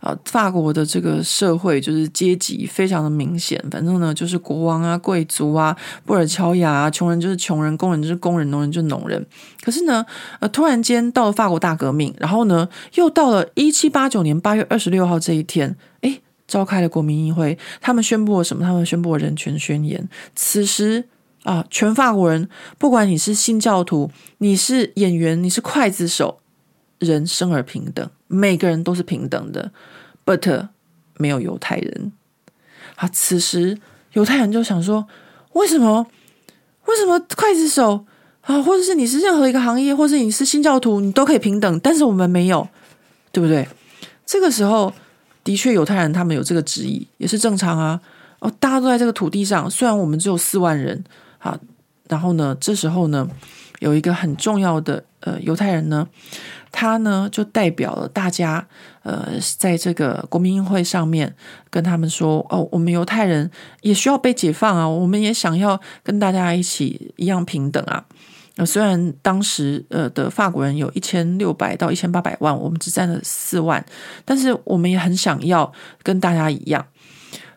[0.00, 9.24] 啊，法国的这个社会就是阶级非常的明显，反正呢就是国王啊、贵族啊、布尔乔亚啊，穷人就是穷人，工人就是工人，农人就是农人。
[9.62, 10.04] 可是呢，
[10.40, 15.76] 呃，突然间到了法国大革命，然后呢又到了一七八九年八月二十六号这一天，
[16.46, 18.64] 召开了国民议会，他们宣布了什么？
[18.64, 20.08] 他们宣布了人权宣言。
[20.34, 21.04] 此时
[21.42, 22.48] 啊，全法国人，
[22.78, 26.38] 不管你是新教徒，你是演员，你是刽子手，
[26.98, 29.72] 人生而平等，每个人都是平等的。
[30.26, 30.68] But
[31.16, 32.12] 没有犹太人。
[32.96, 33.78] 啊，此时
[34.12, 35.06] 犹太人就想说：
[35.52, 36.06] 为什么？
[36.86, 38.04] 为什么刽子手
[38.42, 42.68] 啊，或者是你是任何一个行业，或者是你是新教徒，你都可以平等，但是我们没有，
[43.32, 43.66] 对不对？
[44.26, 44.92] 这个时候。
[45.44, 48.00] 的确，犹太人他们有这个质疑，也是正常啊。
[48.40, 51.02] 哦，大家都在这个土地上，虽然我们只有四万人，
[51.38, 51.56] 好，
[52.08, 53.28] 然后呢，这时候呢，
[53.78, 56.06] 有一个很重要的呃犹太人呢，
[56.72, 58.66] 他呢就代表了大家，
[59.02, 61.34] 呃，在这个国民议会上面
[61.70, 63.50] 跟他们说，哦，我们犹太人
[63.80, 68.04] 也需要被解放啊，我们也想要跟大家一起一样平等啊。
[68.56, 73.84] 那虽然当时呃的法国人有一千六百到一千八百万，我们只占了四万，
[74.24, 75.72] 但是我们也很想要
[76.04, 76.86] 跟大家一样。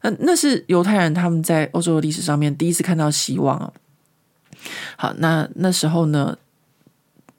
[0.01, 3.71] 呃，那是犹太人他们在欧洲的历史上面第一次看到希望啊。
[4.95, 6.35] 好，那那时候呢，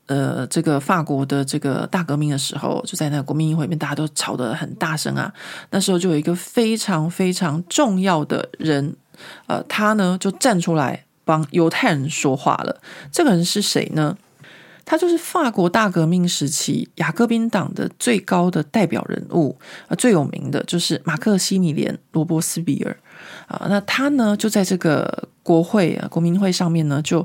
[0.07, 5.35] 呃，这个法国的这个大革命的时候，就在那个国民议会里面，大家都吵得很大声啊。
[5.71, 8.95] 那时候就有一个非常非常重要的人，
[9.47, 11.05] 呃，他呢就站出来。
[11.29, 12.81] 帮犹太人说话了，
[13.13, 14.17] 这个人是谁呢？
[14.87, 19.55] 他就是法国大革命时期雅各宾党的最高的代表人物
[19.87, 22.97] 啊，最有名的就是马克西米连·罗伯斯比尔
[23.47, 23.67] 啊。
[23.69, 27.21] 那他呢，就在这个国会啊，国民会上面呢，就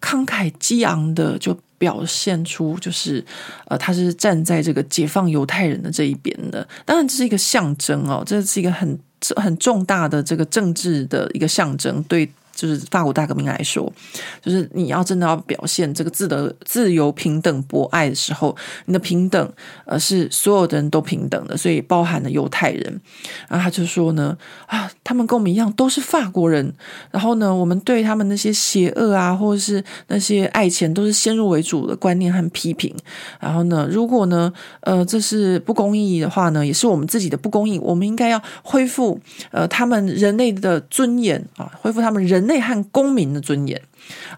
[0.00, 3.24] 慷慨激昂的就表现出，就是
[3.66, 6.64] 呃，他是站在这个解放犹太人的这一边的。
[6.84, 8.96] 当然，这是一个象征哦，这是一个很
[9.34, 12.30] 很重大的这个政治的一个象征，对。
[12.54, 13.92] 就是法国大革命来说，
[14.40, 18.56] 就是你要真的要表现这个自的自由、平等、博爱的时候，
[18.86, 19.52] 你的平等
[19.84, 23.00] 呃是所有的人都平等的，所以包含了犹太人。
[23.48, 26.72] 然后他就说呢，啊，他们跟我们一样都是法国人，
[27.10, 32.94] 然后呢，我们对他们那些邪恶啊，或者是那些爱钱都是先入为主的观念和批评。
[33.40, 34.52] 然后呢，如果呢，
[34.82, 39.18] 呃，这是不公义的话呢，也是我们自己的不公义，我们应该要恢复
[39.50, 42.43] 呃他们人类的尊严啊，恢复他们人。
[42.46, 43.80] 内涵公民的尊严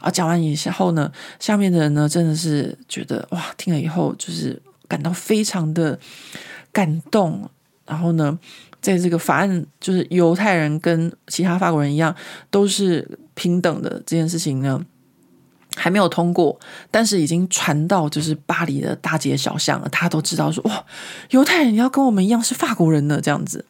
[0.01, 0.11] 啊！
[0.11, 5.99] 讲完以后呢，下面的人呢，真的是觉得哇，听了以后就是感到非常的
[6.73, 7.49] 感动。
[7.87, 8.37] 然后呢，
[8.81, 12.13] 在这个法案，就是犹太人跟其他法国人一样
[12.51, 14.85] 都是平等的这件事情呢，
[15.77, 16.59] 还没有通过，
[16.91, 20.85] 但是已经传到就是巴黎的大街小巷了，他都知道说哇，
[21.31, 23.65] 犹太人要跟我们一样是法国人呢，这样子。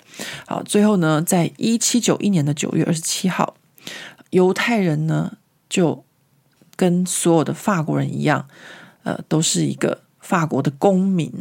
[0.46, 3.54] 好，最后呢，在一七九一年的九月二十七号。
[4.36, 6.04] 犹太人呢，就
[6.76, 8.46] 跟所有的法国人一样，
[9.02, 11.32] 呃，都是一个法国的公民，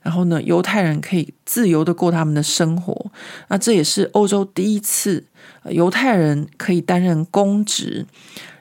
[0.00, 3.10] 然后呢，犹太人可以自由的过他们的生活。
[3.48, 5.26] 那这也是欧洲第一次
[5.70, 8.06] 犹太人可以担任公职，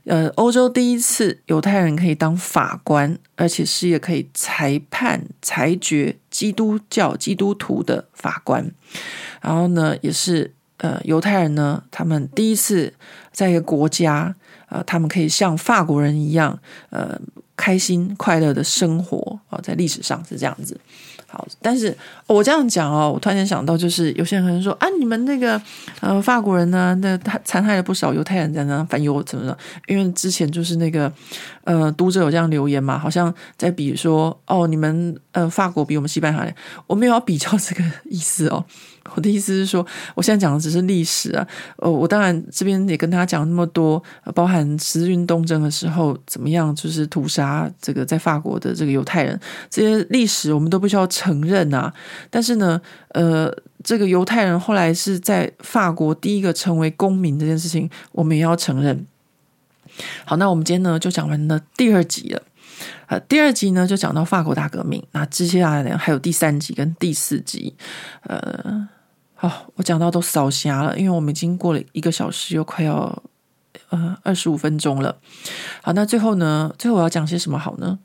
[0.05, 8.71] 呃，欧洲第一次犹太人可以当法官，而且是也可以裁判裁决基督教基督徒的法官。
[9.41, 12.93] 然后呢，也是呃，犹太人呢，他们第一次
[13.31, 14.35] 在一个国家，
[14.69, 17.19] 呃，他们可以像法国人一样，呃。
[17.57, 20.77] 开心快乐的生活啊，在历史上是这样子。
[21.25, 21.97] 好，但是
[22.27, 25.59] 我这样讲哦，我突然间想到，就是有些人可能说啊，你们那个
[26.01, 29.57] 呃法国人呢，那他残害了不少犹太人在那反犹怎么的？
[29.87, 31.09] 因为之前就是那个
[31.63, 36.53] 呃读者有这样留言嘛，好像在比如说哦，你们呃法国比我们西班牙，
[36.87, 38.65] 我没有要比较这个意思哦。
[39.13, 41.47] 我的意思是说，我现在讲的只是历史啊。
[41.77, 44.01] 呃，我当然这边也跟大家讲那么多，
[44.33, 51.93] 包含十字军东征的时候怎么样，就是屠杀这个在法国的这个犹太人，这些历史我们都必须要承认啊。
[52.31, 53.53] 但是呢，呃，
[53.83, 59.05] 这个犹太人后来是在法国第一个成为公民这件事情，我们也要承认。
[60.25, 62.41] 好，那我们今天呢就讲完了第二集了。
[63.05, 67.75] 呃，第二集呢就讲到法国大革命，那接下来呢还有第三集跟第四集，
[68.23, 68.89] 呃。
[69.47, 73.23] 好，我讲到都扫瞎了，因为我们已经过了一个小时，又快要
[73.89, 75.15] 呃二十五分钟了。
[75.81, 77.99] 好，那最后呢，最后我要讲些什么好呢？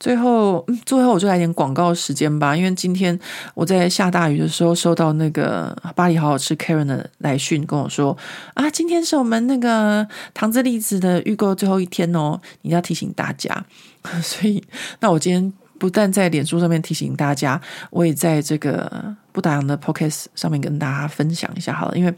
[0.00, 2.56] 最后，最后我就来点广告时间吧。
[2.56, 3.18] 因为今天
[3.54, 8.16] 我在下大雨的时候，收到那个巴黎好好吃 Karen 的来讯，跟我说
[8.54, 13.64] 啊，今天是我们那个糖渍栗子的预购最后一天哦，你要提醒大家。
[14.22, 14.62] 所以，
[15.00, 15.52] 那我今天。
[15.80, 21.96] 不但在脸书上面提醒大家，我也在这个不打烊的 Podcast 上面跟大家分享一下好了。
[21.96, 22.12] 因为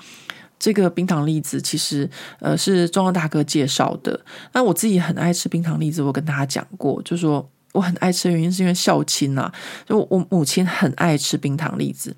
[0.58, 4.18] 这个冰糖栗子其实呃是庄庄大哥介绍的。
[4.54, 9.52] 那我自己很爱吃冰糖栗子，我跟大家讲过，就说我很爱吃的原因是因为孝亲啊，
[9.86, 12.16] 就我母亲很爱吃冰糖栗子，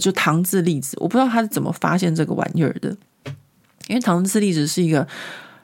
[0.00, 0.96] 就糖渍栗子。
[1.00, 2.96] 我不知道他是怎么发现这个玩意儿的，
[3.86, 5.06] 因为糖渍栗子是一个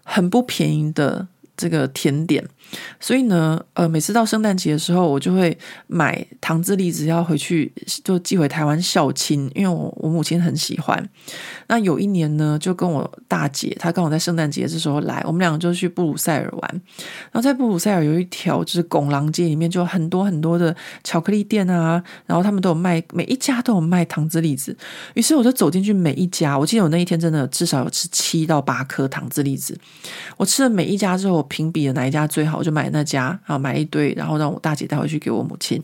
[0.04, 1.26] 很不便宜的。
[1.58, 2.46] 这个甜点，
[2.98, 5.56] 所以呢，呃，每次到圣诞节的时候，我就会
[5.86, 7.72] 买糖渍栗子，要回去
[8.02, 11.09] 就寄回台湾孝亲，因为我我母亲很喜欢。
[11.68, 16.82] 那有一年呢，就跟我大姐，她刚好在圣诞节这时候来，我们两个就去布鲁塞尔玩。
[17.30, 20.74] 然后在布鲁塞尔有一条就是拱廊街，里面就很多很多的
[21.05, 24.76] 巧克力店啊，然后他们都有卖，每一家都有卖糖渍栗子。
[25.14, 29.78] 于是我就走进去每一家，我记得我那一天真的至少有吃七到八颗糖渍栗子。
[30.36, 31.36] 我吃了每一家之后。
[31.36, 35.82] 我评比了哪一家最好，我就买那家啊，买一堆，然后让我大姐带回去给我母亲。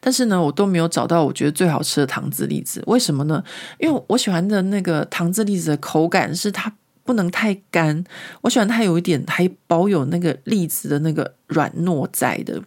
[0.00, 2.82] 但是呢，我都没有找到我觉得最好吃的糖渍栗子。
[2.86, 3.42] 为什么呢？
[3.78, 6.72] 因为我喜欢的那个糖渍栗子的口感是它
[7.04, 8.04] 不能太干，
[8.42, 12.62] 我喜欢它有一点还保有那个栗子的那个软糯在的。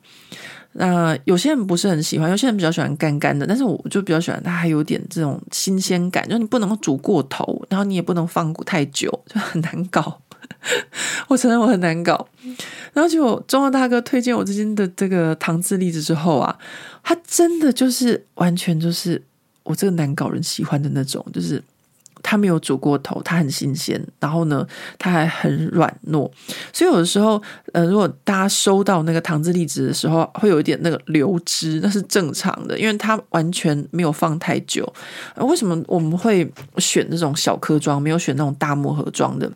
[0.74, 10.22] 那有些人不是很喜欢，有些人比较喜欢干干的，但是我就比较喜欢它还有点这种新鲜感，就你不能煮过头，然后你也不能放太久，就很难搞。
[11.28, 12.28] 我承认我很难搞，
[12.94, 16.58] 然后结果庄庄大哥推荐我这间的这个糖渍栗子之后啊，
[17.04, 19.22] 它真的就是完全就是
[19.64, 21.62] 我这个难搞人喜欢的那种，就是
[22.22, 24.68] 它没有煮过头，它很新鲜，然后呢，
[25.00, 26.30] 它还很软糯，
[26.72, 27.42] 所以有的时候，
[27.74, 34.88] 呃，如果大家收到那个糖渍栗子的时候，会有一点那个流汁，那是正常的，因为它完全没有放太久。
[35.38, 36.48] 为什么我们会
[36.78, 39.52] 选这种小颗装，没有选那种大木盒装的？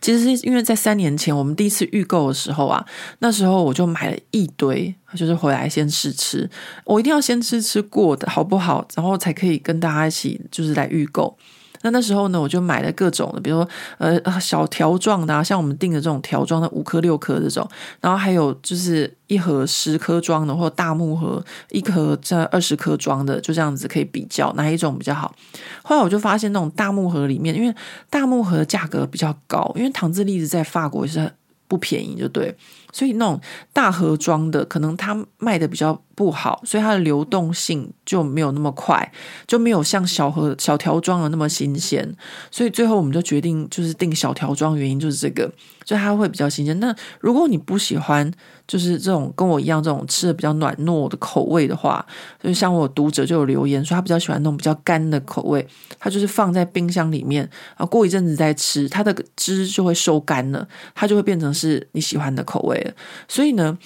[0.00, 2.84] 其实是因为在三年前我们第一次预购的时候啊，
[3.18, 6.48] 那时候我就买了一堆，就是回来先试吃，
[6.84, 11.36] 我一定要先吃吃过的好不好，然后才可以跟大家一起就是来预购。
[11.84, 17.68] 那那时候呢，我就买了各种的，比如说呃小条状的啊，像我们订的这种条状的五颗六颗这种，
[18.00, 25.34] 然后还有就是一盒十颗装的，或大木盒一盒这二十颗装的，就这样子可以比较哪一种比较好。
[25.82, 27.74] 后来我就发现那种大木盒里面，因为
[28.08, 31.30] 大木盒的价格比较高，因为糖渍栗子在法国也是很
[31.68, 32.56] 不便宜，就对。
[32.94, 33.40] 所以那种
[33.72, 39.12] 大盒装的，可能它卖的比较不好，所以它的流动性就没有那么快，
[39.48, 42.08] 就没有像小盒小条装的那么新鲜。
[42.52, 45.52] 所以最后我们就决定就是订小条装，原因就是这个，
[45.84, 46.78] 所以它会比较新鲜。
[46.78, 48.30] 那如果你不喜欢，
[48.68, 52.06] 就是这种跟我一样这种吃的比较软糯的口味的话，
[52.40, 55.66] 就像我读者就有留言说他比较喜欢那种比较干的口味，
[55.98, 62.78] 他就是放在冰箱里面啊，过一阵子再吃，它的汁就会收干了，它就会变成是你喜欢的口味
[63.28, 63.76] 所以呢，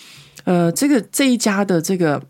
[0.45, 2.23] 呃，这个这一家的这个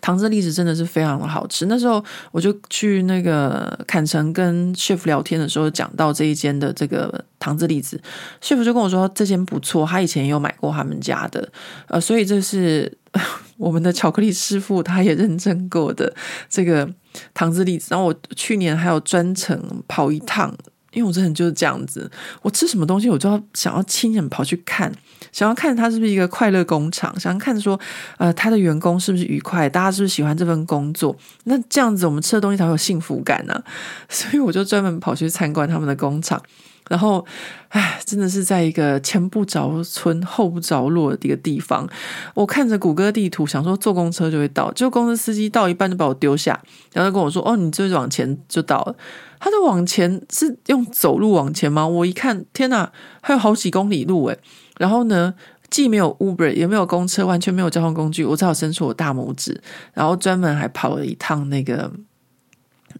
[0.00, 1.66] 糖渍栗子真的是非常的好吃。
[1.66, 8.00] 那时候我就去那个坎城跟 chef 聊天的时候，讲到这一间的这个糖渍栗子
[8.42, 11.48] ，chef 就跟我说这间不错，他以前也有买过他们家的，
[11.88, 12.96] 呃，所以这是
[13.56, 16.14] 我们的巧克力师傅他也认证过的
[16.48, 16.88] 这个
[17.34, 17.88] 糖渍栗子。
[17.90, 20.54] 然后我去年还有专程跑一趟。
[20.92, 22.10] 因为我真的就是这样子，
[22.40, 24.90] 我吃什么东西，我就要想要亲眼跑去看，
[25.36, 27.78] 想要看他是不是一个快乐工厂，想要看说，
[28.16, 31.14] 呃，他的员工是不是愉快，大家是不是喜欢这份工作，
[31.44, 33.62] 那这样子我们吃的东西才有幸福感呢、
[34.08, 36.40] 所以我就专门跑去参观他们的工厂。
[36.88, 37.22] 然后，
[37.68, 41.86] 唉，真的是在一个前不着村后不着落的一个地方。
[42.32, 46.58] 我看着谷歌地图，想说坐公车就会到，结果公车司机到一半就把我丢下，
[46.94, 48.96] 然后跟我说：“哦，你就往前就到了。”
[49.38, 51.86] 他的往前是用走路往前吗？
[51.86, 52.90] 我一看，天哪，
[53.20, 54.38] 还有好几公里路诶。
[54.78, 55.34] 然后呢，
[55.70, 59.60] 既没有 Uber，也没有公车，完全没有交通工具，我只好伸出我大拇指，
[59.92, 61.90] 然后专门还跑了一趟那个。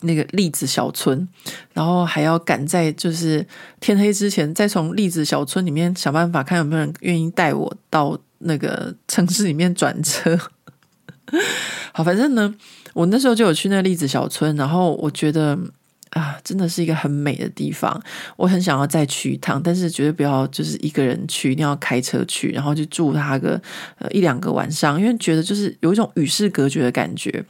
[0.03, 1.27] 那个栗子小村，
[1.73, 3.47] 然后还要赶在就是
[3.81, 10.39] 天黑之前，再从栗子小村里面想办法看有没有人愿意带我到那个城市里面转车。
[11.95, 12.55] 好，反正呢，
[12.93, 15.59] 我那时候就有去那栗子小村，然后我觉得。
[16.11, 18.01] 啊，真的是一个很美的地方，
[18.37, 23.61] 我很想要再去一趟，但是绝对不要就是一个人去，一定要开车去，然后就住它个
[23.99, 27.45] 呃一两个晚上，因为觉得就是有一种与世隔绝的感觉。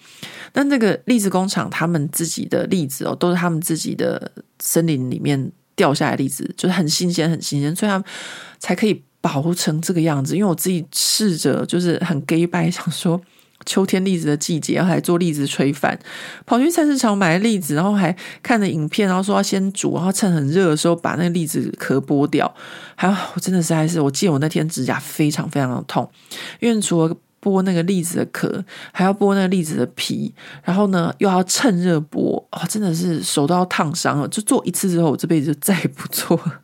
[0.52, 8.04] 但那个栗子工厂，他们自己的栗子哦，都是他们自己的森林里面掉下来的栗子，就是很新鲜，很新鲜，所以他们
[8.58, 10.34] 才可以保护成这个样子。
[10.34, 13.20] 因为我自己试着就是很假掰，想说。
[13.66, 15.98] 秋天栗子的季节，然后还做栗子炊饭，
[16.46, 22.50] 跑去菜市场买栗子，然后还看着影片，然后说要先煮，然后趁很热的时候把那个栗子壳剥掉。
[22.94, 26.08] 还有，我真的实在是，我记得我那天指甲非常非常的痛，
[26.60, 30.32] 因为除了剥那个栗子的壳，还要剥那个栗子的皮，
[30.62, 34.28] 然后呢又要趁热剥，啊、哦，真的是手都要烫伤了。
[34.28, 36.60] 就做一次之后，我这辈子就再也不做了。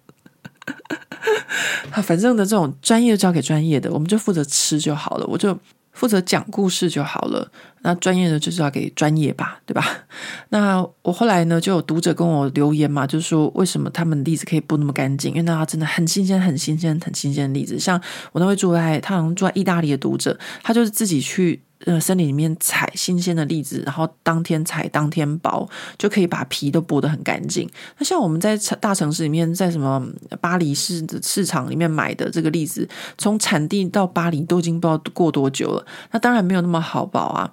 [2.02, 5.58] 反正的这种专业交给专业的，我们就负责吃就好了，我就。
[5.92, 7.50] 负责讲故事就好了，
[7.82, 9.86] 那专业的就是要给专业吧，对吧？
[10.50, 15.30] 那我后来呢，就有读者跟我留言嘛，就是说为什么他们的例子可以不那么干净？
[15.32, 17.78] 因为那他真的很新鲜、很新鲜、很新鲜的例子。
[17.78, 18.00] 像
[18.32, 21.62] 我那位住在他好像住在意大利的读者，他就是自己去。
[21.84, 25.68] 呃，森林里面采新鲜的栗子，然后当天采当天剥，
[25.98, 27.68] 就可以把皮都剥得很干净。
[27.98, 30.00] 那像我们在大城市里面，在什么
[30.40, 32.88] 巴黎市的市场里面买的这个栗子，
[33.18, 35.84] 从产地到巴黎都已经不知道过多久了。
[36.12, 37.52] 那当然没有那么好剥啊。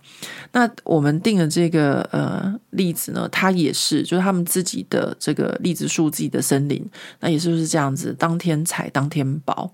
[0.51, 6.87] 那我们订的这个呃栗子呢，它也是，就是他们自己的这个栗子树自己的森林，
[7.19, 9.69] 那也是不是这样子，当天采当天剥。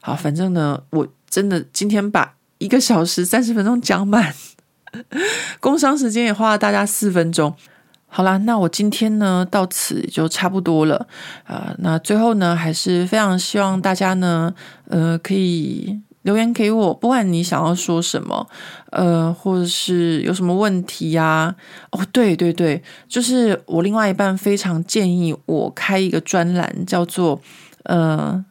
[0.00, 2.34] 好，反正呢，我真的今天把。
[2.62, 4.32] 一个小时三十分钟讲满，
[5.58, 7.52] 工商时间也花了大家四分钟。
[8.06, 11.08] 好啦，那我今天呢到此就差不多了
[11.42, 11.76] 啊、呃。
[11.78, 14.54] 那最后呢，还是非常希望大家呢，
[14.88, 18.46] 呃，可以留言给我，不管你想要说什么，
[18.90, 21.52] 呃，或者是有什么问题呀、
[21.90, 27.40] 哦，对对对，就是我另外一半非常建议我开一个专栏，叫做
[27.82, 28.44] 呃。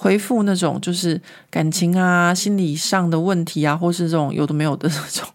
[0.00, 1.20] 回复那种就是
[1.50, 5.28] 感情啊、心理上的问题啊，或是这种有的没有的那种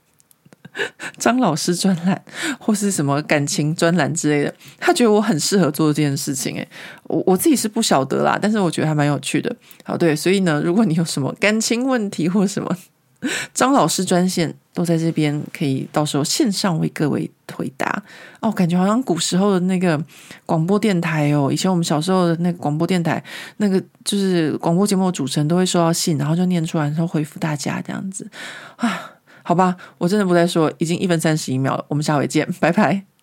[1.20, 2.20] 张老师专栏，
[2.60, 6.56] 或是什么感情专栏之类的，他觉得我很适合做这件事情。
[6.56, 6.68] 诶，
[7.04, 9.56] 我我自己是不晓得啦，但是我觉得还蛮有趣的。
[9.84, 12.76] 好，对，所以呢，如果你有什么感情问题或什么，
[13.54, 18.04] 张老师专线都在这边，可以到时候线上为各位回答
[18.40, 18.52] 哦。
[18.52, 20.00] 感觉好像古时候的那个
[20.46, 23.24] 广播电台哦，以前我们小时候的那个广播电台，
[23.58, 28.30] 那个就是广播节目的主持人都会收到信，然后就念出来，然后回复大家这样子
[28.76, 29.12] 啊。
[29.44, 33.15] 好吧，我真的不再说，已经一分三十一秒了，我们下回见，拜拜。